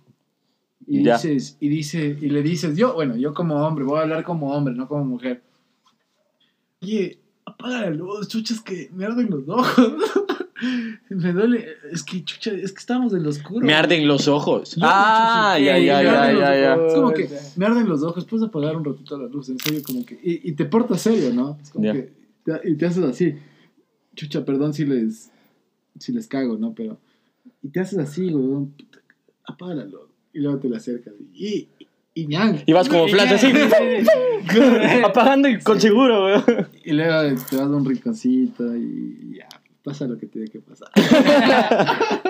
Y 0.85 1.03
Ya. 1.03 1.15
dices, 1.17 1.57
y 1.59 1.67
dice, 1.67 2.17
y 2.21 2.29
le 2.29 2.41
dices, 2.41 2.77
yo, 2.77 2.93
bueno, 2.93 3.17
yo 3.17 3.33
como 3.33 3.55
hombre, 3.67 3.83
voy 3.83 3.99
a 3.99 4.03
hablar 4.03 4.23
como 4.23 4.53
hombre, 4.53 4.73
no 4.73 4.87
como 4.87 5.03
mujer. 5.03 5.43
Oye, 6.81 7.19
apaga 7.45 7.81
la 7.81 7.89
luz, 7.89 8.29
chuchas 8.29 8.61
que 8.61 8.89
me 8.93 9.03
arden 9.05 9.29
los 9.29 9.43
ojos. 9.49 9.75
me 11.09 11.33
duele, 11.33 11.65
es 11.91 12.03
que 12.03 12.23
chucha, 12.23 12.51
es 12.51 12.71
que 12.71 12.79
estamos 12.79 13.13
en 13.13 13.23
lo 13.23 13.29
oscuro. 13.29 13.65
Me 13.65 13.73
arden 13.73 14.07
los 14.07 14.27
ojos. 14.27 14.75
Ah, 14.81 15.55
chucha, 15.57 15.77
ya, 15.77 16.01
ya, 16.01 16.01
ya, 16.33 16.55
ya. 16.59 16.75
Es 16.75 16.93
como 16.93 17.11
que 17.13 17.29
me 17.55 17.65
arden 17.65 17.87
los 17.87 18.03
ojos, 18.03 18.25
puedes 18.25 18.47
apagar 18.47 18.75
un 18.75 18.83
ratito 18.85 19.17
la 19.17 19.27
luz, 19.27 19.49
en 19.49 19.59
serio, 19.59 19.81
como 19.85 20.05
que. 20.05 20.15
Y, 20.23 20.49
y 20.49 20.53
te 20.53 20.65
portas 20.65 21.01
serio, 21.01 21.33
¿no? 21.33 21.57
Es 21.61 21.69
como 21.69 21.91
que. 21.93 22.11
te- 22.43 22.61
y 22.69 22.75
te 22.75 22.85
haces 22.85 23.03
así. 23.03 23.35
Chucha, 24.15 24.43
perdón 24.45 24.73
si 24.73 24.85
les. 24.85 25.29
Si 25.99 26.11
les 26.11 26.27
cago, 26.27 26.57
¿no? 26.57 26.73
Pero. 26.73 26.97
Y 27.61 27.69
te 27.69 27.79
haces 27.79 27.99
así, 27.99 28.31
güey. 28.31 28.65
puta, 28.77 28.99
Apaga 29.45 29.75
la 29.75 29.85
luz. 29.85 30.01
Y 30.33 30.39
luego 30.39 30.57
te 30.59 30.69
la 30.69 30.77
acercas. 30.77 31.13
Y. 31.33 31.67
Y 32.13 32.25
ñan. 32.25 32.63
Y 32.65 32.73
vas 32.73 32.89
como 32.89 33.07
flash 33.07 33.33
así. 33.33 33.47
Apagando 35.05 35.47
y 35.49 35.59
con 35.59 35.79
seguro, 35.79 36.25
weón. 36.25 36.67
Y 36.83 36.93
luego 36.93 37.35
te 37.49 37.55
vas 37.57 37.65
a 37.65 37.69
un 37.69 37.85
rinconcito 37.85 38.75
y 38.75 39.37
ya. 39.37 39.47
Pasa 39.87 40.05
lo 40.05 40.17
que 40.17 40.25
tiene 40.25 40.49
que 40.49 40.59
pasar. 40.59 40.89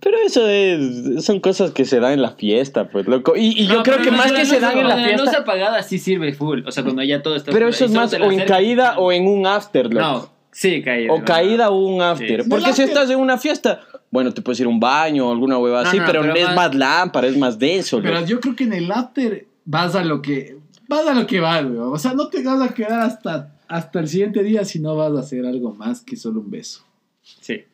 Pero 0.00 0.16
eso 0.26 0.46
es, 0.46 1.24
son 1.24 1.40
cosas 1.40 1.70
que 1.70 1.84
se 1.86 1.98
dan 2.00 2.12
en 2.12 2.22
la 2.22 2.32
fiesta, 2.32 2.88
pues, 2.90 3.06
loco. 3.06 3.34
Y, 3.34 3.62
y 3.62 3.66
yo 3.66 3.76
No, 3.76 3.82
creo 3.82 3.96
pero 3.96 4.04
que 4.04 4.10
la- 4.10 4.16
más 4.18 4.30
la 4.32 4.38
que 4.40 4.44
se 4.44 4.60
dan 4.60 4.76
en 4.78 4.88
la 4.88 4.96
La 4.96 5.08
luz 5.12 5.22
fiesta. 5.22 5.38
apagada 5.38 5.82
sí 5.82 5.98
sirve 5.98 6.34
full. 6.34 6.60
O 6.66 6.70
sea, 6.70 6.82
cuando 6.84 7.02
ya 7.02 7.22
todo 7.22 7.34
está 7.36 7.50
Pero 7.50 7.68
eso 7.68 7.86
es 7.86 7.90
más 7.92 8.12
la 8.12 8.26
o 8.26 8.30
en 8.30 8.44
caída 8.46 8.98
o 8.98 9.10
en 9.10 9.26
un 9.26 9.46
after, 9.46 9.86
loco. 9.92 10.00
No, 10.06 10.30
sí, 10.52 10.82
caída. 10.82 11.12
O 11.14 11.18
no, 11.20 11.24
caída 11.24 11.70
o 11.70 11.78
un 11.78 12.02
after. 12.02 12.42
Sí. 12.42 12.48
Porque 12.48 12.66
No, 12.68 12.72
si 12.74 12.82
after. 12.82 12.88
estás 12.96 13.10
en 13.10 13.18
una 13.18 13.38
fiesta, 13.38 13.80
bueno, 14.10 14.32
te 14.34 14.42
puedes 14.42 14.60
ir 14.60 14.66
a 14.66 14.68
un 14.68 14.78
baño 14.80 15.28
o 15.28 15.32
alguna 15.32 15.56
hueva 15.58 15.80
así, 15.80 15.98
no, 15.98 16.04
pero, 16.06 16.20
pero 16.20 16.34
es 16.34 16.44
más- 16.48 16.54
más 16.56 16.74
lámpara, 16.74 17.26
es 17.26 17.36
más 17.38 17.58
denso, 17.58 18.00
Pero 18.02 18.14
loco. 18.16 18.26
yo 18.26 18.40
creo 18.40 18.54
que 18.54 18.64
en 18.64 18.74
el 18.74 18.92
after 18.92 19.46
vas 19.64 19.94
a 19.94 20.04
lo 20.04 20.20
que. 20.20 20.58
Vas 20.86 21.06
a 21.08 21.14
lo 21.14 21.26
que 21.26 21.40
vas, 21.40 21.64
güey. 21.64 21.78
O 21.78 21.98
sea, 21.98 22.12
no 22.12 22.28
te 22.28 22.42
vas 22.42 22.60
a 22.60 22.74
quedar 22.74 23.00
hasta, 23.00 23.53
hasta 23.74 23.98
el 23.98 24.06
siguiente 24.06 24.44
día 24.44 24.64
si 24.64 24.78
no 24.78 24.94
vas 24.94 25.12
a 25.16 25.18
hacer 25.18 25.44
algo 25.44 25.74
más 25.74 26.00
que 26.00 26.14
solo 26.14 26.38
un 26.38 26.48
beso. 26.48 26.84
Sí. 27.22 27.64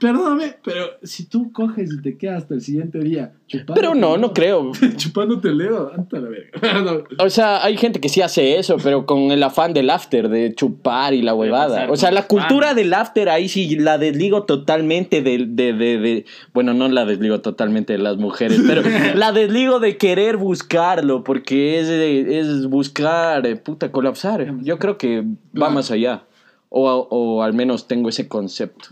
Perdóname, 0.00 0.56
pero 0.64 0.86
si 1.02 1.26
tú 1.26 1.50
coges 1.52 1.92
y 1.92 2.00
te 2.02 2.16
quedas 2.16 2.42
hasta 2.42 2.54
el 2.54 2.60
siguiente 2.60 2.98
día 3.00 3.32
chupando. 3.48 3.74
Pero 3.74 3.94
no, 3.94 4.16
no 4.16 4.32
creo. 4.32 4.70
Chupándote 4.96 5.48
el 5.48 5.58
dedo, 5.58 5.92
anta 5.92 6.18
la 6.20 6.28
verga. 6.28 6.82
No. 7.18 7.24
O 7.24 7.30
sea, 7.30 7.64
hay 7.64 7.76
gente 7.76 8.00
que 8.00 8.08
sí 8.08 8.20
hace 8.20 8.58
eso, 8.58 8.76
pero 8.82 9.06
con 9.06 9.30
el 9.32 9.42
afán 9.42 9.72
del 9.72 9.90
after, 9.90 10.28
de 10.28 10.54
chupar 10.54 11.14
y 11.14 11.22
la 11.22 11.34
huevada. 11.34 11.90
O 11.90 11.96
sea, 11.96 12.10
la 12.10 12.26
cultura 12.26 12.74
del 12.74 12.92
after 12.94 13.28
ahí 13.28 13.48
sí 13.48 13.76
la 13.76 13.98
desligo 13.98 14.44
totalmente 14.44 15.22
de, 15.22 15.44
de, 15.48 15.72
de, 15.72 15.98
de- 15.98 16.24
Bueno, 16.52 16.74
no 16.74 16.88
la 16.88 17.04
desligo 17.04 17.40
totalmente 17.40 17.92
de 17.94 17.98
las 17.98 18.16
mujeres, 18.16 18.60
pero 18.66 18.82
la 19.14 19.32
desligo 19.32 19.80
de 19.80 19.96
querer 19.96 20.36
buscarlo, 20.36 21.24
porque 21.24 21.80
es, 21.80 21.88
de- 21.88 22.38
es 22.38 22.66
buscar, 22.66 23.46
eh, 23.46 23.56
puta, 23.56 23.90
colapsar. 23.90 24.54
Yo 24.62 24.78
creo 24.78 24.98
que 24.98 25.24
va 25.60 25.70
más 25.70 25.90
allá. 25.90 26.24
O, 26.68 26.90
o 27.10 27.42
al 27.42 27.54
menos 27.54 27.86
tengo 27.88 28.08
ese 28.08 28.26
concepto. 28.28 28.88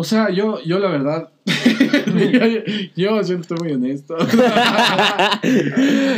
O 0.00 0.04
sea, 0.04 0.30
yo, 0.30 0.62
yo 0.64 0.78
la 0.78 0.90
verdad. 0.90 1.28
yo, 2.94 3.20
yo 3.20 3.20
estoy 3.20 3.58
muy 3.58 3.72
honesto. 3.72 4.16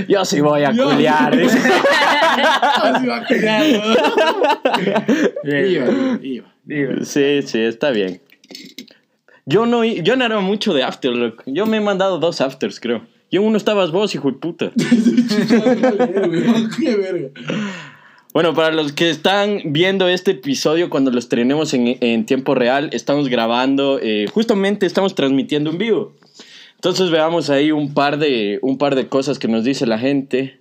Yo 0.06 0.22
sí 0.26 0.42
voy 0.42 0.64
a 0.64 0.72
Yo- 0.72 0.90
culiar. 0.90 1.34
dice. 1.34 1.56
Así 2.82 3.06
va 3.06 3.16
a 3.16 3.26
¿no? 5.46 6.22
Iba, 6.22 6.52
iba. 6.68 7.04
Sí, 7.06 7.40
sí, 7.42 7.58
está 7.60 7.90
bien. 7.90 8.20
Yo 9.46 9.64
no, 9.64 9.82
yo 9.82 10.14
no 10.14 10.26
era 10.26 10.40
mucho 10.40 10.74
de 10.74 10.82
after, 10.82 11.12
loco. 11.12 11.42
Yo 11.46 11.64
me 11.64 11.78
he 11.78 11.80
mandado 11.80 12.18
dos 12.18 12.42
afters, 12.42 12.80
creo. 12.80 13.06
Y 13.30 13.38
en 13.38 13.44
uno 13.44 13.56
estabas 13.56 13.92
vos, 13.92 14.14
hijo 14.14 14.30
de 14.30 14.36
puta. 14.36 14.72
Qué 16.78 16.96
verga. 16.96 17.28
Bueno, 18.32 18.54
para 18.54 18.70
los 18.70 18.92
que 18.92 19.10
están 19.10 19.60
viendo 19.64 20.06
este 20.06 20.32
episodio 20.32 20.88
cuando 20.88 21.10
lo 21.10 21.18
estrenemos 21.18 21.74
en, 21.74 21.98
en 22.00 22.26
tiempo 22.26 22.54
real, 22.54 22.90
estamos 22.92 23.28
grabando, 23.28 23.98
eh, 24.00 24.26
justamente 24.32 24.86
estamos 24.86 25.16
transmitiendo 25.16 25.70
en 25.70 25.78
vivo. 25.78 26.14
Entonces 26.76 27.10
veamos 27.10 27.50
ahí 27.50 27.72
un 27.72 27.92
par 27.92 28.18
de, 28.18 28.60
un 28.62 28.78
par 28.78 28.94
de 28.94 29.08
cosas 29.08 29.40
que 29.40 29.48
nos 29.48 29.64
dice 29.64 29.84
la 29.84 29.98
gente. 29.98 30.60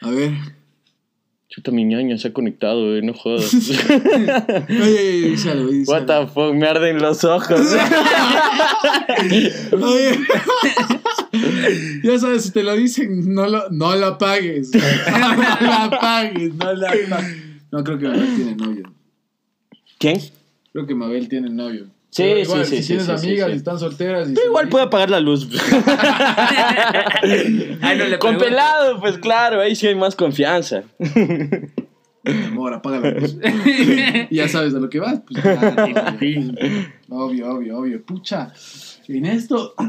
A 0.00 0.10
ver. 0.10 0.32
Chuta, 1.50 1.72
mi 1.72 1.84
ñaña 1.84 2.16
se 2.16 2.28
ha 2.28 2.32
conectado, 2.32 2.96
eh, 2.96 3.02
no 3.02 3.12
jodas. 3.12 3.52
Oye, 4.70 5.34
algo, 5.50 5.68
dice 5.72 5.90
What 5.90 6.06
the 6.06 6.28
fuck, 6.28 6.54
me 6.54 6.68
arden 6.68 7.02
los 7.02 7.24
ojos. 7.24 7.60
Oye. 9.72 10.18
ya 12.04 12.18
sabes, 12.20 12.44
si 12.44 12.52
te 12.52 12.62
lo 12.62 12.76
dicen, 12.76 13.34
no 13.34 13.48
lo, 13.48 13.68
no 13.70 13.96
lo 13.96 14.06
apagues. 14.06 14.70
no 14.72 15.66
lo 15.66 15.72
apagues, 15.72 16.54
no 16.54 16.72
lo 16.72 16.86
apagues. 16.86 17.08
No, 17.72 17.82
creo 17.82 17.98
que 17.98 18.06
Mabel 18.06 18.36
tiene 18.36 18.54
novio. 18.54 18.94
¿Quién? 19.98 20.20
Creo 20.72 20.86
que 20.86 20.94
Mabel 20.94 21.28
tiene 21.28 21.50
novio. 21.50 21.88
Sí, 22.10 22.24
Pero 22.24 22.40
igual, 22.40 22.64
sí, 22.66 22.76
Si 22.78 22.82
sí, 22.82 22.88
tienes 22.96 23.06
sí, 23.06 23.12
amigas 23.28 23.46
sí. 23.46 23.52
y 23.52 23.56
están 23.56 23.78
solteras. 23.78 24.28
Y 24.30 24.34
Pero 24.34 24.46
igual 24.48 24.68
puede 24.68 24.84
apagar 24.86 25.10
la 25.10 25.20
luz. 25.20 25.48
Ay, 27.80 27.98
no 27.98 28.04
le 28.06 28.18
Con 28.18 28.36
pelado, 28.36 28.98
pues 29.00 29.18
claro, 29.18 29.60
ahí 29.60 29.76
sí 29.76 29.86
hay 29.86 29.94
más 29.94 30.16
confianza. 30.16 30.82
dicen, 30.98 31.72
Amor, 32.48 32.74
apaga 32.74 33.00
la 33.00 33.10
luz. 33.12 33.36
y 34.28 34.34
ya 34.36 34.48
sabes 34.48 34.74
a 34.74 34.78
lo 34.78 34.90
que 34.90 34.98
vas. 35.00 35.20
Pues, 35.26 35.44
obvio, 37.08 37.48
obvio, 37.54 37.78
obvio. 37.78 38.02
Pucha. 38.04 38.52
En 39.08 39.26
esto. 39.26 39.74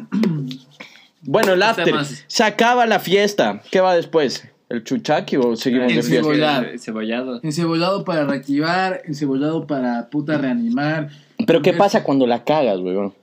Bueno, 1.23 1.53
el 1.53 1.61
after. 1.61 1.93
Se 2.25 2.43
acaba 2.43 2.87
la 2.87 2.97
fiesta. 2.97 3.61
¿Qué 3.69 3.79
va 3.79 3.95
después? 3.95 4.43
¿El 4.69 4.83
chuchaqui 4.83 5.37
o 5.37 5.55
seguimos 5.55 5.89
de 5.93 6.01
fiesta? 6.01 6.23
cebollado. 6.23 6.65
Cebollado. 6.79 7.39
Encebollado 7.43 8.03
para 8.05 8.25
reactivar, 8.25 9.03
encebollado 9.05 9.67
para 9.67 10.09
puta 10.09 10.39
reanimar. 10.39 11.09
Pero 11.45 11.61
¿qué 11.61 11.73
pasa 11.73 12.03
cuando 12.03 12.25
la 12.27 12.43
cagas, 12.43 12.79
weón? 12.79 13.13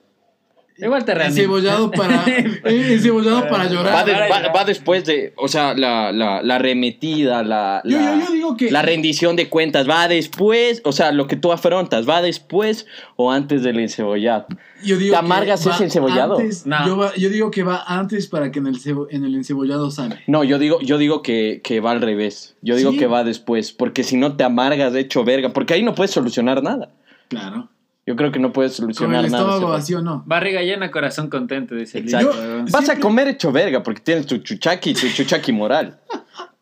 Igual 0.81 1.05
te 1.05 1.13
reanima. 1.13 1.37
Encebollado 1.41 1.91
para, 1.91 2.25
encebollado 2.65 3.49
para 3.49 3.65
Va, 3.65 3.69
llorar. 3.71 4.05
de- 4.07 4.13
va- 4.55 4.65
después 4.65 5.05
de, 5.05 5.33
o 5.37 5.49
sea, 5.49 5.75
la, 5.75 6.13
la, 6.13 6.41
la 6.41 6.59
remetida, 6.61 7.43
la, 7.43 7.83
Yo- 7.85 7.99
la, 7.99 8.15
yo- 8.15 8.27
yo 8.27 8.33
digo 8.33 8.57
que- 8.57 8.71
la 8.71 8.83
rendición 8.83 9.35
de 9.35 9.49
cuentas, 9.49 9.91
va 9.91 10.07
después, 10.07 10.81
o 10.85 10.93
sea, 10.93 11.11
lo 11.11 11.27
que 11.27 11.35
tú 11.35 11.51
afrontas, 11.51 12.09
va 12.09 12.23
después 12.23 12.87
o 13.17 13.33
antes 13.33 13.65
del 13.65 13.81
encebollado. 13.81 14.47
Yo 14.85 14.97
digo 14.99 15.17
¿Te 15.17 15.21
que 15.21 15.27
amargas 15.27 15.67
ese 15.67 15.83
encebollado? 15.83 16.39
antes- 16.39 16.65
No. 16.65 16.87
yo, 16.87 16.97
va- 16.97 17.15
yo 17.17 17.29
digo 17.29 17.51
que 17.51 17.65
va 17.65 17.83
antes 17.85 18.29
para 18.29 18.53
que 18.53 18.61
en 18.61 18.69
el, 18.69 18.77
cebo- 18.81 19.09
en 19.11 19.25
el 19.25 19.35
encebollado 19.35 19.91
sane. 19.91 20.21
No, 20.29 20.45
yo 20.45 20.61
digo, 20.61 20.79
yo 20.81 20.97
digo 20.97 21.23
que, 21.23 21.61
que 21.65 21.81
va 21.81 21.91
al 21.91 22.01
revés. 22.01 22.55
Yo 22.63 22.77
digo 22.77 22.93
Sí. 22.93 22.99
que 22.99 23.09
va 23.09 23.25
después, 23.25 23.73
porque 23.73 24.05
si 24.05 24.17
no 24.17 24.37
te 24.37 24.45
amargas 24.45 24.93
de 24.93 25.01
hecho 25.01 25.25
verga, 25.25 25.49
porque 25.53 25.75
ahí 25.75 25.83
no 25.83 25.97
puedes 25.97 26.13
solucionar 26.13 26.63
nada. 26.63 26.91
Claro. 27.27 27.69
Yo 28.09 28.17
creo 28.17 28.33
que 28.33 28.39
no 28.39 28.55
puedes 28.55 28.73
Con 28.73 28.85
solucionar 28.95 29.23
el 29.27 29.31
nada. 29.31 29.45
estómago 29.45 29.71
vacío 29.71 30.01
no. 30.01 30.23
Barriga 30.25 30.63
llena, 30.63 30.91
corazón 30.91 31.29
contento, 31.29 31.75
dice 31.75 31.99
el 31.99 32.05
Exacto. 32.05 32.35
Vas 32.73 32.89
a 32.89 32.99
comer 32.99 33.29
hecho 33.29 33.53
verga 33.53 33.83
porque 33.83 34.01
tienes 34.01 34.25
tu 34.27 34.39
chuchaki, 34.39 34.95
tu 34.95 35.09
chuchaki 35.09 35.53
moral. 35.53 35.99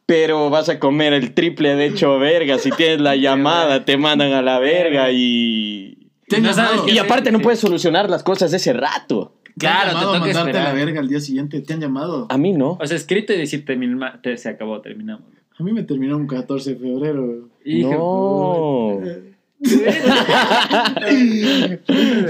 Pero 0.07 0.51
vas 0.51 0.68
a 0.68 0.80
comer 0.80 1.12
el 1.12 1.34
triple 1.34 1.76
de 1.76 1.86
hecho 1.86 2.18
verga. 2.18 2.59
Si 2.59 2.70
tienes 2.72 3.01
la 3.01 3.14
llamada, 3.26 3.84
te 3.84 3.97
mandan 3.97 4.32
a 4.32 4.42
la 4.42 4.59
verga 4.59 5.12
y. 5.12 6.09
Te 6.26 6.36
han 6.36 6.42
No 6.42 6.53
sabes 6.53 6.70
llamado, 6.72 6.86
qué 6.86 6.92
Y 6.94 6.99
aparte 6.99 7.30
no 7.30 7.38
puedes 7.38 7.61
solucionar 7.61 8.11
las 8.11 8.24
cosas 8.24 8.53
ese 8.53 8.72
rato. 8.72 9.34
te 9.57 9.68
han 9.68 9.72
Claro, 9.74 9.88
te 9.90 9.94
llamado 9.94 10.11
a 10.11 10.14
toca 10.14 10.26
mandarte 10.26 10.51
a 10.51 10.53
la 10.55 10.68
esperar. 10.70 10.74
verga 10.86 11.01
al 11.01 11.09
día 11.09 11.20
siguiente. 11.20 11.61
¿Te 11.61 11.74
han 11.74 11.80
llamado? 11.80 12.26
A 12.28 12.38
mí 12.38 12.53
no. 12.55 12.76
O 12.80 12.86
sea, 12.86 12.97
escrito 12.97 13.32
y 13.32 13.38
decirte, 13.38 13.76
mi 13.76 13.86
ma- 13.86 14.20
te- 14.20 14.36
se 14.36 14.49
acabó, 14.49 14.80
terminamos. 14.80 15.26
A 15.59 15.62
mí 15.62 15.72
me 15.72 15.84
terminó 15.84 16.16
un 16.16 16.26
14 16.26 16.74
de 16.74 16.76
febrero. 16.80 17.49
Hijo 17.64 19.01
No. 19.01 19.11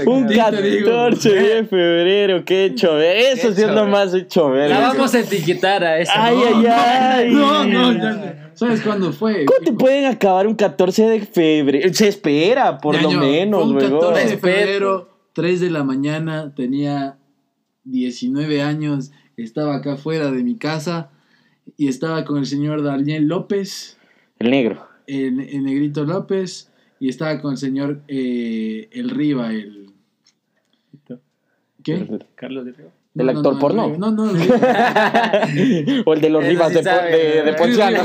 Un 0.05 0.27
Te 0.27 0.61
digo. 0.61 0.89
14 0.89 1.29
de 1.33 1.63
febrero, 1.65 2.45
qué 2.45 2.65
hecho 2.65 2.95
verga. 2.95 3.19
Eso 3.31 3.47
sí 3.53 3.53
es 3.53 3.57
Hecho 3.59 3.67
lo 3.67 3.73
verga. 3.85 3.85
más 3.91 4.13
hecho 4.13 4.49
La 4.55 4.79
vamos 4.79 5.13
a 5.13 5.19
etiquetar 5.19 5.83
a 5.83 5.99
esa. 5.99 6.11
Ay, 6.25 6.37
ay, 6.47 6.65
ay. 6.65 7.31
No, 7.33 7.63
no, 7.65 7.93
ya, 7.93 8.01
ya. 8.01 8.51
¿Sabes 8.53 8.81
cuándo 8.81 9.11
fue? 9.11 9.45
¿Cómo 9.45 9.59
te 9.63 9.73
pueden 9.73 10.05
acabar 10.05 10.47
un 10.47 10.55
14 10.55 11.03
de 11.07 11.19
febrero? 11.21 11.93
Se 11.93 12.07
espera, 12.07 12.77
por 12.79 12.99
lo 13.01 13.11
menos, 13.11 13.61
fue 13.63 13.69
un 13.71 13.77
huevón. 13.77 13.99
14 13.99 14.29
de 14.29 14.37
febrero, 14.37 15.09
3 15.33 15.59
de 15.61 15.69
la 15.69 15.83
mañana, 15.83 16.53
tenía 16.55 17.17
19 17.83 18.61
años, 18.61 19.11
estaba 19.35 19.75
acá 19.75 19.93
afuera 19.93 20.31
de 20.31 20.43
mi 20.43 20.55
casa 20.57 21.11
y 21.77 21.87
estaba 21.87 22.25
con 22.25 22.39
el 22.39 22.45
señor 22.47 22.81
Daniel 22.83 23.25
López, 23.27 23.97
El 24.39 24.49
negro. 24.51 24.87
el, 25.05 25.39
el 25.41 25.63
negrito 25.63 26.03
López, 26.05 26.66
y 26.99 27.09
estaba 27.09 27.39
con 27.41 27.51
el 27.51 27.57
señor 27.57 28.01
eh, 28.07 28.89
El 28.91 29.09
Riva, 29.09 29.51
el... 29.53 29.91
¿Qué? 31.83 32.07
Carlos 32.35 32.65
de 32.65 32.71
Río. 32.73 32.87
¿El 33.15 33.25
No, 33.25 33.31
no, 33.33 33.39
actor 33.39 33.53
no, 33.53 33.59
porno? 33.59 33.85
el 33.85 33.91
Riva. 33.93 33.97
No, 33.97 34.11
no, 34.11 34.29
el 34.29 34.35
Riva. 35.85 36.03
o 36.05 36.13
el 36.13 36.21
de 36.21 36.29
los 36.29 36.45
Rivas 36.45 36.69
sí 36.69 36.75
de, 36.75 36.83
sabe, 36.83 37.11
de, 37.11 37.17
de 37.17 37.41
¿verdad? 37.41 37.57
Ponciano. 37.57 37.99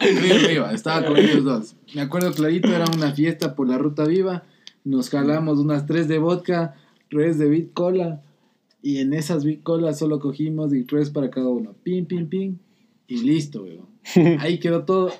El 0.00 0.16
Riva, 0.16 0.48
Riva, 0.48 0.72
estaba 0.72 1.04
con 1.06 1.16
ellos 1.16 1.44
dos. 1.44 1.76
Me 1.94 2.00
acuerdo 2.00 2.32
clarito, 2.32 2.68
era 2.68 2.84
una 2.94 3.12
fiesta 3.12 3.54
por 3.54 3.68
la 3.68 3.76
ruta 3.78 4.06
viva. 4.06 4.44
Nos 4.84 5.10
jalamos 5.10 5.58
unas 5.58 5.86
tres 5.86 6.08
de 6.08 6.18
vodka, 6.18 6.74
tres 7.10 7.38
de 7.38 7.48
bit 7.48 7.72
cola. 7.74 8.22
Y 8.82 8.98
en 8.98 9.12
esas 9.12 9.44
bit 9.44 9.62
cola 9.62 9.92
solo 9.92 10.20
cogimos 10.20 10.72
y 10.72 10.84
tres 10.84 11.10
para 11.10 11.28
cada 11.30 11.48
uno. 11.48 11.74
Pim, 11.82 12.06
pim, 12.06 12.28
pim. 12.28 12.56
Y 13.06 13.18
listo, 13.22 13.62
weón. 13.64 13.86
Ahí 14.40 14.58
quedó 14.58 14.84
todo. 14.84 15.12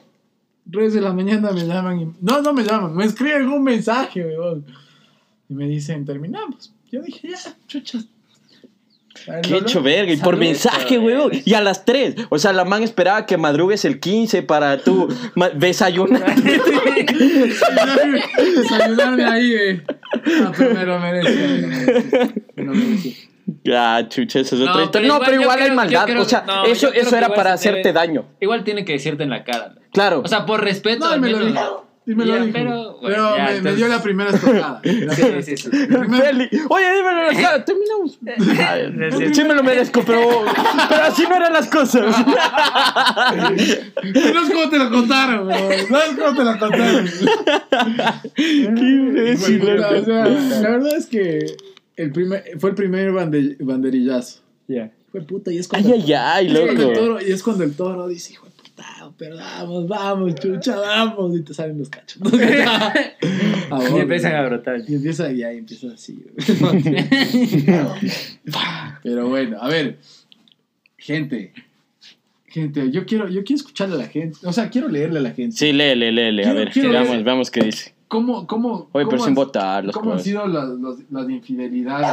Tres 0.72 0.94
de 0.94 1.00
la 1.00 1.12
mañana 1.12 1.50
me 1.52 1.66
llaman 1.66 2.00
y... 2.00 2.12
No, 2.20 2.42
no 2.42 2.52
me 2.52 2.62
llaman, 2.62 2.94
me 2.94 3.04
escriben 3.04 3.48
un 3.48 3.62
mensaje, 3.62 4.24
weón. 4.24 4.64
Y 5.48 5.54
me 5.54 5.66
dicen, 5.66 6.04
terminamos. 6.04 6.72
Yo 6.90 7.02
dije, 7.02 7.28
ya, 7.28 7.56
chuchas. 7.66 8.06
Qué 9.42 9.56
hecho 9.56 9.82
verga. 9.82 10.12
Y 10.12 10.16
por 10.16 10.34
Salud, 10.34 10.38
mensaje, 10.38 10.98
huevón. 10.98 11.32
Y 11.44 11.54
a 11.54 11.60
las 11.60 11.84
3. 11.84 12.14
O 12.30 12.38
sea, 12.38 12.52
la 12.52 12.64
man 12.64 12.82
esperaba 12.82 13.26
que 13.26 13.36
madrugues 13.36 13.84
el 13.84 14.00
15 14.00 14.42
para 14.42 14.78
tú 14.82 15.08
desayunar. 15.56 16.34
Desayunarme 18.56 19.24
ahí, 19.24 19.52
eh. 19.52 19.82
No, 20.40 20.52
pero 20.56 20.74
me 20.74 20.86
lo 20.86 20.98
merecía, 21.00 21.48
me 22.56 22.64
lo 22.64 22.74
merecía. 22.74 23.29
Ah, 23.74 24.02
chucha, 24.08 24.40
esa 24.40 24.54
es 24.56 24.60
No, 24.62 24.70
otra 24.70 24.84
historia. 24.84 24.90
pero 24.90 25.00
No, 25.08 25.14
igual 25.14 25.30
pero 25.30 25.42
igual 25.42 25.58
hay 25.58 25.64
creo- 25.64 25.76
maldad. 25.76 26.04
creo- 26.06 26.22
o 26.22 26.24
sea, 26.24 26.44
no, 26.46 26.64
eso, 26.64 26.92
eso 26.92 27.16
era 27.16 27.28
para 27.28 27.50
debe- 27.50 27.54
hacerte 27.54 27.92
daño. 27.92 28.24
Igual 28.40 28.64
tiene 28.64 28.84
que 28.84 28.92
decirte 28.92 29.22
en 29.22 29.30
la 29.30 29.44
cara. 29.44 29.74
Claro. 29.92 30.22
O 30.24 30.28
sea, 30.28 30.46
por 30.46 30.62
respeto. 30.62 31.04
No, 31.04 31.10
y 31.10 31.14
al 31.14 31.20
me 31.20 31.30
lo 31.30 31.38
dijo. 31.44 31.86
Y 32.06 32.14
me 32.14 32.24
lo 32.24 32.34
Ya, 32.34 32.40
dijo. 32.42 32.52
Pero, 32.54 32.98
Pero, 33.02 33.28
bueno, 33.30 33.36
ya, 33.36 33.60
me, 33.62 33.74
dio 33.74 33.86
la 33.86 34.02
primera 34.02 34.30
estocada. 34.30 34.80
Sí, 34.82 34.90
primera 34.90 35.42
sí, 35.42 35.56
sí. 35.56 35.70
Feli, 35.70 36.48
Oye, 36.70 36.92
dímelo 36.94 37.28
en 37.30 37.36
la 37.36 37.42
cara, 37.42 37.64
terminamos. 37.66 38.18
Ay, 39.20 39.34
Sí 39.34 39.44
me 39.44 39.54
lo 39.54 39.62
merezco, 39.62 40.02
pero, 40.06 40.20
pero 40.88 41.02
así 41.04 41.24
no 41.28 41.36
eran 41.36 41.52
las 41.52 41.68
cosas. 41.68 42.16
No 44.02 44.42
es 44.42 44.50
como 44.50 44.68
te 44.70 44.78
lo 44.78 44.90
contaron, 44.90 45.46
weón. 45.46 45.68
No 45.90 45.98
es 45.98 46.10
como 46.18 46.34
te 46.36 46.44
lo 46.44 46.58
contaron. 46.58 47.10
Qué 48.34 48.42
imbécil, 48.44 49.62
o 49.80 50.04
sea, 50.04 50.24
la 50.26 50.70
verdad 50.70 50.96
es 50.96 51.06
que 51.06 51.46
el 52.02 52.12
primer, 52.12 52.44
fue 52.58 52.70
el 52.70 52.76
primer 52.76 53.12
bande- 53.12 53.56
banderillazo. 53.60 54.40
Ya. 54.68 54.90
Fue 55.10 55.22
puta, 55.22 55.52
y 55.52 55.58
es 55.58 55.68
Ay, 55.72 55.82
cuando, 55.82 56.04
ay, 56.04 56.12
ay, 56.12 56.46
es 56.46 56.52
cuando 56.52 56.70
el 56.72 56.78
loco. 56.88 56.92
toro, 57.00 57.20
y 57.20 57.32
es 57.32 57.42
cuando 57.42 57.64
el 57.64 57.74
toro 57.74 58.06
dice, 58.08 58.32
hijo 58.34 58.46
de 58.46 58.52
puta, 58.52 59.12
pero 59.18 59.36
vamos, 59.36 59.88
vamos, 59.88 60.34
chucha, 60.36 60.76
vamos, 60.76 61.36
y 61.36 61.42
te 61.42 61.52
salen 61.52 61.78
los 61.78 61.88
cachos. 61.88 62.22
Y 63.94 63.98
empiezan 63.98 64.34
a 64.34 64.42
brotar. 64.46 64.82
Y 64.86 64.94
empieza, 64.96 65.32
y 65.32 65.42
ahí 65.44 65.58
empieza 65.58 65.88
así. 65.92 66.24
Pero 69.02 69.28
bueno, 69.28 69.58
a 69.60 69.68
ver, 69.68 69.98
gente, 70.98 71.52
gente, 72.46 72.90
yo 72.90 73.06
quiero, 73.06 73.28
yo 73.28 73.42
quiero 73.44 73.56
escucharle 73.58 73.94
a 73.94 73.98
la 73.98 74.08
gente, 74.08 74.38
o 74.44 74.52
sea, 74.52 74.68
quiero 74.70 74.88
leerle 74.88 75.18
a 75.18 75.22
la 75.22 75.30
gente. 75.30 75.56
Sí, 75.56 75.72
léele, 75.72 76.12
léele. 76.12 76.46
A 76.46 76.52
ver, 76.52 76.70
quiero 76.70 76.90
veamos, 76.90 77.10
ver. 77.10 77.24
veamos 77.24 77.50
qué 77.50 77.60
dice. 77.64 77.94
¿Cómo, 78.10 78.44
cómo, 78.48 78.88
Oye, 78.90 79.06
pero 79.06 79.06
cómo 79.10 79.18
sin 79.20 79.28
han- 79.28 79.34
votar 79.36 79.84
los 79.84 79.94
¿Cómo 79.94 80.10
han 80.10 80.16
cosas. 80.16 80.24
sido 80.26 80.46
las, 80.48 80.68
las, 80.68 80.96
las 81.10 81.30
infidelidades 81.30 82.10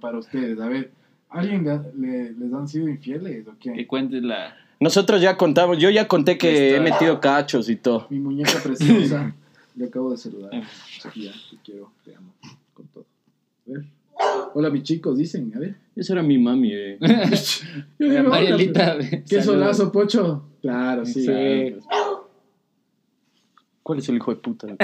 para 0.00 0.18
ustedes? 0.18 0.60
A 0.60 0.68
ver, 0.68 0.92
¿alguien 1.30 1.64
le- 1.64 1.82
le- 1.98 2.32
les 2.32 2.52
han 2.54 2.68
sido 2.68 2.88
infieles 2.88 3.46
o 3.48 3.58
Que 3.58 3.84
cuentes 3.88 4.22
la. 4.22 4.54
Nosotros 4.78 5.20
ya 5.20 5.36
contamos, 5.36 5.78
yo 5.78 5.90
ya 5.90 6.06
conté 6.06 6.38
que 6.38 6.48
he 6.70 6.76
Está. 6.76 6.82
metido 6.82 7.20
cachos 7.20 7.68
y 7.68 7.74
todo. 7.74 8.06
Mi 8.10 8.20
muñeca 8.20 8.52
preciosa, 8.62 9.34
le 9.74 9.86
acabo 9.86 10.12
de 10.12 10.16
saludar. 10.16 10.52
Ya, 11.16 11.32
te 11.50 11.56
quiero, 11.64 11.90
te 12.04 12.14
amo, 12.14 12.32
con 12.72 12.86
todo. 12.86 13.04
A 13.68 13.70
ver. 13.72 13.84
Hola, 14.54 14.70
mis 14.70 14.84
chicos, 14.84 15.18
dicen, 15.18 15.50
a 15.56 15.58
ver. 15.58 15.74
Esa 15.96 16.12
era 16.12 16.22
mi 16.22 16.38
mami, 16.38 16.70
eh. 16.72 16.98
Yo 17.98 18.06
hola, 18.08 18.22
Marielita. 18.22 18.96
¿Qué 18.98 19.42
saludos. 19.42 19.44
solazo, 19.44 19.90
Pocho? 19.90 20.44
Claro, 20.60 21.04
sí. 21.04 21.24
Sí. 21.24 21.74
¿Cuál 23.82 23.98
es 23.98 24.08
el 24.08 24.16
hijo 24.16 24.30
de 24.30 24.36
puta? 24.36 24.68
A 24.68 24.76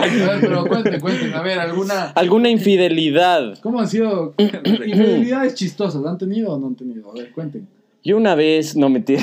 ver, 0.00 0.40
pero 0.40 0.66
cuenten, 0.66 1.00
cuenten. 1.00 1.32
A 1.34 1.42
ver, 1.42 1.58
¿alguna. 1.60 2.10
¿Alguna 2.10 2.50
infidelidad? 2.50 3.60
¿Cómo 3.60 3.78
han 3.80 3.88
sido 3.88 4.34
infidelidades 4.38 5.54
chistosas? 5.54 6.04
¿Han 6.04 6.18
tenido 6.18 6.52
o 6.52 6.58
no 6.58 6.66
han 6.66 6.74
tenido? 6.74 7.10
A 7.10 7.14
ver, 7.14 7.30
cuenten. 7.30 7.68
Yo 8.02 8.16
una 8.16 8.34
vez, 8.34 8.76
no 8.76 8.88
metí. 8.88 9.14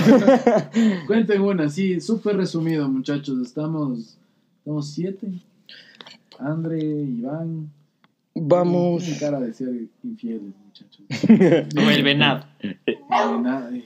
Cuenten 1.08 1.42
una, 1.42 1.68
sí, 1.68 2.00
súper 2.00 2.38
resumido, 2.38 2.88
muchachos. 2.88 3.38
Estamos. 3.46 4.18
Estamos 4.60 4.90
siete. 4.92 5.28
André, 6.40 6.80
Iván. 6.80 7.70
Vamos. 8.34 9.04
Tienen 9.04 9.20
cara 9.20 9.42
de 9.42 9.54
ser 9.54 9.70
infieles, 10.04 10.54
muchachos. 10.66 11.02
No, 11.76 11.90
el 11.90 12.04
venado. 12.04 12.46
Eh, 12.62 12.78
nada, 13.42 13.76
eh. 13.76 13.84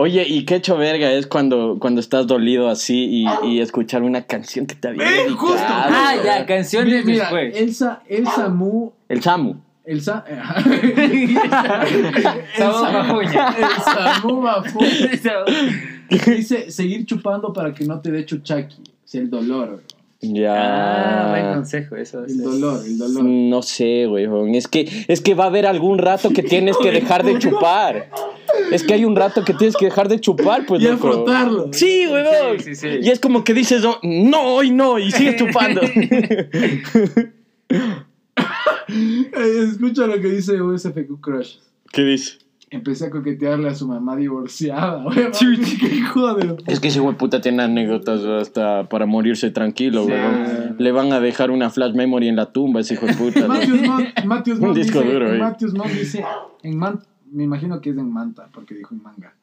Oye, 0.00 0.24
y 0.28 0.44
qué 0.44 0.54
hecho 0.54 0.76
verga 0.76 1.10
es 1.10 1.26
cuando, 1.26 1.76
cuando 1.80 2.00
estás 2.00 2.28
dolido 2.28 2.68
así 2.68 3.24
y, 3.42 3.48
y 3.48 3.60
escuchar 3.60 4.04
una 4.04 4.22
canción 4.22 4.64
que 4.64 4.76
te 4.76 4.86
había 4.88 5.02
¡Eh, 5.02 5.10
dedicado. 5.24 5.36
justo! 5.38 5.64
Ah, 5.68 6.14
ya, 6.24 6.46
canciones 6.46 7.04
Mira, 7.04 7.24
después. 7.24 7.56
Elsa, 7.56 8.02
Elsa 8.08 8.48
Mu. 8.48 8.90
El 9.08 9.20
Samu. 9.22 9.56
Elsa. 9.84 10.24
Sabor 12.56 12.92
bajuña. 12.92 13.56
El 13.58 13.82
Samu 13.82 14.40
Bafu. 14.40 14.78
Dice 16.26 16.70
seguir 16.70 17.04
chupando 17.04 17.52
para 17.52 17.74
que 17.74 17.84
no 17.84 18.00
te 18.00 18.12
dé 18.12 18.24
chuchaki. 18.24 18.76
Es 19.04 19.14
el 19.16 19.28
dolor, 19.28 19.82
Ya. 20.20 21.26
Ah, 21.26 21.30
buen 21.30 21.54
consejo 21.54 21.94
eso. 21.94 22.24
el 22.24 22.38
dolor, 22.42 22.80
el 22.84 22.98
dolor. 22.98 23.22
No 23.24 23.62
sé, 23.62 24.08
weón. 24.08 24.54
Es 24.56 24.66
que, 24.66 24.88
es 25.06 25.20
que 25.20 25.34
va 25.34 25.44
a 25.44 25.46
haber 25.46 25.64
algún 25.64 25.98
rato 25.98 26.30
que 26.30 26.42
tienes 26.42 26.76
que 26.76 26.90
dejar 26.90 27.24
de 27.24 27.38
chupar. 27.38 28.10
Es 28.72 28.82
que 28.82 28.94
hay 28.94 29.04
un 29.04 29.14
rato 29.14 29.44
que 29.44 29.54
tienes 29.54 29.76
que 29.76 29.84
dejar 29.84 30.08
de 30.08 30.20
chupar, 30.20 30.66
pues, 30.66 30.82
Y 30.82 30.86
loco. 30.86 31.12
frotarlo. 31.12 31.68
Sí, 31.72 32.06
weón. 32.10 32.58
Sí, 32.58 32.74
sí, 32.74 32.74
sí. 32.74 32.88
Y 33.02 33.10
es 33.10 33.20
como 33.20 33.44
que 33.44 33.54
dices, 33.54 33.84
oh, 33.84 34.00
no, 34.02 34.54
hoy 34.56 34.72
no, 34.72 34.98
y 34.98 35.12
sigues 35.12 35.36
chupando. 35.40 35.82
Escucha 38.88 40.06
lo 40.06 40.20
que 40.20 40.28
dice 40.28 40.60
USFQ 40.60 41.20
Crush. 41.20 41.56
¿Qué 41.92 42.02
dice? 42.02 42.38
Empecé 42.70 43.06
a 43.06 43.10
coquetearle 43.10 43.68
a 43.68 43.74
su 43.74 43.86
mamá 43.88 44.16
divorciada. 44.16 45.04
weón. 45.06 45.32
¡Qué 45.32 45.94
hijo 45.94 46.34
de! 46.34 46.56
Es 46.66 46.80
que 46.80 46.88
ese 46.88 47.00
güey 47.00 47.16
puta 47.16 47.40
tiene 47.40 47.62
anécdotas 47.62 48.22
hasta 48.24 48.88
para 48.88 49.06
morirse 49.06 49.50
tranquilo, 49.50 50.04
Sí. 50.04 50.12
weón. 50.12 50.76
Le 50.78 50.92
van 50.92 51.12
a 51.12 51.20
dejar 51.20 51.50
una 51.50 51.70
flash 51.70 51.94
memory 51.94 52.28
en 52.28 52.36
la 52.36 52.52
tumba, 52.52 52.80
ese 52.80 52.94
hijo 52.94 53.06
de 53.06 53.14
puta. 53.14 53.40
¿no? 53.40 53.54
Matthews 54.26 54.60
disco 54.74 55.00
dice, 55.00 55.12
duro. 55.12 55.32
Matthews 55.38 55.74
Montt 55.74 55.90
dice, 55.92 56.24
en 56.62 56.78
Man- 56.78 57.00
me 57.32 57.44
imagino 57.44 57.80
que 57.80 57.90
es 57.90 57.96
en 57.98 58.10
Manta, 58.12 58.48
porque 58.52 58.74
dijo 58.74 58.94
en 58.94 59.02
manga. 59.02 59.34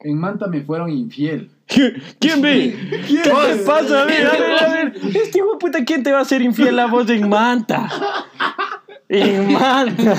En 0.00 0.18
Manta 0.18 0.46
me 0.48 0.62
fueron 0.62 0.90
infiel. 0.90 1.50
¿Quién 1.66 2.40
ve? 2.42 2.74
¿Quién? 3.06 3.22
¿Qué 3.22 3.30
te 3.30 3.56
pasa? 3.66 4.02
A 4.02 4.04
ver, 4.06 4.26
a 4.26 4.32
ver, 4.32 4.64
a 4.64 4.68
ver. 4.72 4.94
Este 5.14 5.38
hijo 5.38 5.52
de 5.52 5.58
puta, 5.60 5.84
¿quién 5.84 6.02
te 6.02 6.10
va 6.10 6.18
a 6.18 6.22
hacer 6.22 6.40
infiel 6.42 6.78
a 6.78 6.86
vos 6.86 7.08
en 7.10 7.28
Manta? 7.28 7.88
Manta. 9.52 10.14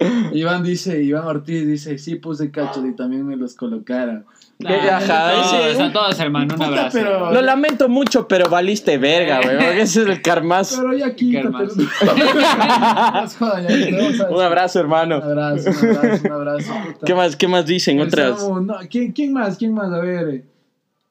Iván 0.32 0.62
dice, 0.64 1.02
Iván 1.02 1.24
Ortiz 1.26 1.66
dice, 1.66 1.96
sí 1.98 2.16
puse 2.16 2.50
cachos 2.50 2.84
y 2.84 2.92
también 2.92 3.26
me 3.26 3.36
los 3.36 3.54
colocaron. 3.54 4.24
Que- 4.58 4.68
ajá, 4.68 5.32
todos, 5.32 5.52
ese- 5.66 5.82
a 5.82 5.92
todos, 5.92 6.20
hermano, 6.20 6.44
un 6.54 6.58
Puta, 6.58 6.66
abrazo. 6.66 6.88
pero- 6.98 7.32
Lo 7.32 7.42
lamento 7.42 7.88
mucho, 7.88 8.26
pero 8.28 8.48
valiste 8.48 8.98
verga, 8.98 9.40
weón. 9.44 9.60
Ese 9.62 10.02
es 10.02 10.08
el 10.08 10.22
karmazo. 10.22 10.80
Pero 10.82 10.96
ya 10.96 11.14
quítate. 11.14 11.46
hermoso. 11.46 11.76
Más 12.06 13.36
joda, 13.36 13.60
ya, 13.62 13.68
te 13.68 13.92
vamos 13.92 14.20
a- 14.20 14.30
Un 14.30 14.42
abrazo, 14.42 14.78
Un 14.78 14.84
hermano. 14.84 15.14
abrazo, 15.16 15.70
un 15.70 15.96
abrazo, 15.96 16.22
un 16.26 16.32
abrazo. 16.32 16.72
puta. 16.86 17.06
¿Qué 17.06 17.14
más, 17.14 17.36
qué 17.36 17.48
más 17.48 17.66
dicen 17.66 17.98
El 18.00 18.06
otras? 18.08 18.40
Samu, 18.40 18.60
no, 18.60 18.74
¿quién, 18.90 19.12
¿Quién 19.12 19.32
más? 19.32 19.56
¿Quién 19.58 19.72
más? 19.74 19.92
A 19.92 19.98
ver. 20.00 20.28
eh, 20.28 20.44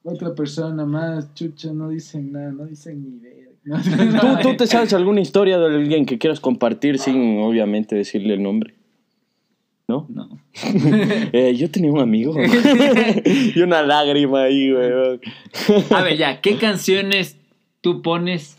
Otra 0.06 0.34
persona 0.34 0.86
más, 0.86 1.34
chucha, 1.34 1.72
no 1.74 1.90
dicen 1.90 2.32
nada, 2.32 2.52
no 2.52 2.66
dicen 2.66 3.02
ni 3.04 3.20
verga. 3.20 3.43
¿Tú, 4.22 4.28
¿Tú 4.42 4.58
te 4.58 4.68
sabes 4.68 4.94
alguna 4.94 5.22
historia 5.22 5.58
de 5.58 5.76
alguien 5.76 6.06
que 6.06 6.18
quieras 6.18 6.40
compartir 6.40 7.00
sin, 7.00 7.40
obviamente, 7.40 7.96
decirle 7.96 8.34
el 8.34 8.44
nombre? 8.44 8.74
¿No? 9.88 10.08
No. 10.10 10.40
Eh, 11.34 11.56
yo 11.56 11.70
tenía 11.70 11.92
un 11.92 12.00
amigo. 12.00 12.36
y 13.26 13.60
una 13.60 13.82
lágrima 13.82 14.44
ahí, 14.44 14.72
weón. 14.72 15.20
A 15.90 16.02
ver, 16.04 16.18
ya, 16.18 16.42
¿qué 16.42 16.58
canciones 16.58 17.38
tú 17.82 18.02
pones 18.02 18.58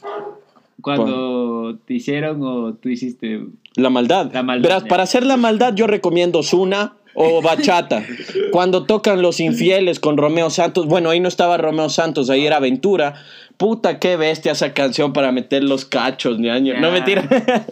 cuando 0.81 1.79
te 1.87 1.95
hicieron 1.95 2.43
o 2.43 2.75
tú 2.75 2.89
hiciste? 2.89 3.43
La 3.77 3.91
maldad. 3.91 4.33
La 4.33 4.43
maldad, 4.43 4.69
Verás, 4.69 4.83
ya. 4.83 4.89
para 4.89 5.03
hacer 5.05 5.25
la 5.25 5.37
maldad 5.37 5.75
yo 5.75 5.87
recomiendo 5.87 6.43
Zuna 6.43 6.95
o 7.15 7.41
Bachata. 7.43 8.05
Cuando 8.53 8.85
tocan 8.85 9.23
Los 9.23 9.41
Infieles 9.41 10.01
con 10.01 10.17
Romeo 10.17 10.51
Santos, 10.51 10.87
bueno, 10.87 11.11
ahí 11.11 11.21
no 11.21 11.29
estaba 11.29 11.57
Romeo 11.57 11.89
Santos, 11.89 12.31
ahí 12.31 12.47
era 12.47 12.57
Aventura. 12.57 13.15
Puta, 13.57 14.01
qué 14.01 14.17
bestia 14.17 14.51
esa 14.53 14.73
canción 14.75 15.13
para 15.13 15.31
meter 15.31 15.63
los 15.63 15.85
cachos, 15.85 16.41
ñaño. 16.41 16.75
No 16.81 16.89
Ya. 16.89 16.93
mentira. 16.93 17.29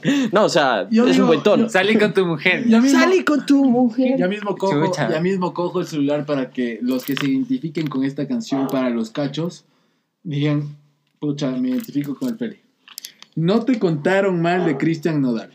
no, 0.33 0.45
o 0.45 0.49
sea, 0.49 0.87
Yo 0.91 1.07
es 1.09 1.15
digo, 1.15 1.25
un 1.25 1.29
buen 1.29 1.43
tono. 1.43 1.65
yo- 1.65 1.69
Salí 1.71 1.97
con 1.99 2.15
tu 2.15 2.25
mujer. 2.25 2.65
Mismo, 2.67 2.89
Salí 3.01 3.25
con 3.25 3.45
tu 3.47 3.65
mujer. 3.65 4.17
ya 4.17 4.29
mismo 4.29 4.57
cojo, 4.57 4.87
Chucha. 4.87 5.11
ya 5.11 5.21
mismo 5.21 5.53
cojo 5.53 5.81
el 5.81 5.87
celular 5.87 6.25
para 6.25 6.51
que 6.51 6.79
los 6.83 7.05
que 7.05 7.17
se 7.17 7.27
identifiquen 7.27 7.89
con 7.89 8.05
esta 8.05 8.29
canción 8.29 8.69
para 8.69 8.91
los 8.91 9.11
cachos 9.11 9.65
digan, 10.23 10.77
pucha, 11.19 11.51
me 11.51 11.71
identifico 11.71 12.15
con 12.15 12.29
el 12.29 12.37
Feli. 12.37 12.59
No 13.35 13.65
te 13.65 13.79
contaron 13.81 14.41
mal 14.41 14.65
de 14.65 14.77
Cristian 14.77 15.21
Nodal. 15.21 15.51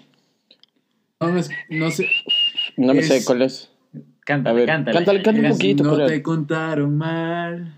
No, 1.22 1.30
me- 1.32 1.42
no 1.70 1.90
sé. 1.90 2.10
No 2.76 2.94
me 2.94 3.02
sé 3.02 3.24
cuál 3.24 3.44
es. 3.44 3.70
Cántale, 4.28 4.50
A 4.50 4.54
ver, 4.54 4.66
cántale. 4.68 4.98
cántale, 4.98 5.22
cántale 5.22 5.48
un 5.48 5.54
poquito. 5.54 5.84
No 5.86 6.06
te 6.06 6.22
contaron 6.22 6.98
mal. 6.98 7.74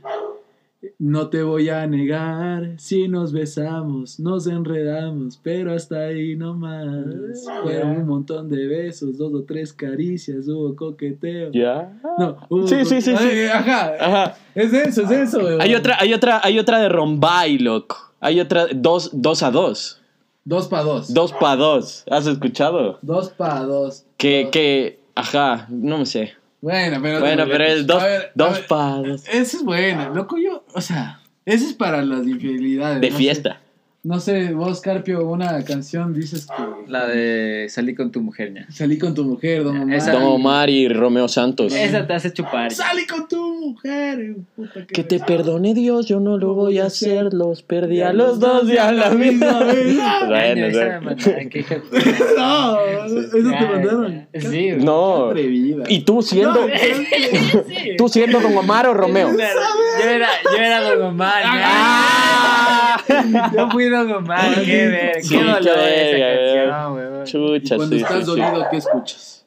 No 0.98 1.28
te 1.30 1.44
voy 1.44 1.70
a 1.70 1.86
negar, 1.88 2.76
si 2.78 3.08
nos 3.10 3.34
besamos, 3.34 4.18
nos 4.20 4.48
enredamos, 4.48 5.38
pero 5.44 5.74
hasta 5.74 6.06
ahí 6.08 6.36
nomás. 6.38 7.46
Fueron 7.62 7.98
un 7.98 8.08
montón 8.08 8.50
de 8.50 8.66
besos, 8.66 9.18
dos 9.18 9.32
o 9.34 9.44
tres 9.44 9.74
caricias, 9.74 10.48
hubo 10.48 10.76
coqueteo. 10.76 11.52
¿Ya? 11.52 11.94
No, 12.18 12.38
hubo 12.50 12.66
Sí, 12.68 12.84
sí, 12.86 13.02
sí, 13.02 13.16
sí. 13.16 13.42
Ajá, 13.54 13.94
Ajá. 14.00 14.38
es 14.56 14.74
eso, 14.74 15.04
es 15.04 15.12
eso. 15.12 15.42
Hay 15.60 15.76
otra, 15.76 15.98
hay 16.00 16.14
otra, 16.14 16.42
hay 16.44 16.58
otra 16.58 16.80
de 16.80 16.90
Rombay, 16.90 17.60
loco. 17.60 17.98
Hay 18.22 18.40
otra, 18.40 18.68
dos, 18.74 19.12
dos 19.14 19.44
a 19.44 19.52
dos. 19.52 20.02
Dos 20.46 20.68
pa' 20.70 20.82
dos. 20.82 21.14
Dos 21.14 21.34
pa' 21.34 21.56
dos. 21.56 22.06
¿Has 22.10 22.26
escuchado? 22.26 22.98
Dos 23.02 23.30
pa' 23.30 23.64
dos. 23.64 24.06
Que, 24.18 24.44
Dos. 24.44 24.52
que, 24.52 25.00
ajá, 25.14 25.68
no 25.70 26.00
me 26.00 26.06
sé. 26.06 26.34
Bueno, 26.62 27.00
pero. 27.02 27.20
Bueno, 27.20 27.46
pero 27.48 27.64
es 27.64 27.88
dos, 27.88 28.04
ver, 28.04 28.32
dos 28.36 28.54
ver, 28.54 28.68
pa' 28.68 28.96
dos. 28.96 29.24
Esa 29.28 29.58
es 29.58 29.64
buena, 29.64 30.10
loco, 30.10 30.38
yo. 30.38 30.66
O 30.74 30.82
sea, 30.82 31.22
esa 31.46 31.66
es 31.66 31.74
para 31.74 32.04
las 32.04 32.28
infidelidades. 32.28 33.02
De 33.02 33.10
no 33.10 33.18
fiesta. 33.18 33.62
No 34.02 34.22
sé, 34.22 34.54
vos, 34.54 34.80
Carpio, 34.80 35.28
una 35.28 35.62
canción 35.66 36.14
dices 36.14 36.48
que. 36.48 36.90
La 36.90 37.06
de 37.06 37.68
Salí 37.70 37.94
con 37.94 38.12
tu 38.14 38.22
mujer, 38.22 38.54
ya. 38.54 38.66
Salí 38.72 38.98
con 38.98 39.14
tu 39.14 39.26
mujer, 39.26 39.62
don 39.66 39.76
Omar. 39.78 39.94
Esa- 39.98 40.12
Don 40.14 40.24
Omar 40.24 40.70
y 40.70 40.88
Romeo 40.88 41.28
Santos. 41.28 41.74
Esa 41.76 42.08
te 42.08 42.14
hace 42.14 42.32
chupar. 42.32 42.72
Salí 42.72 43.06
con 43.06 43.28
tu 43.28 43.56
mujer. 43.60 44.38
puta, 44.56 44.86
Que 44.88 45.04
te 45.04 45.20
perdone 45.20 45.74
Dios, 45.74 46.06
yo 46.08 46.22
no 46.22 46.38
lo 46.38 46.54
voy 46.54 46.80
a 46.80 46.86
hacer. 46.86 47.34
Los 47.34 47.62
perdí 47.62 48.02
a 48.02 48.14
los 48.14 48.40
dos 48.40 48.70
y 48.70 48.78
a 48.78 48.90
la 48.94 49.10
misma 49.10 49.64
vez. 49.66 49.98
Bueno, 50.28 50.66
esa 50.68 51.02
me 51.02 51.16
No, 52.38 52.80
eso 52.80 53.30
te 53.32 53.42
mandaron. 53.42 54.28
Sí. 54.34 54.70
No. 54.78 55.32
qué 55.34 55.42
atrevida. 55.42 55.84
¿Y 55.90 56.02
tú 56.06 56.22
siendo, 56.22 56.68
tú 57.98 58.08
siendo 58.08 58.40
Don 58.40 58.56
Omar 58.58 58.88
o 58.88 58.94
Romeo? 58.94 59.32
Yo 59.34 60.10
era, 60.10 60.28
yo 60.46 60.58
era 60.58 60.82
Don 60.90 61.02
Omar. 61.02 61.44
Yo 63.56 63.70
fui 63.70 63.88
Omar. 63.88 64.64
Qué 64.64 64.88
ver, 64.88 65.24
Sí, 65.24 65.38
qué 65.38 65.44
dolor 65.44 65.62
qué 65.64 66.12
esa 66.12 66.70
canción, 66.70 66.94
weón. 66.94 67.24
Y 67.24 67.32
Chucha, 67.32 67.76
cuando 67.76 67.96
sí, 67.96 68.02
estás 68.02 68.18
sí, 68.18 68.20
sí. 68.20 68.28
dolido, 68.28 68.68
¿qué 68.70 68.78
escuchas? 68.78 69.46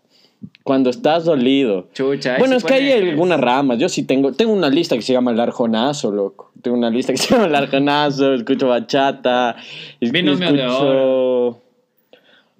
Cuando 0.62 0.90
estás 0.90 1.24
dolido. 1.24 1.88
Chucha. 1.92 2.34
ahí 2.34 2.38
Bueno, 2.38 2.56
es 2.56 2.64
que 2.64 2.74
hay 2.74 2.92
algunas 2.92 3.40
ramas. 3.40 3.78
Yo 3.78 3.88
sí 3.88 4.04
tengo, 4.04 4.32
tengo 4.32 4.52
una 4.52 4.68
lista 4.68 4.96
que 4.96 5.02
se 5.02 5.12
llama 5.12 5.32
el 5.32 5.40
arjonazo, 5.40 6.12
loco. 6.12 6.52
Tengo 6.62 6.76
una 6.76 6.90
lista 6.90 7.12
que 7.12 7.18
se 7.18 7.34
llama 7.34 7.46
el 7.46 7.54
arjonazo. 7.54 8.34
Escucho 8.34 8.68
bachata. 8.68 9.56
de 10.00 10.06
escucho 10.06 11.62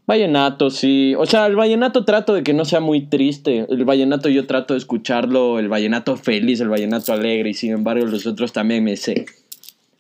vallenato, 0.07 0.71
sí. 0.71 1.15
O 1.17 1.27
sea, 1.27 1.47
el 1.47 1.57
vallenato 1.57 2.05
trato 2.05 2.35
de 2.35 2.43
que 2.43 2.55
no 2.55 2.65
sea 2.65 2.81
muy 2.81 3.03
triste. 3.03 3.67
El 3.69 3.85
vallenato 3.85 4.29
yo 4.29 4.47
trato 4.47 4.75
de 4.75 4.79
escucharlo, 4.79 5.59
el 5.59 5.69
vallenato 5.69 6.17
feliz, 6.17 6.61
el 6.61 6.69
vallenato 6.69 7.13
alegre. 7.13 7.51
Y 7.51 7.55
sin 7.55 7.73
embargo, 7.73 8.05
los 8.07 8.27
otros 8.27 8.53
también 8.53 8.85
me 8.85 8.97
sé. 8.97 9.27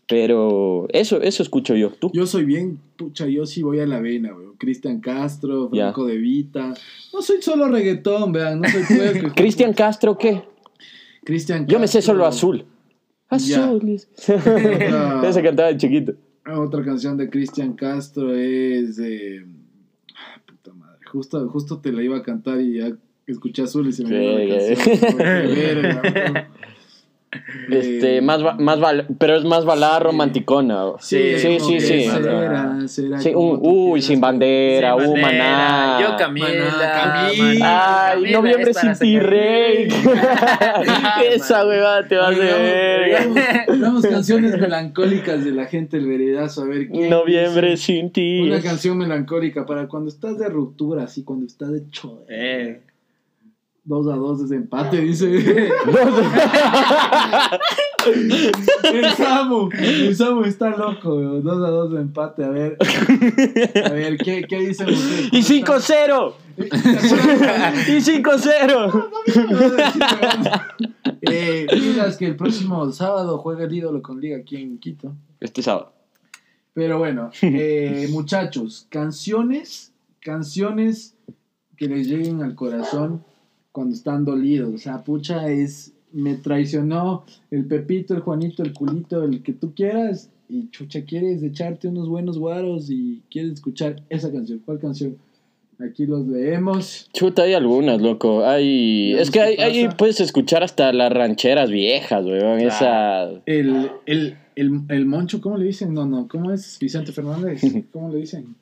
Pero 0.08 0.86
eso, 0.90 1.20
eso 1.22 1.42
escucho 1.42 1.74
yo. 1.76 1.90
¿Tú? 1.90 2.10
Yo 2.12 2.26
soy 2.26 2.44
bien, 2.44 2.78
pucha, 2.96 3.26
yo 3.26 3.46
sí 3.46 3.62
voy 3.62 3.80
a 3.80 3.86
la 3.86 4.00
vena, 4.00 4.34
weón. 4.34 4.56
Cristian 4.58 5.00
Castro. 5.00 5.68
Franco 5.70 6.06
De 6.06 6.16
Vita. 6.18 6.74
No 7.12 7.22
soy 7.22 7.40
solo 7.42 7.68
reggaetón, 7.68 8.32
vean, 8.32 8.60
no 8.60 8.68
soy 8.68 8.82
puerco. 8.96 9.32
Cristian 9.36 9.72
Castro, 9.72 10.16
¿qué? 10.18 10.42
Cristian 11.24 11.66
Yo 11.66 11.78
me 11.78 11.86
sé 11.88 11.98
Castro. 11.98 12.14
solo 12.14 12.26
azul. 12.26 12.64
Azules. 13.28 14.08
Otra- 14.28 15.28
Esa 15.28 15.42
cantaba 15.42 15.68
de 15.68 15.76
chiquito. 15.78 16.12
Otra 16.54 16.84
canción 16.84 17.16
de 17.16 17.30
Cristian 17.30 17.72
Castro 17.74 18.34
es. 18.34 18.98
eh, 18.98 19.44
ah, 20.16 20.40
puta 20.46 20.74
madre. 20.74 20.98
Justo, 21.10 21.48
justo 21.48 21.78
te 21.78 21.92
la 21.92 22.02
iba 22.02 22.18
a 22.18 22.22
cantar 22.22 22.60
y 22.60 22.78
ya 22.78 22.92
escuché 23.26 23.62
azul 23.62 23.88
y 23.88 23.92
se 23.92 24.04
me 24.04 24.16
olvidó 24.36 24.56
la 24.56 24.60
Sí, 24.60 24.74
canción. 24.74 26.34
Este, 27.70 28.18
Eh, 28.18 28.20
más, 28.20 28.40
más 28.58 28.78
pero 29.18 29.36
es 29.36 29.44
más 29.44 29.64
balada 29.64 30.00
romanticona. 30.00 30.84
Sí, 31.00 31.38
sí, 31.38 31.56
como 31.58 31.70
sí. 31.70 31.80
sí. 31.80 32.04
Será, 32.10 32.88
será 32.88 33.18
Sí, 33.20 33.30
un- 33.34 33.62
tú 33.62 33.68
uy, 33.92 34.02
sin 34.02 34.20
bandera, 34.20 34.94
Sin 34.98 35.06
uh, 35.08 35.12
bandera, 35.12 35.26
maná. 35.28 35.98
Yo 36.02 36.16
Camila. 36.18 36.46
Maná, 36.48 36.92
Camila. 36.92 38.06
Ay, 38.10 38.14
Camila 38.16 38.38
noviembre 38.38 38.74
sin 38.74 38.92
ti, 38.98 39.18
rey. 39.18 39.88
Esa 41.32 41.66
huevada 41.66 42.06
te 42.06 42.16
va 42.16 42.28
a. 42.28 42.30
Hagamos, 42.30 43.38
hagamos 43.68 44.06
canciones 44.06 44.60
melancólicas 44.60 45.42
de 45.44 45.52
la 45.52 45.64
gente 45.66 45.96
del 45.98 46.08
veredazo. 46.08 46.62
A 46.62 46.66
ver 46.66 46.88
quién 46.88 47.08
Noviembre 47.08 47.70
dice 47.70 47.82
sin 47.84 48.10
ti. 48.12 48.40
Una 48.42 48.60
canción 48.60 48.98
melancólica 48.98 49.64
para 49.64 49.88
cuando 49.88 50.08
estás 50.10 50.38
de 50.38 50.48
ruptura, 50.48 51.04
así 51.04 51.24
cuando 51.24 51.46
estás 51.46 51.72
de 51.72 51.88
cho. 51.90 52.24
Eh. 52.28 52.82
Dos 53.84 54.06
a 54.06 54.14
dos 54.14 54.40
es 54.42 54.52
empate, 54.52 55.00
dice. 55.00 55.34
el 58.84 59.10
Samu, 59.16 59.70
el 59.76 60.14
Samu 60.14 60.44
está 60.44 60.70
loco, 60.70 61.16
weón. 61.16 61.42
Dos 61.42 61.64
a 61.64 61.70
dos 61.70 61.92
de 61.92 62.00
empate. 62.00 62.44
A 62.44 62.50
ver, 62.50 62.76
a 63.84 63.92
ver, 63.92 64.18
¿qué, 64.18 64.44
qué 64.48 64.60
dicen 64.60 64.88
ustedes? 64.88 65.32
Y 65.32 65.42
5-0. 65.62 66.34
Y 66.56 67.96
5-0. 68.00 69.10
Eh, 71.22 71.66
digas 71.72 72.16
que 72.16 72.26
el 72.26 72.36
próximo 72.36 72.90
sábado 72.92 73.38
juega 73.38 73.64
el 73.64 73.74
ídolo 73.74 74.00
con 74.00 74.20
Liga 74.20 74.36
aquí 74.36 74.56
en 74.56 74.78
Quito. 74.78 75.12
Este 75.40 75.60
sábado. 75.60 75.92
Pero 76.72 76.98
bueno, 76.98 77.30
eh, 77.42 78.06
muchachos, 78.12 78.86
canciones, 78.90 79.92
canciones 80.20 81.16
que 81.76 81.88
les 81.88 82.06
lleguen 82.06 82.42
al 82.42 82.54
corazón 82.54 83.24
cuando 83.72 83.94
están 83.94 84.24
dolidos. 84.24 84.74
O 84.74 84.78
sea, 84.78 85.02
pucha, 85.02 85.50
es, 85.50 85.92
me 86.12 86.34
traicionó 86.34 87.24
el 87.50 87.64
Pepito, 87.64 88.14
el 88.14 88.20
Juanito, 88.20 88.62
el 88.62 88.72
Culito, 88.72 89.24
el 89.24 89.42
que 89.42 89.52
tú 89.52 89.74
quieras. 89.74 90.30
Y 90.48 90.68
chucha, 90.70 91.04
quieres 91.04 91.42
echarte 91.42 91.88
unos 91.88 92.08
buenos 92.08 92.38
guaros 92.38 92.90
y 92.90 93.22
quieres 93.30 93.54
escuchar 93.54 94.02
esa 94.10 94.30
canción. 94.30 94.60
¿Cuál 94.64 94.78
canción? 94.78 95.16
Aquí 95.80 96.06
los 96.06 96.26
leemos. 96.26 97.08
Chuta, 97.12 97.42
hay 97.42 97.54
algunas, 97.54 98.00
loco. 98.00 98.44
Hay... 98.44 99.14
Es 99.14 99.30
que 99.30 99.40
hay, 99.40 99.88
puedes 99.96 100.20
escuchar 100.20 100.62
hasta 100.62 100.92
las 100.92 101.10
rancheras 101.10 101.70
viejas, 101.70 102.24
weón. 102.24 102.60
Esa... 102.60 103.30
El, 103.46 103.90
el, 104.06 104.36
el, 104.54 104.82
el 104.88 105.06
Moncho, 105.06 105.40
¿cómo 105.40 105.56
le 105.56 105.64
dicen? 105.64 105.94
No, 105.94 106.06
no, 106.06 106.28
¿cómo 106.28 106.52
es? 106.52 106.78
Vicente 106.78 107.12
Fernández. 107.12 107.62
¿Cómo 107.92 108.10
le 108.10 108.18
dicen? 108.18 108.54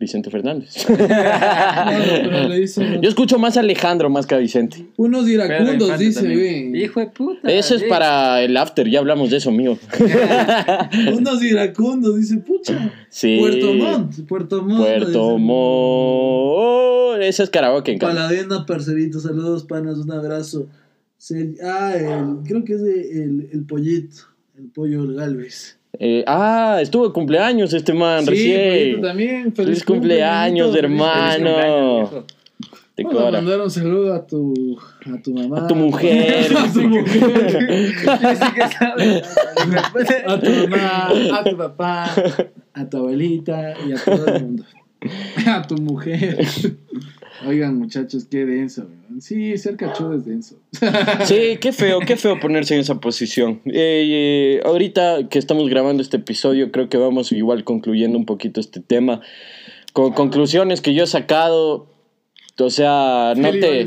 Vicente 0.00 0.30
Fernández. 0.30 0.86
No, 0.90 0.96
no, 0.96 2.04
pero 2.30 2.48
le 2.48 2.60
dicen. 2.60 3.00
Yo 3.02 3.08
escucho 3.08 3.38
más 3.38 3.56
a 3.56 3.60
Alejandro 3.60 4.08
más 4.08 4.26
que 4.26 4.34
a 4.34 4.38
Vicente. 4.38 4.86
Unos 4.96 5.28
iracundos, 5.28 5.98
dice, 5.98 6.22
güey. 6.22 6.82
Hijo 6.82 7.00
de 7.00 7.06
puta. 7.08 7.50
Eso 7.50 7.74
es 7.74 7.82
sí. 7.82 7.86
para 7.88 8.42
el 8.42 8.56
after, 8.56 8.88
ya 8.88 9.00
hablamos 9.00 9.30
de 9.30 9.36
eso, 9.36 9.50
mío. 9.52 9.78
Unos 11.12 11.42
iracundos, 11.42 12.16
dice, 12.16 12.38
pucha. 12.38 12.92
Sí. 13.10 13.36
Puerto 13.40 13.74
Montt, 13.74 14.26
Puerto 14.26 14.62
Montt. 14.62 14.78
Puerto. 14.86 15.38
Montt. 15.38 17.22
Ese 17.22 17.42
es 17.42 17.50
karaoke 17.50 17.92
en 17.92 17.98
casa. 17.98 18.14
Paladena, 18.14 18.64
parcerito, 18.64 19.20
saludos, 19.20 19.64
panas, 19.64 19.98
un 19.98 20.10
abrazo. 20.12 20.68
Se- 21.18 21.56
ah, 21.62 21.94
el, 21.94 22.48
creo 22.48 22.64
que 22.64 22.74
es 22.74 22.80
el, 22.80 23.50
el 23.52 23.66
pollito, 23.66 24.16
el 24.56 24.70
pollo 24.70 25.06
Galvez. 25.12 25.79
Eh, 25.98 26.24
ah, 26.26 26.78
estuvo 26.80 27.08
de 27.08 27.12
cumpleaños 27.12 27.72
este 27.74 27.92
man 27.92 28.24
sí, 28.24 28.30
recién. 28.30 29.00
también. 29.02 29.52
Feliz 29.52 29.84
cumpleaños, 29.84 30.68
cumpleañito, 30.68 30.78
hermano. 30.78 32.06
Feliz 32.06 32.10
cumpleaños, 32.10 32.24
Te 32.94 33.04
Vamos 33.04 33.22
a 33.22 33.30
mandar 33.30 33.60
un 33.60 33.70
saludo 33.70 34.14
a 34.14 34.26
tu, 34.26 34.78
a 35.06 35.22
tu 35.22 35.32
mamá. 35.34 35.64
A 35.64 35.66
tu 35.66 35.74
mujer. 35.74 36.46
a 36.56 36.72
tu 36.72 36.80
mujer. 36.82 37.32
a 40.26 40.38
tu 40.40 40.50
mamá, 40.68 41.38
a 41.38 41.44
tu 41.44 41.56
papá, 41.56 42.14
a 42.74 42.88
tu 42.88 42.96
abuelita 42.96 43.74
y 43.86 43.92
a 43.92 43.96
todo 44.04 44.26
el 44.26 44.42
mundo. 44.42 44.64
A 45.46 45.62
tu 45.62 45.76
mujer. 45.76 46.46
Oigan, 47.46 47.78
muchachos, 47.78 48.26
qué 48.30 48.44
denso. 48.44 48.86
Sí, 49.20 49.56
ser 49.56 49.76
cachudo 49.76 50.14
es 50.14 50.24
denso. 50.24 50.56
Sí, 51.24 51.58
qué 51.60 51.72
feo, 51.72 52.00
qué 52.00 52.16
feo 52.16 52.38
ponerse 52.38 52.74
en 52.74 52.80
esa 52.80 53.00
posición. 53.00 53.60
Eh, 53.64 53.72
eh, 53.74 54.60
ahorita 54.64 55.28
que 55.28 55.38
estamos 55.38 55.68
grabando 55.68 56.02
este 56.02 56.18
episodio, 56.18 56.70
creo 56.70 56.88
que 56.88 56.98
vamos 56.98 57.32
igual 57.32 57.64
concluyendo 57.64 58.18
un 58.18 58.26
poquito 58.26 58.60
este 58.60 58.80
tema. 58.80 59.20
Con 59.92 60.12
conclusiones 60.12 60.80
que 60.80 60.94
yo 60.94 61.04
he 61.04 61.06
sacado, 61.06 61.89
o 62.60 62.70
sea, 62.70 63.34
no 63.36 63.50
te, 63.50 63.86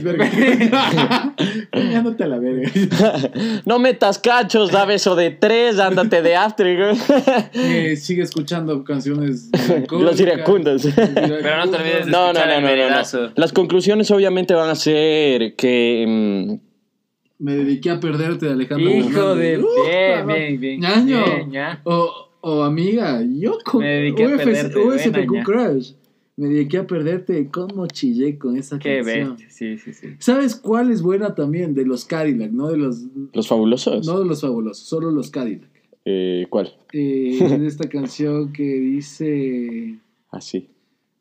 Ya 1.74 2.02
no 2.02 2.16
te 2.16 2.28
la 2.28 2.40
verga. 2.40 2.72
no 3.66 3.80
metas 3.80 4.20
cachos, 4.20 4.72
da 4.72 4.86
beso 4.86 5.16
de 5.16 5.32
tres, 5.32 5.80
ándate 5.80 6.22
de 6.22 6.36
after. 6.36 6.78
güey. 6.78 6.98
Eh, 7.54 7.96
sigue 7.96 8.24
escuchando 8.24 8.84
canciones. 8.84 9.50
Los 9.92 10.20
iracundos. 10.20 10.88
Pero 10.96 11.58
no 11.58 11.70
te 11.72 11.78
olvides 11.78 12.06
de 12.06 12.12
No, 12.12 12.34
no, 12.34 12.40
escuchar 12.40 12.62
no, 12.62 12.70
el 12.70 12.80
no, 12.90 12.90
no. 12.90 13.32
Las 13.36 13.54
conclusiones 13.54 14.10
obviamente 14.12 14.54
van 14.54 14.70
a 14.70 14.76
ser 14.76 15.56
que... 15.56 16.06
mm, 16.08 17.44
Me 17.44 17.56
dediqué 17.56 17.92
a 17.92 18.00
perderte 18.00 18.48
de 18.48 18.52
Alejandro 18.54 18.90
Hijo 18.90 19.36
de. 19.36 19.60
Uh, 19.60 19.66
Bien, 19.86 20.28
bien, 20.28 20.60
bien. 20.60 20.80
Ñaño. 20.82 21.24
Bien. 21.50 21.80
O, 21.84 22.30
o 22.42 22.64
amiga, 22.64 23.22
yo 23.40 23.58
con 23.64 23.82
Me 23.82 23.88
dediqué 23.88 24.24
a 24.26 24.28
UFC 24.28 24.44
perderte, 24.44 24.80
buena. 24.80 25.44
Crush. 25.44 25.92
Me 26.36 26.48
dediqué 26.48 26.80
a 26.80 26.88
perderte. 26.88 27.48
¿Cómo 27.52 27.86
chillé 27.88 28.38
con 28.40 28.58
esa 28.58 28.80
Qué 28.80 28.98
canción? 29.04 29.30
bestia. 29.36 29.50
Sí, 29.50 29.78
sí, 29.78 29.94
sí. 29.94 30.08
¿Sabes 30.20 30.56
cuál 30.56 30.92
es 30.92 31.02
buena 31.02 31.36
también? 31.36 31.74
De 31.76 31.86
los 31.86 32.06
Cadillac, 32.06 32.52
no 32.52 32.70
de 32.70 32.78
los, 32.78 33.04
los 33.34 33.48
fabulosos. 33.48 34.06
no 34.08 34.20
de 34.20 34.26
los 34.26 34.42
fabulosos, 34.42 34.86
solo 34.86 35.12
los 35.12 35.30
Cadillac. 35.30 35.70
Eh, 36.06 36.48
¿Cuál? 36.50 36.74
Eh, 36.92 37.38
de 37.60 37.68
esta 37.68 37.88
canción 37.88 38.52
que 38.52 38.64
dice 38.64 40.00
Así. 40.32 40.70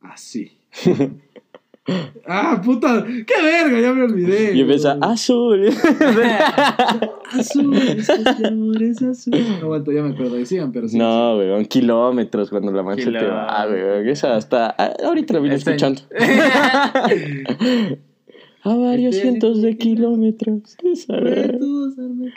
así. 0.00 0.52
ah, 2.28 2.60
puta, 2.64 3.04
qué 3.04 3.42
verga, 3.42 3.80
ya 3.80 3.92
me 3.92 4.04
olvidé. 4.04 4.54
Y 4.54 4.60
empieza 4.60 4.98
azul. 5.00 5.66
azul, 7.32 7.74
es 7.76 8.06
que 8.06 8.12
este 8.30 8.46
amor 8.46 8.82
es 8.82 9.02
azul. 9.02 9.34
No, 9.48 9.56
aguanta, 9.56 9.92
ya 9.92 10.02
me 10.02 10.10
acuerdo, 10.14 10.34
decían, 10.36 10.70
pero 10.72 10.88
sí. 10.88 10.96
No, 10.98 11.36
weón, 11.38 11.64
kilómetros 11.64 12.50
cuando 12.50 12.70
la 12.72 12.82
mancha 12.82 13.04
te 13.04 13.10
Kilómetros. 13.10 13.36
va, 13.36 13.66
weón. 13.68 14.08
Esa 14.08 14.36
hasta. 14.36 14.74
ah, 14.78 14.92
Ahorita 15.04 15.34
la 15.34 15.40
vine 15.40 15.54
escuchando. 15.56 16.00
A 18.64 18.76
varios 18.76 19.16
Estoy 19.16 19.30
cientos 19.30 19.60
de 19.60 19.76
kilómetros. 19.76 20.76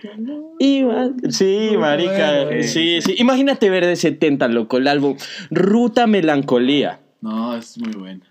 Calor. 0.02 0.54
Iba- 0.58 1.12
Sí, 1.30 1.70
marica. 1.78 2.46
bueno, 2.46 2.64
Sí, 2.64 3.00
sí. 3.02 3.14
Imagínate 3.20 3.70
ver 3.70 3.86
de 3.86 3.96
70, 3.96 4.48
loco, 4.48 4.78
el 4.78 4.88
álbum 4.88 5.16
Ruta 5.52 6.08
Melancolía. 6.08 7.00
No, 7.22 7.56
es 7.56 7.78
muy 7.78 7.94
bueno. 7.94 8.22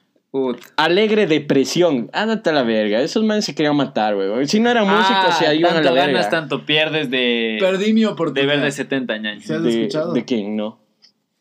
Alegre 0.77 1.27
Depresión. 1.27 2.11
Ándate 2.13 2.51
a 2.51 2.53
la 2.53 2.63
verga. 2.65 3.01
Esos 3.01 3.23
manes 3.23 3.45
se 3.45 3.55
querían 3.55 3.77
matar, 3.77 4.17
weón. 4.17 4.47
Si 4.49 4.59
no 4.59 4.69
eran 4.69 4.89
músicos, 4.89 5.37
se 5.39 5.55
iban 5.55 5.77
a 5.77 5.81
la 5.81 5.93
verga. 5.93 6.07
ganas, 6.07 6.31
tanto 6.31 6.67
pierdes 6.67 7.11
de, 7.11 7.57
Perdí 7.61 7.93
mi 7.93 8.01
de 8.01 8.09
oportunidad. 8.09 8.55
ver 8.55 8.63
de 8.63 8.73
70 8.73 9.13
años. 9.13 9.45
¿Se 9.45 9.55
has 9.55 9.63
de, 9.63 9.71
escuchado? 9.71 10.13
¿De 10.13 10.25
quién? 10.25 10.57
No. 10.57 10.79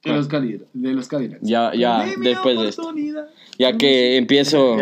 De 0.03 0.11
los 0.11 0.27
Cadillac. 0.27 0.67
De 0.73 0.93
los 0.93 1.07
Cadillacs. 1.07 1.41
Ya, 1.41 1.73
ya, 1.73 1.99
Perdí 1.99 2.17
mi 2.17 2.25
después 2.27 2.59
de 2.59 2.67
esto. 2.67 2.93
Ya 3.59 3.77
que 3.77 4.17
empiezo. 4.17 4.77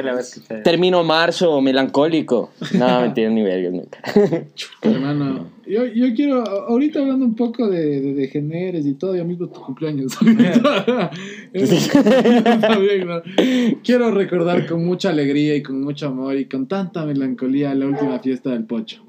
Termino 0.64 1.04
marzo 1.04 1.60
melancólico. 1.62 2.52
No, 2.74 3.02
mentira, 3.02 3.30
ni 3.30 3.42
verga 3.44 3.70
nunca. 3.70 4.00
Hermano, 4.82 5.50
yo, 5.68 5.86
yo 5.86 6.14
quiero, 6.16 6.42
ahorita 6.48 7.00
hablando 7.00 7.26
un 7.26 7.36
poco 7.36 7.68
de, 7.70 8.00
de, 8.02 8.14
de 8.14 8.28
géneros 8.28 8.86
y 8.86 8.94
todo, 8.94 9.16
y 9.16 9.20
amigo, 9.20 9.48
tu 9.50 9.60
cumpleaños. 9.62 10.18
También, 12.62 13.08
¿no? 13.08 13.22
Quiero 13.84 14.12
recordar 14.12 14.66
con 14.68 14.86
mucha 14.86 15.10
alegría 15.10 15.56
y 15.56 15.64
con 15.64 15.82
mucho 15.82 16.08
amor 16.08 16.38
y 16.38 16.46
con 16.46 16.68
tanta 16.68 17.06
melancolía 17.06 17.74
la 17.76 17.88
última 17.88 18.20
fiesta 18.20 18.52
del 18.52 18.64
Pocho. 18.66 19.04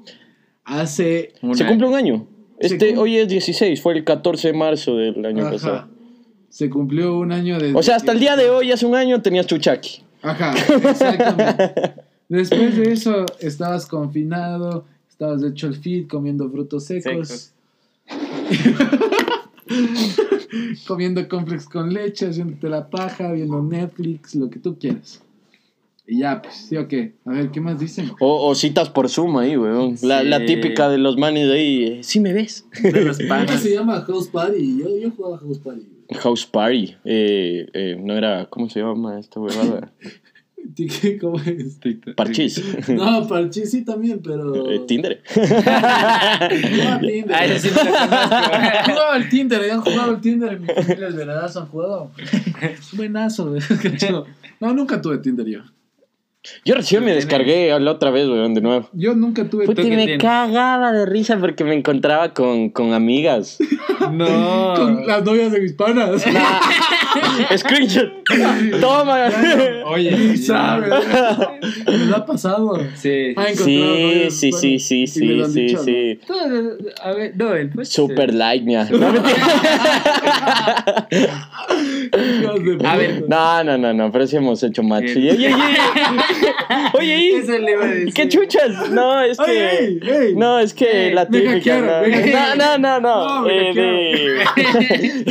Hace... 0.65 1.33
Un 1.41 1.55
Se 1.55 1.63
año. 1.63 1.71
cumple 1.71 1.87
un 1.87 1.95
año. 1.95 2.27
Este, 2.59 2.97
hoy 2.97 3.17
es 3.17 3.27
16, 3.27 3.81
fue 3.81 3.93
el 3.93 4.03
14 4.03 4.49
de 4.49 4.53
marzo 4.57 4.95
del 4.95 5.25
año 5.25 5.41
Ajá, 5.43 5.51
pasado. 5.51 5.87
Se 6.53 6.69
cumplió 6.69 7.17
un 7.17 7.31
año 7.31 7.57
de... 7.57 7.73
O 7.73 7.81
sea, 7.81 7.95
hasta 7.95 8.11
el 8.11 8.19
día 8.19 8.35
de 8.35 8.51
hoy, 8.51 8.71
hace 8.71 8.85
un 8.85 8.93
año, 8.95 9.19
tenías 9.23 9.47
chuchaki. 9.47 10.03
Ajá, 10.21 10.53
exactamente. 10.87 11.95
Después 12.29 12.77
de 12.77 12.91
eso, 12.93 13.25
estabas 13.39 13.87
confinado, 13.87 14.85
estabas 15.09 15.41
hecho 15.43 15.65
el 15.65 15.73
feed 15.75 16.07
comiendo 16.07 16.47
frutos 16.51 16.85
secos. 16.85 17.53
Comiendo 20.87 21.27
complex 21.27 21.65
con 21.65 21.91
leche, 21.93 22.27
haciéndote 22.27 22.69
la 22.69 22.87
paja, 22.89 23.31
viendo 23.31 23.61
Netflix, 23.63 24.35
lo 24.35 24.49
que 24.49 24.59
tú 24.59 24.77
quieras. 24.77 25.21
Y 26.05 26.19
ya, 26.19 26.41
pues, 26.41 26.53
¿sí 26.69 26.75
o 26.77 26.87
qué? 26.87 27.13
A 27.25 27.31
ver, 27.31 27.49
¿qué 27.49 27.59
más 27.61 27.79
dicen? 27.79 28.11
O, 28.19 28.47
o 28.49 28.53
citas 28.55 28.89
por 28.89 29.09
Zoom 29.09 29.37
ahí, 29.37 29.57
weón. 29.57 29.95
La, 30.03 30.21
Sí. 30.21 30.27
la 30.27 30.45
típica 30.45 30.89
de 30.89 30.97
los 30.99 31.17
manes 31.17 31.47
de 31.47 31.53
ahí. 31.53 31.83
eh, 31.85 31.99
Sí 32.03 32.19
me 32.19 32.33
ves. 32.33 32.65
De 32.83 33.05
los 33.05 33.17
¿Cómo 33.17 33.29
panas. 33.29 33.61
se 33.61 33.73
llama 33.73 34.01
House 34.01 34.27
Party? 34.27 34.77
Yo, 34.79 34.95
yo 34.97 35.09
jugaba 35.11 35.37
House 35.39 35.59
Party. 35.59 35.87
House 36.11 36.45
Party. 36.45 36.95
Eh, 37.05 37.67
eh, 37.73 37.97
no 37.99 38.15
era. 38.15 38.45
¿Cómo 38.49 38.69
se 38.69 38.79
llama 38.81 39.19
esta 39.19 39.39
huevada? 39.39 39.91
¿Qué- 40.75 41.17
¿Cómo 41.19 41.39
es? 41.41 41.77
Parchís. 42.15 42.63
No, 42.87 43.27
Parchís 43.27 43.69
sí 43.71 43.83
también, 43.83 44.21
pero... 44.23 44.71
Eh, 44.71 44.79
Tinder. 44.87 45.21
Jugaba 45.33 46.99
Tinder. 47.01 47.35
Ah, 47.35 47.59
sí 47.59 47.69
el 49.17 49.29
Tinder, 49.29 49.65
ya 49.67 49.73
han 49.75 49.81
jugado 49.81 50.11
el 50.13 50.21
Tinder 50.21 50.53
en 50.53 50.61
mi 50.61 50.67
familia, 50.67 51.07
es 51.09 51.15
verdad, 51.15 51.57
han 51.57 51.65
jugado. 51.67 52.11
Es 52.61 52.95
buenazo. 52.95 53.53
No, 54.59 54.73
nunca 54.73 55.01
tuve 55.01 55.17
Tinder 55.17 55.45
yo. 55.47 55.59
Yo 56.65 56.75
recién 56.75 57.05
me 57.05 57.13
descargué 57.13 57.77
la 57.79 57.91
otra 57.91 58.11
vez, 58.11 58.27
weón, 58.27 58.53
de 58.53 58.61
nuevo. 58.61 58.89
Yo 58.91 59.15
nunca 59.15 59.45
tuve 59.49 59.65
Puta, 59.65 59.81
y 59.81 59.89
me 59.89 59.95
tienes? 60.05 60.17
cagaba 60.17 60.91
de 60.91 61.05
risa 61.05 61.37
porque 61.39 61.63
me 61.63 61.73
encontraba 61.73 62.33
con, 62.33 62.69
con 62.69 62.93
amigas. 62.93 63.57
No. 64.11 64.73
con 64.75 65.07
las 65.07 65.23
novias 65.23 65.51
de 65.53 65.61
mis 65.61 65.73
panas. 65.73 66.23
Screenshot. 67.57 68.11
Toma. 68.81 69.29
Oye. 69.85 70.11
Ni 70.11 70.37
sabe. 70.37 70.89
Me 71.87 71.97
lo 72.05 72.17
ha 72.17 72.25
pasado. 72.25 72.77
Sí. 72.95 73.33
Ha 73.37 73.53
Sí, 73.55 74.27
sí, 74.29 74.51
sí, 74.51 74.79
sí, 74.79 75.07
sí, 75.07 75.41
han 75.41 75.51
sí, 75.51 75.61
dicho, 75.61 75.83
sí. 75.83 76.19
A 77.01 77.11
ver, 77.13 77.33
no, 77.35 77.53
el 77.53 77.71
Super 77.85 78.33
like, 78.33 78.65
mía. 78.65 78.89
No, 78.91 79.13
A 82.85 82.95
ver, 82.95 83.25
no, 83.27 83.63
no, 83.63 83.77
no, 83.77 83.93
no, 83.93 84.11
pero 84.11 84.27
sí 84.27 84.37
hemos 84.37 84.61
hecho 84.63 84.83
match. 84.83 85.15
Oye, 85.15 85.31
oye, 85.31 85.53
oye. 85.53 85.53
Oye, 86.93 87.17
¿y? 87.17 87.29
Eso 87.35 87.57
le 87.57 87.71
iba 87.71 87.83
a 87.83 87.87
decir. 87.87 88.13
¿Qué 88.13 88.29
chuchas? 88.29 88.89
No, 88.91 89.21
es 89.21 89.39
Oye, 89.39 89.99
que. 89.99 90.33
No, 90.35 90.59
es 90.59 90.73
que 90.73 91.11
la 91.11 91.27
típica. 91.27 91.79
No, 91.79 92.55
no, 92.55 92.77
no, 92.77 92.99
no. 92.99 93.41
No, 93.41 93.43
me 93.43 93.71
eh, 93.75 94.43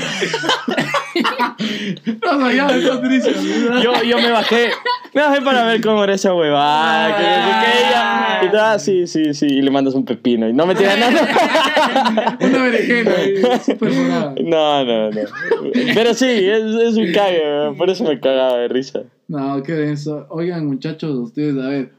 yo, 3.82 4.02
yo 4.02 4.18
me 4.18 4.30
bajé. 4.30 4.70
Me 5.14 5.22
bajé 5.22 5.40
para 5.42 5.64
ver 5.64 5.80
cómo 5.82 6.04
era 6.04 6.14
esa 6.14 6.32
huevada. 6.34 7.16
Que 7.16 7.22
sé 7.22 7.28
qué, 7.60 7.66
ella. 7.88 8.40
Y 8.42 8.46
ah, 8.56 8.78
sí, 8.78 9.06
sí, 9.06 9.34
sí. 9.34 9.46
Y 9.46 9.62
le 9.62 9.70
mandas 9.70 9.94
un 9.94 10.04
pepino. 10.04 10.48
Y 10.48 10.52
no 10.52 10.66
me 10.66 10.74
tira 10.74 10.96
nada. 10.96 12.36
Una 12.40 12.62
berenjena. 12.62 13.12
No, 14.42 14.84
no, 14.84 15.10
no. 15.10 15.20
Pero 15.94 16.14
sí, 16.14 16.28
es, 16.28 16.61
es 16.80 16.96
un 16.96 17.12
cague, 17.12 17.40
weón, 17.42 17.76
por 17.76 17.90
eso 17.90 18.04
me 18.04 18.18
cagaba 18.20 18.58
de 18.58 18.68
risa. 18.68 19.02
No, 19.28 19.62
qué 19.62 19.72
denso. 19.72 20.26
Oigan, 20.30 20.66
muchachos, 20.66 21.10
ustedes, 21.16 21.56
a 21.62 21.68
ver, 21.68 21.92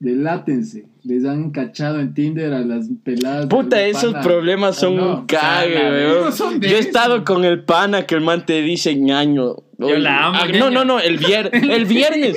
delátense. 0.00 0.86
Les 1.04 1.24
han 1.24 1.50
cachado 1.52 2.00
en 2.00 2.14
Tinder 2.14 2.52
a 2.52 2.60
las 2.60 2.86
peladas. 3.04 3.46
Puta, 3.46 3.80
esos 3.86 4.12
pana. 4.12 4.24
problemas 4.24 4.76
son 4.76 4.98
¿O 4.98 5.04
no? 5.04 5.20
un 5.20 5.26
cague, 5.26 5.76
O 5.76 5.78
sea, 5.78 5.90
weón. 5.90 6.24
no 6.24 6.32
son 6.32 6.60
de 6.60 6.68
Yo 6.68 6.76
he 6.76 6.80
estado 6.80 7.24
con 7.24 7.44
el 7.44 7.62
pana 7.62 8.06
que 8.06 8.16
el 8.16 8.20
man 8.22 8.44
te 8.44 8.60
dice 8.62 8.94
ñaño. 8.96 9.54
Yo 9.78 9.98
la 9.98 10.26
amo, 10.26 10.38
Ah, 10.42 10.46
ñaño. 10.48 10.58
No, 10.58 10.70
no, 10.70 10.84
no, 10.84 11.00
el, 11.00 11.18
vier- 11.20 11.50
el 11.70 11.84
viernes. 11.84 12.36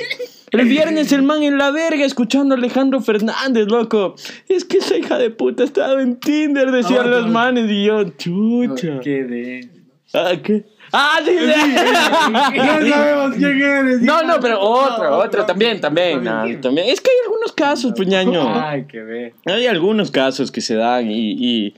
El 0.52 0.66
viernes 0.66 1.12
el 1.12 1.22
man 1.22 1.42
en 1.44 1.58
la 1.58 1.70
verga 1.70 2.04
escuchando 2.04 2.54
a 2.54 2.58
Alejandro 2.58 3.00
Fernández, 3.00 3.66
loco. 3.68 4.14
Es 4.48 4.64
que 4.64 4.78
esa 4.78 4.96
hija 4.96 5.16
de 5.18 5.30
puta 5.30 5.62
ha 5.62 5.66
estado 5.66 6.00
en 6.00 6.16
Tinder, 6.18 6.70
decían 6.72 7.02
Ah, 7.04 7.08
los 7.08 7.28
manes. 7.28 7.70
Y 7.70 7.84
yo, 7.84 8.02
chucha. 8.18 8.98
Qué 9.00 9.24
de. 9.24 9.68
Ah, 10.12 10.32
¿qué? 10.42 10.64
Ah, 10.92 11.20
sí, 11.24 11.32
Ya 11.36 12.80
sabemos 12.90 13.36
quién 13.36 13.62
eres. 13.62 14.00
No, 14.02 14.22
no, 14.24 14.40
pero 14.40 14.60
otro, 14.60 15.18
otro, 15.18 15.46
también, 15.46 15.80
también, 15.80 16.24
no, 16.24 16.42
también. 16.60 16.88
Es 16.88 17.00
que 17.00 17.10
hay 17.10 17.16
algunos 17.26 17.52
casos, 17.52 17.92
pues, 17.96 18.08
ñaño. 18.08 18.42
Ay, 18.60 18.86
qué 18.88 19.00
ve. 19.02 19.34
Hay 19.46 19.66
algunos 19.66 20.10
casos 20.10 20.50
que 20.50 20.60
se 20.60 20.74
dan 20.74 21.08
y, 21.08 21.30
y, 21.32 21.74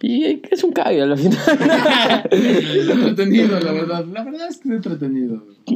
y 0.00 0.40
es 0.50 0.64
un 0.64 0.72
cague 0.72 1.02
al 1.02 1.16
final. 1.18 1.38
Es 2.30 2.88
entretenido, 2.88 3.60
la 3.60 3.72
verdad. 3.72 4.04
La 4.06 4.24
verdad 4.24 4.48
es 4.48 4.58
que 4.58 4.68
es 4.70 4.74
entretenido. 4.76 5.42
A 5.68 5.74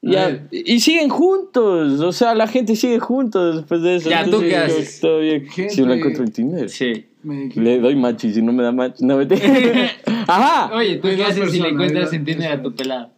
Ya, 0.00 0.48
y 0.50 0.80
siguen 0.80 1.10
juntos, 1.10 2.00
o 2.00 2.12
sea, 2.12 2.34
la 2.34 2.46
gente 2.46 2.74
sigue 2.74 2.98
juntos 3.00 3.56
después 3.56 3.82
de 3.82 3.96
eso. 3.96 4.08
Ya, 4.08 4.24
¿tú 4.24 4.40
qué 4.40 4.56
haces? 4.56 4.98
Todo 5.00 5.18
bien. 5.20 5.46
Gente- 5.46 5.74
Si 5.74 5.82
lo 5.82 5.92
encuentro 5.92 6.24
en 6.24 6.32
Tinder, 6.32 6.70
Sí. 6.70 7.06
Le 7.22 7.80
doy 7.80 7.96
match 7.96 8.24
y 8.24 8.32
si 8.32 8.42
no 8.42 8.52
me 8.52 8.62
da 8.62 8.72
match, 8.72 9.00
no 9.00 9.16
me 9.16 9.24
Ajá. 10.06 10.74
Oye, 10.74 10.96
¿tú 10.96 11.08
qué 11.08 11.24
haces 11.24 11.50
si 11.52 11.60
le 11.60 11.68
encuentras 11.68 12.12
en 12.12 12.24
Tinder 12.24 12.52
a 12.52 12.62
tu 12.62 12.74
pelado? 12.74 13.10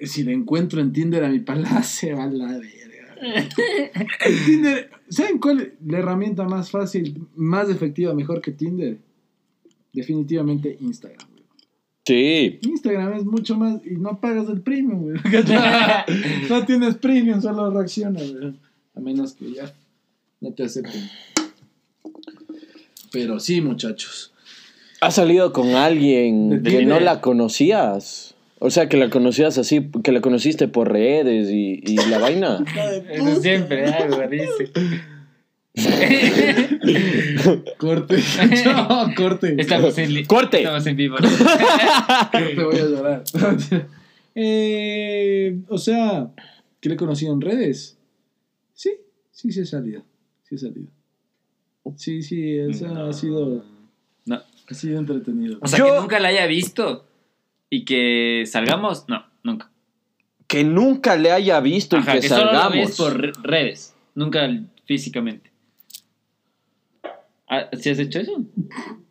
Si 0.00 0.24
le 0.24 0.32
encuentro 0.32 0.80
en 0.80 0.92
Tinder 0.92 1.24
a 1.24 1.28
mi 1.28 1.40
pala, 1.40 1.82
se 1.82 2.14
va 2.14 2.24
a 2.24 2.30
la 2.30 2.46
verga. 2.46 2.68
En 3.20 4.44
Tinder, 4.46 4.90
¿saben 5.08 5.38
cuál 5.38 5.60
es 5.60 5.68
la 5.86 5.98
herramienta 5.98 6.44
más 6.44 6.70
fácil, 6.70 7.26
más 7.36 7.68
efectiva, 7.68 8.12
mejor 8.14 8.40
que 8.40 8.52
Tinder? 8.52 8.98
Definitivamente 9.92 10.76
Instagram. 10.80 11.28
güey. 11.30 11.44
Sí. 12.04 12.58
Instagram 12.62 13.12
es 13.14 13.24
mucho 13.24 13.56
más 13.56 13.80
y 13.86 13.96
no 13.96 14.20
pagas 14.20 14.48
el 14.48 14.62
premium, 14.62 15.02
güey. 15.02 15.16
no 16.48 16.64
tienes 16.64 16.96
premium, 16.96 17.40
solo 17.40 17.70
reacciona, 17.70 18.20
güey. 18.20 18.54
A 18.94 19.00
menos 19.00 19.34
que 19.34 19.52
ya 19.52 19.72
no 20.40 20.52
te 20.52 20.64
acepten. 20.64 21.02
Pero 23.12 23.40
sí, 23.40 23.60
muchachos. 23.60 24.32
¿Has 25.00 25.16
salido 25.16 25.52
con 25.52 25.74
alguien 25.74 26.62
¿De 26.62 26.70
que 26.70 26.86
no 26.86 27.00
la 27.00 27.20
conocías? 27.20 28.34
O 28.58 28.70
sea, 28.70 28.88
que 28.88 28.96
la 28.96 29.10
conocías 29.10 29.58
así, 29.58 29.90
que 30.04 30.12
la 30.12 30.20
conociste 30.20 30.68
por 30.68 30.92
redes 30.92 31.50
y, 31.50 31.82
y 31.84 31.96
la 32.08 32.18
vaina. 32.18 32.64
Eso 33.10 33.42
siempre, 33.42 33.86
algo 33.86 34.22
dice. 34.28 34.70
Corte. 37.78 38.16
No, 38.64 39.14
corte. 39.16 39.54
Estamos 39.58 39.96
en 39.98 40.24
¡Corte! 40.26 40.58
Estamos 40.58 40.86
en 40.86 40.96
vivo. 40.96 41.16
Te 42.30 42.62
voy 42.62 42.76
a 42.76 42.84
llorar. 42.84 43.24
eh, 44.34 45.58
o 45.68 45.78
sea, 45.78 46.28
¿que 46.80 46.88
le 46.88 46.94
he 46.94 46.98
conocido 46.98 47.32
en 47.32 47.40
redes? 47.40 47.96
Sí, 48.74 48.90
sí, 49.30 49.50
sí 49.50 49.60
he 49.60 49.66
salido. 49.66 50.04
Sí 50.44 50.56
he 50.56 50.58
salido. 50.58 50.88
Sí, 51.96 52.22
sí, 52.22 52.60
o 52.60 52.72
sea, 52.72 53.06
ha 53.08 53.12
sido, 53.12 53.64
No. 54.26 54.40
ha 54.70 54.74
sido 54.74 54.98
entretenido. 54.98 55.58
O 55.60 55.66
sea, 55.68 55.78
Yo- 55.78 55.86
que 55.86 56.00
nunca 56.00 56.18
la 56.20 56.28
haya 56.28 56.46
visto 56.46 57.06
y 57.70 57.84
que 57.84 58.44
salgamos, 58.46 59.04
no, 59.08 59.24
nunca. 59.42 59.70
Que 60.46 60.64
nunca 60.64 61.16
le 61.16 61.32
haya 61.32 61.60
visto 61.60 61.96
Ajá, 61.96 62.12
y 62.12 62.14
que, 62.16 62.20
que 62.22 62.28
solo 62.28 62.52
la 62.52 62.68
ves 62.68 62.94
salgamos. 62.94 62.96
por 62.96 63.20
re- 63.20 63.32
redes, 63.42 63.94
nunca 64.14 64.48
físicamente. 64.84 65.50
Ah, 67.48 67.68
¿Sí 67.78 67.90
has 67.90 67.98
hecho 67.98 68.20
eso? 68.20 68.44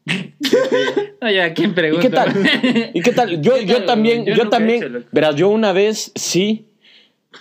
no, 1.22 1.32
ya, 1.32 1.53
¿quién 1.53 1.72
¿Y 1.72 1.74
pregunta? 1.74 2.01
qué 2.01 2.09
tal? 2.09 2.91
¿Y 2.93 3.01
qué 3.01 3.11
tal? 3.11 3.41
Yo, 3.41 3.53
¿Qué 3.55 3.65
yo 3.65 3.86
también, 3.86 4.26
Yo 4.26 4.43
he 4.43 4.49
también, 4.49 4.78
hecho, 4.84 4.89
loco. 4.89 5.07
verás, 5.11 5.36
yo 5.36 5.49
una 5.49 5.72
vez 5.74 6.11
sí 6.15 6.65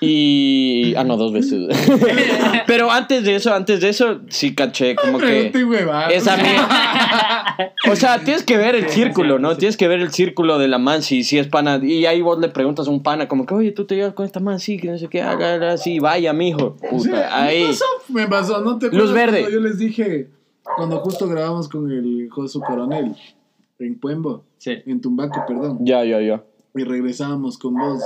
y... 0.01 0.95
Ah, 0.97 1.05
no, 1.05 1.17
dos 1.17 1.33
veces. 1.33 1.69
Pero 2.67 2.91
antes 2.91 3.25
de 3.25 3.35
eso, 3.35 3.53
antes 3.53 3.81
de 3.81 3.89
eso, 3.89 4.21
sí 4.29 4.55
caché 4.55 4.95
como 4.97 5.19
que... 5.19 5.53
Esa 6.13 6.37
mía. 6.37 7.73
O 7.91 7.97
sea, 7.97 8.21
tienes 8.21 8.43
que 8.45 8.57
ver 8.57 8.75
el 8.77 8.89
círculo, 8.89 9.39
¿no? 9.39 9.57
Tienes 9.57 9.77
que 9.77 9.89
ver 9.89 10.01
el 10.01 10.11
círculo 10.13 10.59
de 10.59 10.69
la 10.69 10.79
man, 10.79 11.03
si, 11.03 11.25
si 11.25 11.39
es 11.39 11.49
pana. 11.49 11.81
Y 11.83 12.07
ahí 12.07 12.23
vos 12.23 12.39
le 12.39 12.49
preguntas 12.49 12.87
a 12.87 12.91
un 12.91 13.03
pana, 13.03 13.29
como 13.29 13.47
que, 13.47 13.55
oye, 13.55 13.73
tú 13.73 13.85
te 13.85 13.97
llevas 13.97 14.15
con 14.15 14.25
esta 14.25 14.41
man, 14.41 14.61
sí, 14.61 14.79
que 14.79 14.89
no 14.91 14.97
sé 14.99 15.09
qué, 15.09 15.23
haga 15.23 15.73
así, 15.73 15.99
vaya, 15.99 16.33
mijo. 16.33 16.77
Sí, 16.81 16.87
Puta, 16.89 17.43
ahí. 17.45 17.63
Me 17.63 17.69
pasó, 17.69 17.85
me 18.09 18.27
pasó, 18.29 18.61
¿no 18.61 18.79
te 18.79 18.91
Luz 18.91 19.13
verde. 19.13 19.41
cuando 19.41 19.59
Yo 19.59 19.61
les 19.61 19.79
dije, 19.79 20.29
cuando 20.77 20.99
justo 21.01 21.29
grabamos 21.29 21.69
con 21.69 21.91
el 21.91 22.29
Josu 22.31 22.61
Coronel, 22.61 23.15
en 23.79 23.99
Puembo, 23.99 24.45
Sí. 24.59 24.73
en 24.87 25.01
Tumbaco, 25.01 25.43
perdón, 25.47 25.79
Ya, 25.83 26.05
ya, 26.05 26.21
ya. 26.21 26.45
y 26.75 26.85
regresábamos 26.85 27.59
con 27.59 27.75
vos, 27.75 28.03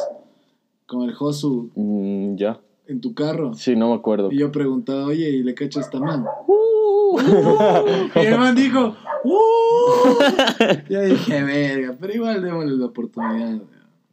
con 0.87 1.03
el 1.09 1.15
Josu, 1.15 1.71
Mm, 1.75 2.37
ya. 2.37 2.61
en 2.87 3.01
tu 3.01 3.15
carro. 3.15 3.55
Sí, 3.55 3.75
no 3.77 3.89
me 3.91 3.95
acuerdo. 3.95 4.31
Y 4.31 4.39
yo 4.39 4.53
preguntaba, 4.53 5.07
oye, 5.07 5.29
¿y 5.31 5.43
le 5.43 5.55
cacho 5.55 5.79
a 5.79 5.83
esta 5.83 5.99
man? 5.99 6.25
Uh. 6.47 7.19
Y 8.17 8.27
el 8.27 8.39
man 8.39 8.55
dijo, 8.55 8.97
¡Uh! 9.25 9.31
Yo 10.91 11.01
dije, 11.03 11.43
verga, 11.43 11.97
pero 12.01 12.13
igual 12.13 12.43
démosle 12.43 12.77
la 12.77 12.87
oportunidad. 12.87 13.61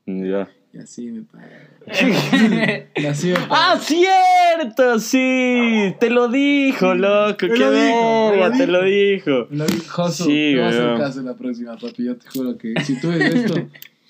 ya. 0.05 0.49
Y 0.73 0.77
así 0.77 1.07
me. 1.11 1.23
Y 2.95 3.05
así 3.07 3.27
me 3.29 3.33
paga. 3.33 3.47
¡Ah, 3.49 3.77
cierto! 3.79 4.99
Sí, 4.99 5.93
te 5.99 6.09
lo 6.09 6.27
dijo, 6.29 6.93
loco. 6.93 7.37
Qué 7.39 7.47
lo 7.47 7.71
dijo, 7.71 8.31
boba, 8.35 8.51
te 8.51 8.67
lo 8.67 8.83
dijo. 8.83 9.47
Lo 9.49 9.65
vi, 9.65 9.79
Josu, 9.87 10.23
Sí, 10.25 10.53
te 10.53 10.55
voy 10.55 10.63
a 10.65 10.69
hacer 10.69 10.97
caso 10.97 11.21
la 11.23 11.35
próxima, 11.35 11.75
papi. 11.77 12.05
Yo 12.05 12.17
te 12.17 12.27
juro 12.29 12.57
que 12.57 12.73
si 12.85 12.99
tú 13.01 13.09
ves 13.09 13.35
esto, 13.35 13.55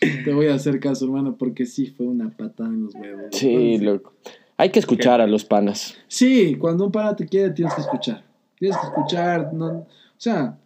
te 0.01 0.33
voy 0.33 0.47
a 0.47 0.55
hacer 0.55 0.79
caso, 0.79 1.05
hermano, 1.05 1.35
porque 1.37 1.65
sí 1.65 1.87
fue 1.87 2.07
una 2.07 2.29
patada 2.29 2.69
en 2.69 2.85
los 2.85 2.95
huevos. 2.95 3.25
Sí, 3.31 3.77
loco. 3.77 4.13
Hay 4.57 4.69
que 4.69 4.79
escuchar 4.79 5.21
a 5.21 5.27
los 5.27 5.45
panas. 5.45 5.97
Sí, 6.07 6.55
cuando 6.55 6.85
un 6.85 6.91
pana 6.91 7.15
te 7.15 7.25
quiere, 7.25 7.51
tienes 7.51 7.73
que 7.73 7.81
escuchar. 7.81 8.23
Tienes 8.57 8.77
que 8.77 8.87
escuchar, 8.87 9.53
no, 9.53 9.67
o 9.67 9.87
sea, 10.17 10.57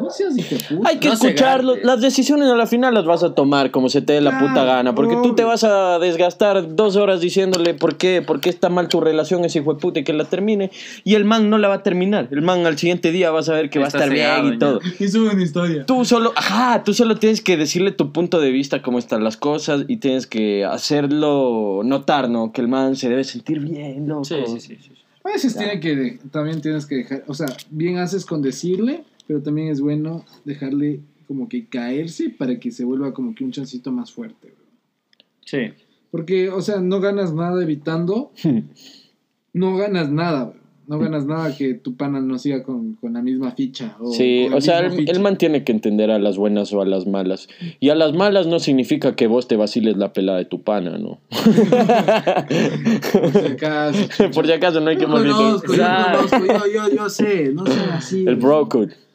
no 0.00 0.10
seas 0.10 0.36
hijo 0.36 0.54
de 0.54 0.76
puta. 0.76 0.88
Hay 0.88 0.98
que 0.98 1.08
No. 1.08 1.74
Las 1.82 2.00
decisiones 2.00 2.48
a 2.48 2.56
la 2.56 2.66
final 2.66 2.94
las 2.94 3.04
vas 3.04 3.22
a 3.22 3.34
tomar 3.34 3.70
como 3.70 3.88
se 3.88 4.02
te 4.02 4.14
dé 4.14 4.20
la 4.20 4.30
Claro, 4.30 4.48
puta 4.48 4.64
gana. 4.64 4.94
Porque 4.94 5.16
tú 5.22 5.34
te 5.34 5.44
vas 5.44 5.64
a 5.64 5.98
desgastar 5.98 6.74
dos 6.74 6.96
horas 6.96 7.20
diciéndole 7.20 7.74
por 7.74 7.96
qué, 7.96 8.22
por 8.22 8.40
qué 8.40 8.50
está 8.50 8.68
mal 8.68 8.88
tu 8.88 9.00
relación 9.00 9.44
ese 9.44 9.60
hijo 9.60 9.74
de 9.74 9.80
puta 9.80 10.00
y 10.00 10.04
que 10.04 10.12
la 10.12 10.24
termine. 10.24 10.70
Y 11.04 11.14
el 11.14 11.24
man 11.24 11.50
no 11.50 11.58
la 11.58 11.68
va 11.68 11.74
a 11.74 11.82
terminar. 11.82 12.28
El 12.30 12.42
man 12.42 12.66
al 12.66 12.78
siguiente 12.78 13.12
día 13.12 13.30
vas 13.30 13.48
a 13.48 13.54
ver 13.54 13.70
que 13.70 13.78
va 13.78 13.86
a 13.86 13.88
estar 13.88 14.08
cegado 14.08 14.42
bien 14.42 14.54
y 14.54 14.58
ya. 14.58 14.58
todo. 14.58 14.80
Y 14.98 15.08
sube 15.08 15.30
una 15.30 15.42
historia. 15.42 15.84
Tú 15.86 16.04
solo, 16.04 16.32
ajá, 16.36 16.82
tú 16.84 16.94
solo 16.94 17.16
tienes 17.16 17.40
que 17.40 17.56
decirle 17.56 17.92
tu 17.92 18.12
punto 18.12 18.40
de 18.40 18.50
vista, 18.50 18.82
cómo 18.82 18.98
están 18.98 19.24
las 19.24 19.36
cosas 19.36 19.84
y 19.88 19.98
tienes 19.98 20.26
que 20.26 20.64
hacerlo 20.64 21.82
notar, 21.84 22.28
¿no? 22.28 22.52
Que 22.52 22.60
el 22.60 22.68
man 22.68 22.96
se 22.96 23.08
debe 23.08 23.24
sentir 23.24 23.60
bien, 23.60 24.08
loco. 24.08 24.24
Sí, 24.24 24.36
sí, 24.46 24.60
sí. 24.60 24.78
sí. 24.82 24.90
A 25.24 25.28
veces 25.28 25.56
tiene 25.56 25.80
que, 25.80 26.20
también 26.30 26.60
tienes 26.60 26.86
que 26.86 26.96
dejar, 26.96 27.24
o 27.26 27.34
sea, 27.34 27.48
bien 27.70 27.98
haces 27.98 28.24
con 28.24 28.42
decirle, 28.42 29.02
pero 29.26 29.42
también 29.42 29.68
es 29.68 29.80
bueno 29.80 30.24
dejarle 30.44 31.00
como 31.26 31.48
que 31.48 31.66
caerse 31.66 32.30
para 32.30 32.58
que 32.60 32.70
se 32.70 32.84
vuelva 32.84 33.12
como 33.12 33.34
que 33.34 33.44
un 33.44 33.50
chancito 33.52 33.90
más 33.92 34.12
fuerte. 34.12 34.48
bro. 34.48 34.64
Sí. 35.44 35.72
Porque, 36.10 36.50
o 36.50 36.60
sea, 36.62 36.80
no 36.80 37.00
ganas 37.00 37.34
nada 37.34 37.62
evitando, 37.62 38.30
no 39.52 39.76
ganas 39.76 40.10
nada, 40.10 40.44
bro. 40.44 40.60
no 40.86 40.98
ganas 41.00 41.26
nada 41.26 41.56
que 41.56 41.74
tu 41.74 41.96
pana 41.96 42.20
no 42.20 42.38
siga 42.38 42.62
con, 42.62 42.94
con 42.94 43.14
la 43.14 43.22
misma 43.22 43.50
ficha. 43.50 43.96
O, 44.00 44.12
Sí, 44.12 44.46
o 44.54 44.60
sea, 44.60 44.82
mismo 44.82 44.92
el, 44.92 44.98
ficha. 45.00 45.12
el 45.12 45.20
man 45.20 45.36
tiene 45.36 45.64
que 45.64 45.72
entender 45.72 46.12
a 46.12 46.20
las 46.20 46.36
buenas 46.38 46.72
o 46.72 46.80
a 46.80 46.86
las 46.86 47.06
malas. 47.08 47.48
Y 47.80 47.88
a 47.90 47.96
las 47.96 48.12
malas 48.14 48.46
no 48.46 48.60
significa 48.60 49.16
que 49.16 49.26
vos 49.26 49.48
te 49.48 49.56
vaciles 49.56 49.96
la 49.96 50.12
pelada 50.12 50.38
de 50.38 50.44
tu 50.44 50.62
pana, 50.62 50.96
¿no? 50.96 51.18
Por 53.12 53.32
si 53.32 53.46
acaso. 53.52 54.30
Por 54.34 54.46
si 54.46 54.52
acaso 54.52 54.80
no 54.80 54.90
hay 54.90 54.96
que 54.96 55.06
conozco, 55.06 55.74
yo 55.74 55.82
yo, 56.46 56.66
yo, 56.72 56.94
yo 56.94 57.08
sé, 57.10 57.52
no 57.52 57.66
sean 57.66 57.90
así. 57.90 58.24
El 58.26 58.36
bro. 58.36 58.64
bro 58.64 58.68
code. 58.68 59.05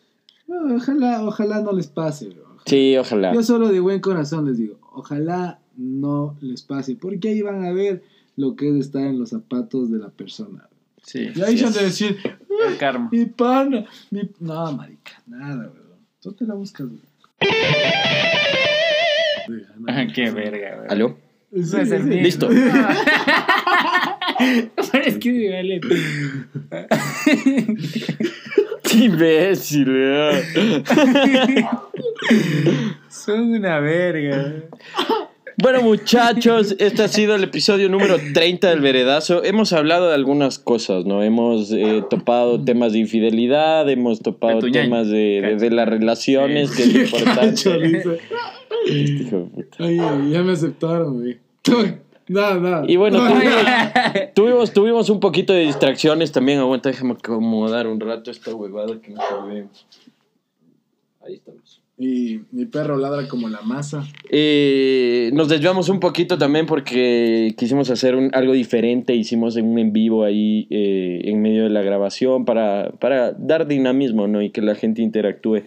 No, 0.52 0.76
Ojalá, 0.76 1.24
ojalá 1.24 1.62
no 1.62 1.72
les 1.72 1.88
pase, 1.88 2.28
bro. 2.30 2.58
Sí, 2.66 2.98
ojalá. 2.98 3.34
Yo 3.34 3.42
solo 3.42 3.70
de 3.70 3.80
buen 3.80 4.02
corazón 4.02 4.46
les 4.48 4.58
digo, 4.58 4.78
ojalá 4.92 5.60
no 5.78 6.36
les 6.42 6.62
pase, 6.62 6.96
porque 6.96 7.30
ahí 7.30 7.42
van 7.42 7.64
a 7.66 7.72
ver 7.72 8.04
lo 8.36 8.56
que 8.58 8.68
es 8.70 8.76
estar 8.76 9.02
en 9.04 9.18
los 9.18 9.30
zapatos 9.30 9.90
de 9.92 9.98
la 10.00 10.10
persona. 10.10 10.68
Sí. 11.04 11.30
Y 11.34 11.42
ahí 11.42 11.58
sí, 11.58 11.64
de 11.64 11.70
es 11.70 11.76
decir, 11.82 12.18
el 12.68 12.78
karma. 12.78 13.08
mi 13.12 13.26
pana, 13.26 13.86
mi... 14.12 14.30
No, 14.40 14.72
marica, 14.74 15.14
nada, 15.26 15.68
bro. 15.68 15.96
Tú 16.22 16.34
te 16.34 16.46
la 16.46 16.54
buscas, 16.54 16.88
bro. 16.88 17.00
Ah, 19.88 20.06
Qué 20.14 20.30
verga, 20.32 20.76
güey. 20.78 20.88
¿Aló? 20.90 21.18
Sí, 21.54 21.72
No 21.74 21.80
es 21.80 21.92
el 21.92 22.04
sí. 22.04 22.10
mío. 22.10 22.22
Listo. 22.24 22.50
es 25.06 25.18
que 25.18 25.32
me 25.32 25.50
vale. 25.50 25.82
Qué 28.92 28.98
imbécil, 29.06 29.86
¿verdad? 29.86 30.42
Son 33.10 33.40
una 33.54 33.80
verga. 33.80 34.54
Bueno, 35.58 35.82
muchachos, 35.82 36.76
este 36.80 37.04
ha 37.04 37.08
sido 37.08 37.36
el 37.36 37.44
episodio 37.44 37.88
número 37.90 38.18
30 38.34 38.70
del 38.70 38.80
Veredazo. 38.80 39.44
Hemos 39.44 39.74
hablado 39.74 40.08
de 40.10 40.16
algunas 40.16 40.58
cosas, 40.58 41.06
¿no? 41.06 41.22
Hemos 41.22 41.72
eh, 41.72 42.04
topado 42.10 42.64
temas 42.64 42.94
de 42.94 43.00
infidelidad, 43.00 43.88
hemos 43.90 44.22
topado 44.22 44.62
temas 44.72 45.08
de, 45.08 45.42
de- 45.42 45.56
de 45.58 45.70
las 45.70 45.88
relaciones, 45.88 46.72
que 46.72 46.84
es 46.84 46.96
importante. 46.96 47.42
Cacho, 47.50 47.78
dice. 47.80 48.18
Este 48.88 49.24
hijo 49.24 49.38
de 49.38 49.44
puta. 49.46 49.78
Ay, 49.84 50.00
ay, 50.00 50.32
ya 50.32 50.42
me 50.42 50.54
aceptaron, 50.54 51.20
güey. 51.22 51.38
Nada, 52.32 52.60
nada. 52.60 52.84
Y 52.88 52.96
bueno, 52.96 53.20
tuvimos, 53.28 53.66
tuvimos, 54.34 54.74
tuvimos 54.74 55.10
un 55.10 55.20
poquito 55.20 55.52
de 55.54 55.62
distracciones 55.62 56.32
también. 56.32 56.60
Aguanta, 56.60 56.90
déjame 56.90 57.14
acomodar 57.14 57.88
un 57.88 58.00
rato 58.00 58.32
esta 58.32 58.56
huevada 58.56 59.00
que 59.02 59.12
no 59.12 59.20
se. 59.22 59.68
Ahí 61.26 61.34
estamos. 61.36 61.82
Y 61.98 62.40
mi 62.52 62.66
perro 62.66 62.98
ladra 62.98 63.28
como 63.28 63.48
la 63.50 63.62
masa. 63.62 64.04
Eh, 64.30 65.30
nos 65.34 65.50
desviamos 65.50 65.88
un 65.90 66.00
poquito 66.00 66.36
también 66.38 66.66
porque 66.66 67.54
quisimos 67.58 67.92
hacer 67.92 68.16
un- 68.16 68.32
algo 68.34 68.54
diferente. 68.54 69.14
Hicimos 69.14 69.56
un 69.58 69.78
en 69.78 69.94
vivo 69.94 70.24
ahí 70.24 70.66
eh, 70.72 71.22
en 71.26 71.42
medio 71.42 71.66
de 71.66 71.70
la 71.70 71.82
grabación 71.84 72.46
para, 72.46 72.92
para 73.00 73.34
dar 73.34 73.68
dinamismo 73.68 74.28
¿no? 74.28 74.42
y 74.42 74.50
que 74.50 74.62
la 74.62 74.74
gente 74.74 75.02
interactúe. 75.04 75.64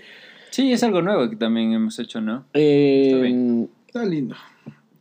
Sí, 0.50 0.72
es 0.72 0.82
algo 0.82 1.02
nuevo 1.02 1.28
que 1.30 1.36
también 1.36 1.72
hemos 1.72 1.98
hecho, 2.00 2.20
¿no? 2.20 2.46
Eh, 2.54 3.08
Está 3.10 3.18
bien. 3.22 3.68
Está 3.86 4.04
lindo. 4.04 4.34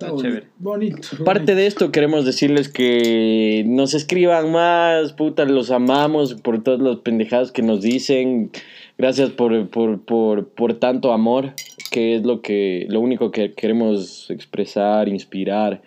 Está 0.03 0.15
Está 0.15 0.15
bonito. 0.15 0.21
chévere. 0.23 0.47
Bonito. 0.59 1.23
Parte 1.23 1.55
de 1.55 1.65
esto 1.65 1.91
queremos 1.91 2.25
decirles 2.25 2.69
que 2.69 3.63
nos 3.67 3.93
escriban 3.93 4.51
más, 4.51 5.13
puta, 5.13 5.45
los 5.45 5.71
amamos 5.71 6.35
por 6.35 6.61
todas 6.63 6.81
las 6.81 6.97
pendejadas 6.97 7.51
que 7.51 7.61
nos 7.61 7.81
dicen. 7.81 8.51
Gracias 8.97 9.29
por, 9.31 9.69
por, 9.69 10.01
por, 10.03 10.49
por 10.49 10.73
tanto 10.75 11.13
amor, 11.13 11.53
que 11.91 12.15
es 12.15 12.23
lo 12.23 12.41
que 12.41 12.85
lo 12.89 12.99
único 12.99 13.31
que 13.31 13.53
queremos 13.53 14.29
expresar, 14.29 15.07
inspirar. 15.07 15.81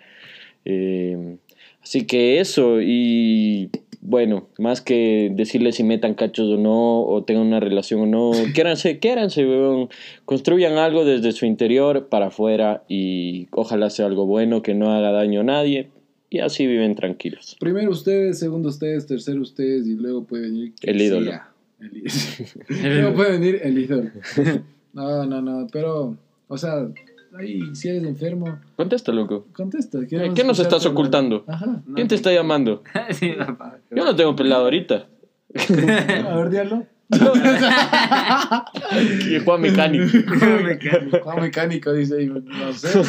Eh, 0.65 1.37
así 1.81 2.05
que 2.05 2.39
eso, 2.39 2.81
y 2.81 3.69
bueno, 4.07 4.47
más 4.57 4.79
que 4.79 5.29
decirles 5.35 5.75
si 5.75 5.83
metan 5.83 6.13
cachos 6.13 6.47
o 6.47 6.57
no, 6.57 7.01
o 7.01 7.25
tengan 7.25 7.45
una 7.45 7.59
relación 7.59 7.99
o 7.99 8.05
no, 8.05 8.31
quiéranse, 8.55 8.99
quiéranse, 8.99 9.45
weón. 9.45 9.89
Construyan 10.23 10.77
algo 10.77 11.03
desde 11.03 11.33
su 11.33 11.45
interior 11.45 12.07
para 12.07 12.27
afuera 12.27 12.85
y 12.87 13.47
ojalá 13.51 13.89
sea 13.89 14.05
algo 14.05 14.25
bueno, 14.25 14.61
que 14.61 14.73
no 14.73 14.93
haga 14.93 15.11
daño 15.11 15.41
a 15.41 15.43
nadie, 15.43 15.89
y 16.29 16.39
así 16.39 16.65
viven 16.65 16.95
tranquilos. 16.95 17.57
Primero 17.59 17.91
ustedes, 17.91 18.39
segundo 18.39 18.69
ustedes, 18.69 19.07
tercero 19.07 19.41
ustedes 19.41 19.85
y 19.85 19.95
luego 19.95 20.23
puede 20.23 20.43
venir 20.43 20.73
El 20.83 21.01
ídolo. 21.01 21.31
El 21.81 21.97
ídolo. 21.97 22.13
luego 23.01 23.13
puede 23.13 23.31
venir 23.31 23.59
el 23.61 23.77
ídolo. 23.77 24.11
No, 24.93 25.25
no, 25.25 25.41
no, 25.41 25.67
pero, 25.69 26.15
o 26.47 26.57
sea, 26.57 26.87
ahí 27.37 27.61
si 27.75 27.89
eres 27.89 28.03
enfermo, 28.03 28.59
Contesta, 28.75 29.11
loco. 29.11 29.45
contesta. 29.53 29.99
¿Qué 30.07 30.43
nos 30.43 30.59
estás 30.59 30.85
ocultando? 30.85 31.45
¿Quién 31.95 32.07
te 32.07 32.15
está 32.15 32.31
llamando? 32.31 32.83
sí, 33.11 33.33
papá. 33.37 33.77
Yo 33.91 34.03
no 34.05 34.15
tengo 34.15 34.35
pelado 34.35 34.63
ahorita. 34.65 35.05
A 36.25 36.35
ver, 36.35 36.49
diablo. 36.49 36.85
Y 39.29 39.39
Juan 39.45 39.61
Mecánico. 39.61 40.05
Juan 41.23 41.41
mecánico 41.41 41.93
dice, 41.93 42.25
no 42.25 42.73
sé, 42.73 43.01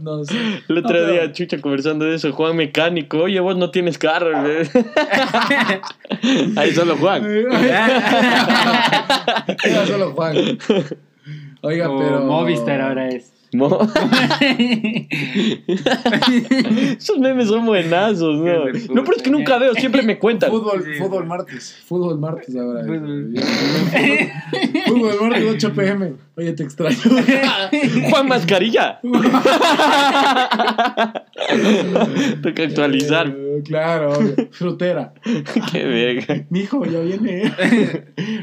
no 0.00 0.24
sé. 0.24 0.34
El 0.68 0.78
otro 0.78 0.80
No, 0.80 0.88
pero- 0.88 1.06
día, 1.12 1.32
Chucha, 1.32 1.60
conversando 1.60 2.06
de 2.06 2.14
eso, 2.14 2.32
Juan 2.32 2.56
Mecánico, 2.56 3.18
oye, 3.18 3.38
vos 3.40 3.58
no 3.58 3.70
tienes 3.70 3.98
carro. 3.98 4.30
güey. 4.40 4.66
Ahí 6.56 6.72
solo 6.72 6.96
Juan. 6.96 7.26
Era 9.64 9.86
solo 9.86 10.12
Juan. 10.12 10.34
Oiga, 11.62 11.90
O 11.90 11.98
pero. 11.98 12.20
Movistar 12.24 12.80
ahora 12.80 13.08
es. 13.10 13.32
Mo- 13.54 13.80
Esos 16.98 17.18
memes 17.18 17.48
son 17.48 17.66
buenazos, 17.66 18.36
¿no? 18.38 18.64
No, 18.94 19.04
pero 19.04 19.16
es 19.16 19.22
que 19.22 19.30
nunca 19.30 19.58
veo, 19.58 19.74
siempre 19.74 20.02
me 20.02 20.18
cuentan. 20.18 20.50
Fútbol, 20.50 20.82
Sí. 20.84 20.94
fútbol 20.98 21.26
martes. 21.26 21.76
Fútbol 21.86 22.18
martes 22.18 22.56
ahora. 22.56 22.82
Fútbol. 22.84 23.34
Fútbol 24.86 25.20
martes 25.28 25.44
8 25.50 25.72
pm. 25.74 26.12
Oye, 26.36 26.52
te 26.54 26.62
extraño. 26.62 26.96
Juan 28.10 28.26
Mascarilla. 28.28 29.00
Toca 32.42 32.62
actualizar. 32.62 33.28
Eh, 33.28 33.62
claro, 33.64 34.12
obvio. 34.12 34.34
frutera. 34.50 35.12
Qué 35.70 35.84
verga. 35.84 36.44
Mijo, 36.50 36.84
ya 36.86 37.00
viene. 37.00 37.52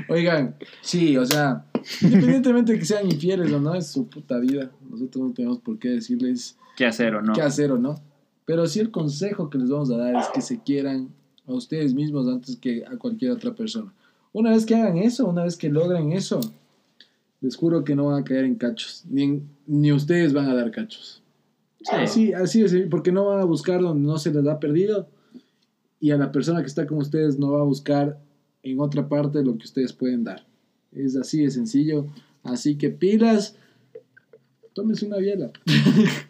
Oigan, 0.08 0.56
sí, 0.82 1.18
o 1.18 1.26
sea, 1.26 1.64
independientemente 2.02 2.74
de 2.74 2.80
que 2.80 2.86
sean 2.86 3.06
infieles 3.10 3.52
o 3.52 3.60
no, 3.60 3.74
es 3.76 3.88
su 3.88 4.08
puta 4.08 4.38
vida. 4.40 4.72
Nosotros 4.90 5.28
no 5.28 5.34
tenemos 5.34 5.60
por 5.60 5.78
qué 5.80 5.90
decirles 5.90 6.58
¿Qué 6.76 6.86
hacer 6.86 7.16
o 7.16 7.22
no? 7.22 7.34
qué 7.34 7.42
hacer 7.42 7.72
o 7.72 7.78
no. 7.78 8.02
Pero 8.46 8.66
sí 8.68 8.80
el 8.80 8.90
consejo 8.92 9.50
que 9.50 9.58
les 9.58 9.70
vamos 9.70 9.92
a 9.92 9.98
dar 9.98 10.16
es 10.16 10.28
que 10.34 10.42
se 10.42 10.60
quieran 10.62 11.10
a 11.48 11.54
ustedes 11.54 11.94
mismos 11.94 12.28
antes 12.28 12.56
que 12.58 12.84
a 12.86 12.98
cualquier 12.98 13.32
otra 13.32 13.54
persona. 13.54 13.94
Una 14.32 14.52
vez 14.52 14.66
que 14.66 14.76
hagan 14.76 14.98
eso, 14.98 15.28
una 15.28 15.44
vez 15.44 15.56
que 15.58 15.70
logren 15.70 16.12
eso, 16.14 16.40
les 17.42 17.56
juro 17.56 17.84
que 17.84 17.96
no 17.96 18.06
van 18.08 18.22
a 18.22 18.24
caer 18.24 18.46
en 18.46 18.56
cachos. 18.56 19.04
Ni, 19.10 19.24
en- 19.24 19.50
ni 19.68 19.92
ustedes 19.92 20.34
van 20.34 20.50
a 20.50 20.56
dar 20.56 20.72
cachos. 20.72 21.22
Sí. 21.82 21.96
Así, 21.96 22.34
así 22.34 22.62
es, 22.62 22.76
porque 22.90 23.12
no 23.12 23.26
van 23.26 23.40
a 23.40 23.46
buscar 23.46 23.82
donde 23.82 24.06
no 24.06 24.18
se 24.18 24.34
les 24.34 24.46
ha 24.48 24.60
perdido. 24.60 25.08
Y 26.02 26.12
a 26.12 26.18
la 26.18 26.32
persona 26.32 26.62
que 26.62 26.68
está 26.68 26.86
con 26.88 26.98
ustedes 27.00 27.38
no 27.40 27.52
va 27.52 27.62
a 27.62 27.64
buscar 27.66 28.20
en 28.64 28.80
otra 28.80 29.08
parte 29.08 29.44
lo 29.44 29.58
que 29.58 29.66
ustedes 29.66 29.94
pueden 29.94 30.24
dar. 30.24 30.46
Es 30.92 31.16
así 31.16 31.44
de 31.44 31.52
sencillo. 31.52 32.08
Así 32.44 32.78
que 32.78 32.90
pilas, 32.90 33.58
tómense 34.74 35.06
una 35.06 35.18
biela. 35.18 35.52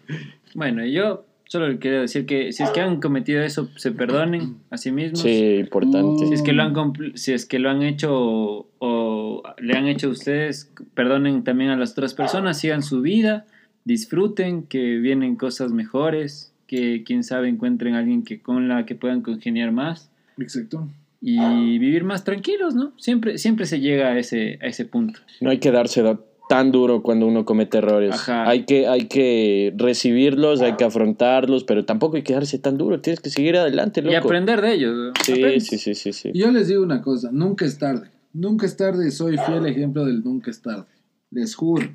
Bueno, 0.56 0.84
y 0.84 0.94
yo 0.94 1.26
solo 1.46 1.68
le 1.68 1.78
quería 1.78 2.02
decir 2.02 2.26
que 2.26 2.52
si 2.52 2.64
es 2.64 2.72
que 2.72 2.82
han 2.82 3.00
cometido 3.00 3.44
eso, 3.44 3.70
se 3.76 3.92
perdonen 3.92 4.58
a 4.72 4.78
sí 4.78 4.92
mismos. 4.92 5.22
Sí, 5.22 5.58
importante. 5.60 6.26
Si 6.26 6.34
es 6.34 6.42
que 6.42 6.54
lo 6.54 6.64
han 6.64 6.74
si 7.14 7.34
es 7.34 7.46
que 7.46 7.60
lo 7.60 7.70
han 7.70 7.84
hecho 7.84 8.10
o, 8.12 8.68
o 8.80 9.44
le 9.60 9.78
han 9.78 9.88
hecho 9.88 10.08
a 10.08 10.10
ustedes, 10.10 10.72
perdonen 10.96 11.44
también 11.44 11.70
a 11.70 11.78
las 11.78 11.92
otras 11.92 12.16
personas, 12.16 12.60
sigan 12.60 12.82
su 12.82 13.02
vida, 13.02 13.46
disfruten, 13.86 14.64
que 14.64 14.98
vienen 14.98 15.36
cosas 15.36 15.72
mejores, 15.72 16.52
que 16.66 17.04
quién 17.04 17.24
sabe 17.24 17.48
encuentren 17.48 17.94
a 17.94 18.00
alguien 18.00 18.24
que 18.24 18.42
con 18.42 18.68
la 18.68 18.88
que 18.88 18.96
puedan 18.96 19.22
congeniar 19.22 19.72
más 19.72 20.10
Exacto. 20.38 20.88
Y 21.22 21.78
vivir 21.80 22.04
más 22.04 22.24
tranquilos, 22.24 22.76
¿no? 22.76 22.94
Siempre 22.98 23.38
siempre 23.38 23.66
se 23.66 23.80
llega 23.80 24.10
a 24.10 24.18
ese 24.20 24.58
a 24.62 24.68
ese 24.68 24.86
punto. 24.86 25.20
No 25.42 25.50
hay 25.50 25.60
que 25.60 25.72
darse 25.72 26.02
da- 26.02 26.20
tan 26.48 26.72
duro 26.72 27.04
cuando 27.04 27.28
uno 27.28 27.46
comete 27.46 27.78
errores. 27.78 28.12
Ajá. 28.16 28.50
Hay 28.50 28.66
que, 28.66 28.88
hay 28.88 29.08
que 29.08 29.72
recibirlos, 29.78 30.62
hay 30.62 30.74
que 30.78 30.84
afrontarlos, 30.84 31.64
pero 31.64 31.86
tampoco 31.86 32.16
hay 32.16 32.24
que 32.24 32.34
darse 32.34 32.58
tan 32.58 32.76
duro. 32.78 33.02
Tienes 33.02 33.20
que 33.20 33.30
seguir 33.30 33.56
adelante, 33.58 34.02
loco. 34.02 34.14
Y 34.14 34.16
aprender 34.16 34.60
de 34.62 34.74
ellos. 34.74 34.96
¿no? 34.96 35.12
Sí, 35.24 35.60
sí, 35.60 35.78
sí, 35.78 35.94
sí, 35.94 36.12
sí. 36.12 36.32
Yo 36.34 36.50
les 36.52 36.68
digo 36.68 36.82
una 36.82 37.04
cosa, 37.04 37.30
nunca 37.32 37.66
es 37.66 37.78
tarde. 37.78 38.10
Nunca 38.34 38.66
es 38.66 38.76
tarde, 38.78 39.12
soy 39.12 39.38
fiel 39.38 39.66
ejemplo 39.68 40.06
del 40.06 40.24
nunca 40.24 40.50
es 40.50 40.62
tarde. 40.62 40.86
Les 41.30 41.54
juro. 41.56 41.88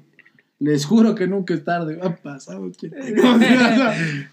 Les 0.64 0.86
juro 0.86 1.14
que 1.14 1.26
nunca 1.26 1.52
es 1.52 1.62
tarde. 1.62 1.98
Ha 2.02 2.16
pasado. 2.16 2.70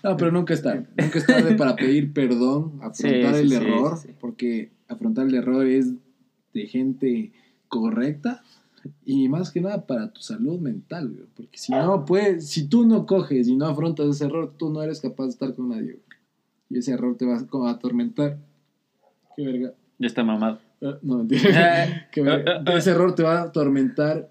No, 0.04 0.18
pero 0.18 0.32
nunca 0.32 0.54
es 0.54 0.62
tarde. 0.62 0.86
Nunca 0.98 1.20
es 1.20 1.26
tarde 1.26 1.56
para 1.56 1.76
pedir 1.76 2.14
perdón, 2.14 2.80
afrontar 2.82 3.36
Sí, 3.36 3.42
el 3.42 3.50
sí, 3.50 3.56
error, 3.56 3.98
sí, 3.98 4.10
porque 4.20 4.72
afrontar 4.88 5.28
el 5.28 5.36
error 5.36 5.66
es 5.66 5.92
de 6.54 6.68
gente 6.68 7.32
correcta 7.68 8.44
y 9.06 9.28
más 9.30 9.52
que 9.52 9.62
nada 9.62 9.86
para 9.86 10.12
tu 10.12 10.22
salud 10.22 10.60
mental, 10.60 11.10
güey. 11.10 11.28
porque 11.36 11.58
si 11.58 11.72
no 11.72 12.04
puedes, 12.06 12.48
si 12.48 12.68
tú 12.68 12.86
no 12.86 13.06
coges 13.06 13.48
y 13.48 13.56
no 13.56 13.66
afrontas 13.68 14.08
ese 14.08 14.26
error, 14.26 14.54
tú 14.58 14.70
no 14.72 14.82
eres 14.82 15.02
capaz 15.02 15.26
de 15.26 15.30
estar 15.32 15.54
con 15.54 15.70
nadie. 15.70 15.84
güey. 15.94 16.04
Y 16.70 16.78
ese 16.80 16.94
error 16.94 17.16
te 17.18 17.26
va 17.26 17.36
a 17.38 17.72
atormentar. 17.72 18.38
Qué 19.36 19.44
verga. 19.46 19.74
Ya 20.00 20.08
está 20.08 20.24
mamado. 20.24 20.60
Eh, 20.80 20.96
No, 21.02 21.18
mentira. 21.18 22.08
Qué 22.12 22.22
verga. 22.22 22.64
Ese 22.78 22.92
error 22.92 23.14
te 23.16 23.24
va 23.24 23.40
a 23.40 23.44
atormentar 23.44 24.30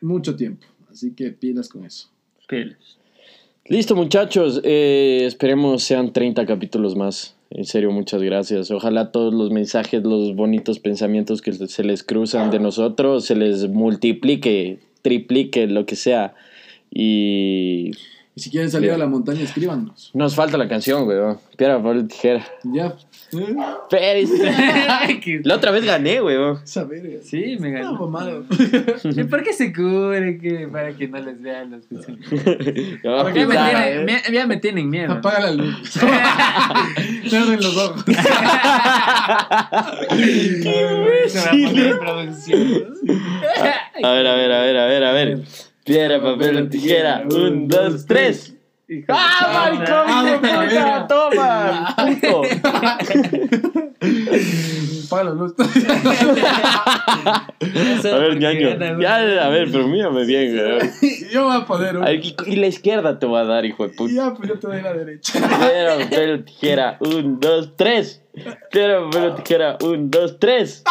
mucho 0.00 0.36
tiempo. 0.36 0.66
Así 0.90 1.12
que 1.12 1.30
pilas 1.30 1.68
con 1.68 1.84
eso. 1.84 2.08
Pilas. 2.48 2.98
Listo, 3.66 3.94
muchachos. 3.94 4.60
Eh, 4.64 5.22
esperemos 5.26 5.82
sean 5.82 6.12
30 6.12 6.44
capítulos 6.46 6.96
más. 6.96 7.36
En 7.50 7.64
serio, 7.64 7.90
muchas 7.90 8.22
gracias. 8.22 8.70
Ojalá 8.70 9.12
todos 9.12 9.34
los 9.34 9.50
mensajes, 9.50 10.02
los 10.02 10.34
bonitos 10.34 10.78
pensamientos 10.78 11.42
que 11.42 11.52
se 11.52 11.84
les 11.84 12.02
cruzan 12.02 12.50
de 12.50 12.60
nosotros, 12.60 13.24
se 13.24 13.34
les 13.34 13.68
multiplique, 13.68 14.78
triplique, 15.02 15.66
lo 15.66 15.86
que 15.86 15.96
sea. 15.96 16.34
Y 16.92 17.92
Y 18.34 18.40
si 18.42 18.50
quieren 18.50 18.70
salir 18.70 18.92
a 18.92 18.96
la 18.98 19.06
montaña, 19.06 19.42
escríbanos. 19.42 20.10
nos 20.14 20.34
falta 20.36 20.56
la 20.56 20.68
canción, 20.68 21.06
weón. 21.06 21.38
Piedra, 21.56 21.82
papel, 21.82 22.06
tijera. 22.08 22.46
Ya. 22.64 22.94
Eh, 23.32 23.56
Pérez. 23.90 24.30
La 25.44 25.56
otra 25.56 25.70
vez 25.72 25.84
gané, 25.84 26.20
verga. 26.20 26.60
Sí, 26.64 27.56
me 27.60 27.70
No, 27.70 27.78
ganó. 27.94 28.06
mamado. 28.08 28.44
¿Y 29.04 29.24
por 29.24 29.42
qué 29.42 29.52
se 29.52 29.72
cubre 29.72 30.38
que, 30.38 30.68
para 30.68 30.92
que 30.96 31.08
no 31.08 31.18
les 31.18 31.40
vean 31.42 31.70
los? 31.72 31.84
Ya 33.04 33.20
a 33.20 33.24
me, 33.24 33.32
tienen, 33.32 33.56
eh. 33.58 34.04
me- 34.28 34.32
ya 34.34 34.46
me 34.46 34.56
tienen 34.58 34.88
miedo. 34.90 35.12
Apaga 35.12 35.40
la 35.40 35.50
luz. 35.52 35.90
Cerren 37.28 37.60
los 37.60 37.76
ojos. 37.76 38.04
A 44.02 44.12
ver, 44.12 44.26
a 44.26 44.34
ver, 44.34 44.52
a 44.52 44.60
ver, 44.62 44.76
a 44.76 44.86
ver, 44.86 45.04
a 45.04 45.12
ver. 45.12 45.38
Piedra, 45.90 46.22
papel 46.22 46.56
o 46.56 46.68
tijera. 46.68 47.26
Un, 47.34 47.66
dos, 47.66 48.06
tres. 48.06 48.56
Hijo 48.92 49.06
de 49.06 49.14
¡Ah, 49.16 49.70
maricón, 49.70 50.24
de 50.26 50.32
puta! 50.48 51.06
¡Toma! 51.06 51.94
¡Puto! 51.96 52.42
Paga 55.10 55.24
la 55.24 55.30
luz. 55.30 55.54
A 58.04 58.18
ver, 58.18 58.36
ñaño. 58.38 58.68
Ya, 59.00 59.16
a 59.44 59.48
ver, 59.48 59.68
pero 59.70 59.86
mírame 59.86 60.24
bien, 60.24 60.56
güey. 60.56 60.80
Yo 61.30 61.44
voy 61.44 61.56
a 61.56 61.64
poner 61.66 61.96
un. 61.98 62.02
A 62.02 62.06
ver, 62.06 62.16
y- 62.24 62.34
Y 62.46 62.56
la 62.56 62.66
izquierda 62.66 63.18
te 63.20 63.26
va 63.26 63.40
a 63.40 63.44
dar, 63.44 63.64
hijo 63.64 63.86
de 63.86 63.94
puta. 63.94 64.12
Ya, 64.12 64.34
pues 64.34 64.48
yo 64.48 64.58
te 64.58 64.66
doy 64.66 64.82
la 64.82 64.92
derecha. 64.92 65.34
Piedra, 65.38 65.98
papel, 66.04 66.44
tijera. 66.44 66.96
Un, 67.00 67.38
dos, 67.40 67.76
tres. 67.76 68.22
Piedra, 68.72 69.04
papel, 69.10 69.34
tijera. 69.36 69.78
Un, 69.82 70.10
dos, 70.10 70.38
tres. 70.40 70.82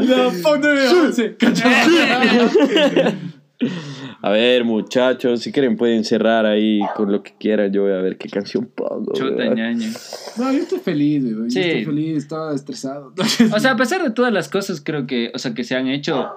La 0.00 0.30
pondré 0.42 0.88
once. 0.88 1.36
A 4.26 4.30
ver, 4.30 4.64
muchachos, 4.64 5.40
si 5.42 5.52
quieren 5.52 5.76
pueden 5.76 6.02
cerrar 6.02 6.46
ahí 6.46 6.80
con 6.96 7.12
lo 7.12 7.22
que 7.22 7.34
quieran. 7.38 7.70
Yo 7.70 7.82
voy 7.82 7.92
a 7.92 7.96
ver 8.00 8.16
qué 8.16 8.30
canción 8.30 8.64
pongo. 8.74 9.12
Chuta, 9.12 9.34
¿verdad? 9.34 9.54
ñaño. 9.54 9.90
No, 10.38 10.50
yo 10.50 10.60
estoy 10.60 10.78
feliz, 10.78 11.22
güey. 11.24 11.50
Yo 11.50 11.50
Sí. 11.50 11.60
estoy 11.60 11.84
feliz, 11.84 12.16
estaba 12.16 12.54
estresado. 12.54 13.12
O 13.54 13.60
sea, 13.60 13.72
a 13.72 13.76
pesar 13.76 14.02
de 14.02 14.08
todas 14.12 14.32
las 14.32 14.48
cosas, 14.48 14.80
creo 14.80 15.06
que, 15.06 15.30
o 15.34 15.38
sea, 15.38 15.52
que 15.52 15.62
se 15.62 15.74
han 15.76 15.88
hecho, 15.88 16.30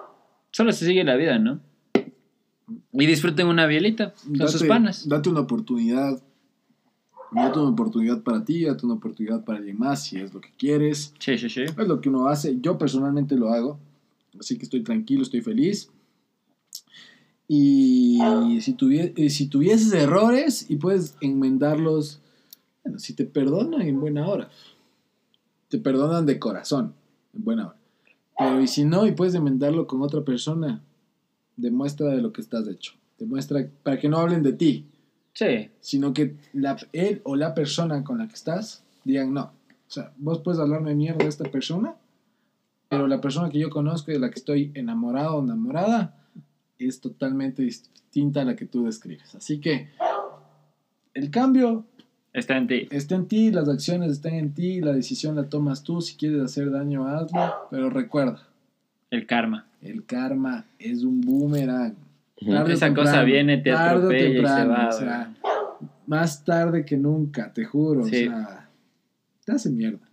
solo 0.52 0.74
se 0.74 0.86
sigue 0.86 1.06
la 1.06 1.16
vida, 1.16 1.40
¿no? 1.40 1.62
Y 2.92 3.06
disfruten 3.06 3.48
una 3.48 3.66
bielita 3.68 4.14
con 4.38 4.50
sus 4.50 4.64
panas. 4.64 5.08
Date 5.08 5.30
una 5.30 5.40
oportunidad. 5.40 6.22
Date 7.32 7.58
una 7.60 7.70
oportunidad 7.70 8.22
para 8.22 8.44
ti, 8.44 8.66
date 8.66 8.86
una 8.86 8.96
oportunidad 8.96 9.46
para 9.46 9.60
alguien 9.60 9.80
más, 9.80 10.04
si 10.04 10.18
es 10.18 10.34
lo 10.34 10.42
que 10.42 10.50
quieres. 10.58 11.14
Sí, 11.20 11.38
sí, 11.38 11.50
sí. 11.50 11.62
Es 11.62 11.88
lo 11.88 12.02
que 12.02 12.10
uno 12.10 12.28
hace. 12.28 12.58
Yo 12.60 12.78
personalmente 12.78 13.36
lo 13.38 13.48
hago. 13.54 13.80
Así 14.38 14.58
que 14.58 14.64
estoy 14.64 14.84
tranquilo, 14.84 15.24
estoy 15.24 15.40
feliz. 15.40 15.90
Y 17.48 18.20
si, 18.62 18.74
tuvie- 18.76 19.14
eh, 19.16 19.30
si 19.30 19.48
tuvieses 19.48 19.94
errores 19.94 20.70
y 20.70 20.76
puedes 20.78 21.16
enmendarlos, 21.22 22.20
bueno, 22.84 23.00
si 23.00 23.14
te 23.14 23.26
perdonan 23.26 23.82
en 23.82 24.00
buena 24.00 24.28
hora. 24.28 24.50
Te 25.70 25.78
perdonan 25.78 26.26
de 26.26 26.40
corazón, 26.40 26.94
en 27.34 27.44
buena 27.44 27.68
hora. 27.68 27.78
Pero 28.38 28.62
y 28.62 28.68
si 28.68 28.84
no, 28.86 29.06
y 29.08 29.12
puedes 29.14 29.34
enmendarlo 29.36 29.88
con 29.88 30.02
otra 30.02 30.22
persona, 30.24 30.82
demuestra 31.56 32.08
de 32.10 32.22
lo 32.22 32.32
que 32.34 32.42
estás 32.42 32.68
hecho. 32.68 32.94
Demuestra 33.18 33.68
para 33.84 33.98
que 34.00 34.10
no 34.10 34.18
hablen 34.18 34.44
de 34.44 34.54
ti, 34.54 34.86
Sí. 35.34 35.70
sino 35.82 36.14
que 36.14 36.36
la, 36.54 36.78
él 36.94 37.22
o 37.24 37.36
la 37.36 37.54
persona 37.54 38.04
con 38.04 38.18
la 38.20 38.28
que 38.28 38.34
estás 38.36 38.84
digan 39.04 39.34
no. 39.34 39.44
O 39.44 39.92
sea, 39.92 40.12
vos 40.18 40.40
puedes 40.40 40.60
hablarme 40.60 40.94
mierda 40.96 41.20
de 41.24 41.30
esta 41.30 41.46
persona, 41.50 41.96
pero 42.90 43.08
la 43.08 43.22
persona 43.22 43.50
que 43.50 43.60
yo 43.60 43.70
conozco 43.70 44.12
y 44.12 44.16
de 44.16 44.20
la 44.20 44.30
que 44.30 44.36
estoy 44.40 44.72
enamorado 44.74 45.38
o 45.38 45.44
enamorada 45.44 46.27
es 46.80 47.00
totalmente 47.02 47.64
distinta 47.64 48.42
a 48.42 48.46
la 48.46 48.56
que 48.56 48.66
tú 48.66 48.86
describes. 48.86 49.36
Así 49.36 49.60
que 49.60 49.90
el 51.14 51.30
cambio 51.32 51.86
Está 52.34 52.58
en 52.58 52.68
ti. 52.68 52.88
está 52.92 53.16
en 53.16 53.28
ti, 53.28 53.52
las 53.52 53.68
acciones 53.68 54.12
están 54.12 54.36
en 54.36 54.54
ti, 54.54 54.80
la 54.82 54.94
decisión 54.94 55.36
la 55.36 55.50
tomas 55.50 55.84
tú. 55.84 56.02
Si 56.02 56.16
quieres 56.16 56.42
hacer 56.42 56.70
daño, 56.72 57.08
hazlo, 57.08 57.68
pero 57.72 57.90
recuerda, 57.90 58.48
El 59.10 59.26
karma. 59.26 59.66
el 59.82 60.06
karma 60.06 60.66
es 60.78 61.04
un 61.04 61.22
boomerang. 61.22 61.96
Tarde 62.40 62.72
o 62.72 62.76
Esa 62.76 62.90
cosa 62.90 63.04
temprano, 63.06 63.26
viene, 63.26 63.58
te 63.58 63.72
tarde 63.72 63.96
o 63.96 63.98
atropella 63.98 64.24
y 64.26 64.28
se 64.28 64.34
temprano, 64.36 64.70
va, 64.70 64.88
o 64.90 64.92
sea, 64.92 65.34
más 66.06 66.46
tarde 66.46 66.86
que 66.86 66.96
nunca, 66.96 67.52
te 67.52 67.66
juro. 67.66 68.04
Sí. 68.04 68.28
O 68.28 68.32
sea, 68.32 68.70
te 69.44 69.52
hace 69.54 69.70
mierda. 69.72 70.08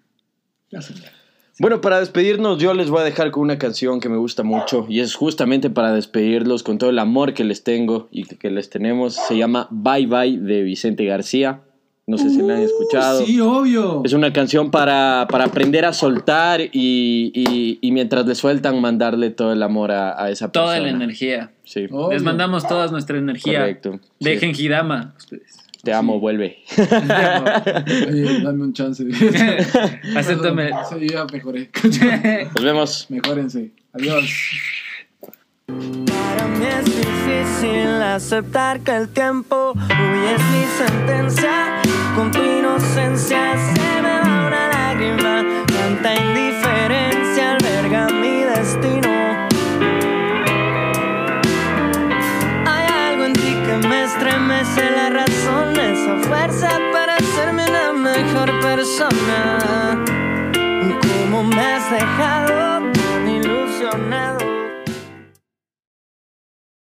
Te 0.70 0.78
hace 0.78 0.94
mierda. 0.94 1.12
Bueno, 1.60 1.80
para 1.80 2.00
despedirnos 2.00 2.58
yo 2.58 2.74
les 2.74 2.90
voy 2.90 3.00
a 3.00 3.04
dejar 3.04 3.30
con 3.30 3.42
una 3.44 3.58
canción 3.58 4.00
que 4.00 4.08
me 4.08 4.16
gusta 4.16 4.42
mucho 4.42 4.86
y 4.88 5.00
es 5.00 5.14
justamente 5.14 5.70
para 5.70 5.92
despedirlos 5.92 6.62
con 6.62 6.78
todo 6.78 6.90
el 6.90 6.98
amor 6.98 7.32
que 7.34 7.44
les 7.44 7.62
tengo 7.62 8.08
y 8.10 8.24
que 8.24 8.50
les 8.50 8.70
tenemos. 8.70 9.14
Se 9.14 9.36
llama 9.36 9.68
Bye 9.70 10.06
Bye 10.06 10.38
de 10.38 10.62
Vicente 10.62 11.04
García. 11.04 11.60
No 12.06 12.18
sé 12.18 12.28
si 12.28 12.42
la 12.42 12.56
han 12.56 12.60
escuchado. 12.62 13.22
Uh, 13.22 13.26
Sí, 13.26 13.40
obvio. 13.40 14.02
Es 14.04 14.12
una 14.12 14.30
canción 14.32 14.70
para, 14.70 15.26
para 15.30 15.44
aprender 15.44 15.86
a 15.86 15.94
soltar 15.94 16.60
y, 16.60 16.68
y- 16.72 17.78
y 17.80 17.92
mientras 17.92 18.26
le 18.26 18.34
sueltan 18.34 18.78
mandarle 18.80 19.30
todo 19.30 19.54
el 19.54 19.62
amor 19.62 19.90
a, 19.90 20.22
a 20.22 20.28
esa 20.30 20.52
persona. 20.52 20.66
Toda 20.74 20.80
la 20.80 20.90
energía. 20.90 21.52
Sí, 21.62 21.86
Obvio. 21.90 22.10
Les 22.12 22.22
mandamos 22.22 22.68
toda 22.68 22.88
nuestra 22.88 23.16
energía. 23.16 23.60
correcto. 23.60 24.00
De 24.20 24.38
Sí. 24.38 24.38
Ustedes. 25.16 25.63
Te 25.84 25.92
amo, 25.92 26.18
vuelve. 26.18 26.58
Oye, 28.08 28.40
dame 28.42 28.64
un 28.64 28.72
chance. 28.72 29.04
Acéptame. 30.16 30.70
Sí, 30.88 31.08
ya 31.08 31.26
mejoré. 31.30 31.70
Nos 32.54 32.64
vemos. 32.64 33.06
Mejórense. 33.10 33.70
Adiós. 33.92 34.24
Para 35.66 36.46
mí 36.48 36.64
es 36.64 36.84
difícil 36.86 38.02
aceptar 38.02 38.80
que 38.80 38.96
el 38.96 39.08
tiempo 39.10 39.72
hoy 39.72 40.24
es 40.34 40.42
mi 40.50 40.86
sentencia. 40.86 41.82
Con 42.16 42.30
tu 42.30 42.42
inocencia 42.42 43.54
se 43.56 43.80
me 43.80 44.02
va 44.02 44.46
una 44.46 44.68
lágrima. 44.68 45.64
Tanta 45.66 46.14
indiferencia 46.14 47.13
me 54.44 54.60
estremece 54.60 54.90
la 54.90 55.10
razón, 55.10 55.76
esa 55.78 56.16
fuerza 56.28 56.78
para 56.92 57.16
hacerme 57.16 57.64
una 57.68 57.92
mejor 57.92 58.50
persona. 58.60 60.04
¿Cómo 61.02 61.44
me 61.44 61.60
has 61.60 61.90
dejado 61.90 62.92
tan 62.92 63.28
ilusionado? 63.28 64.43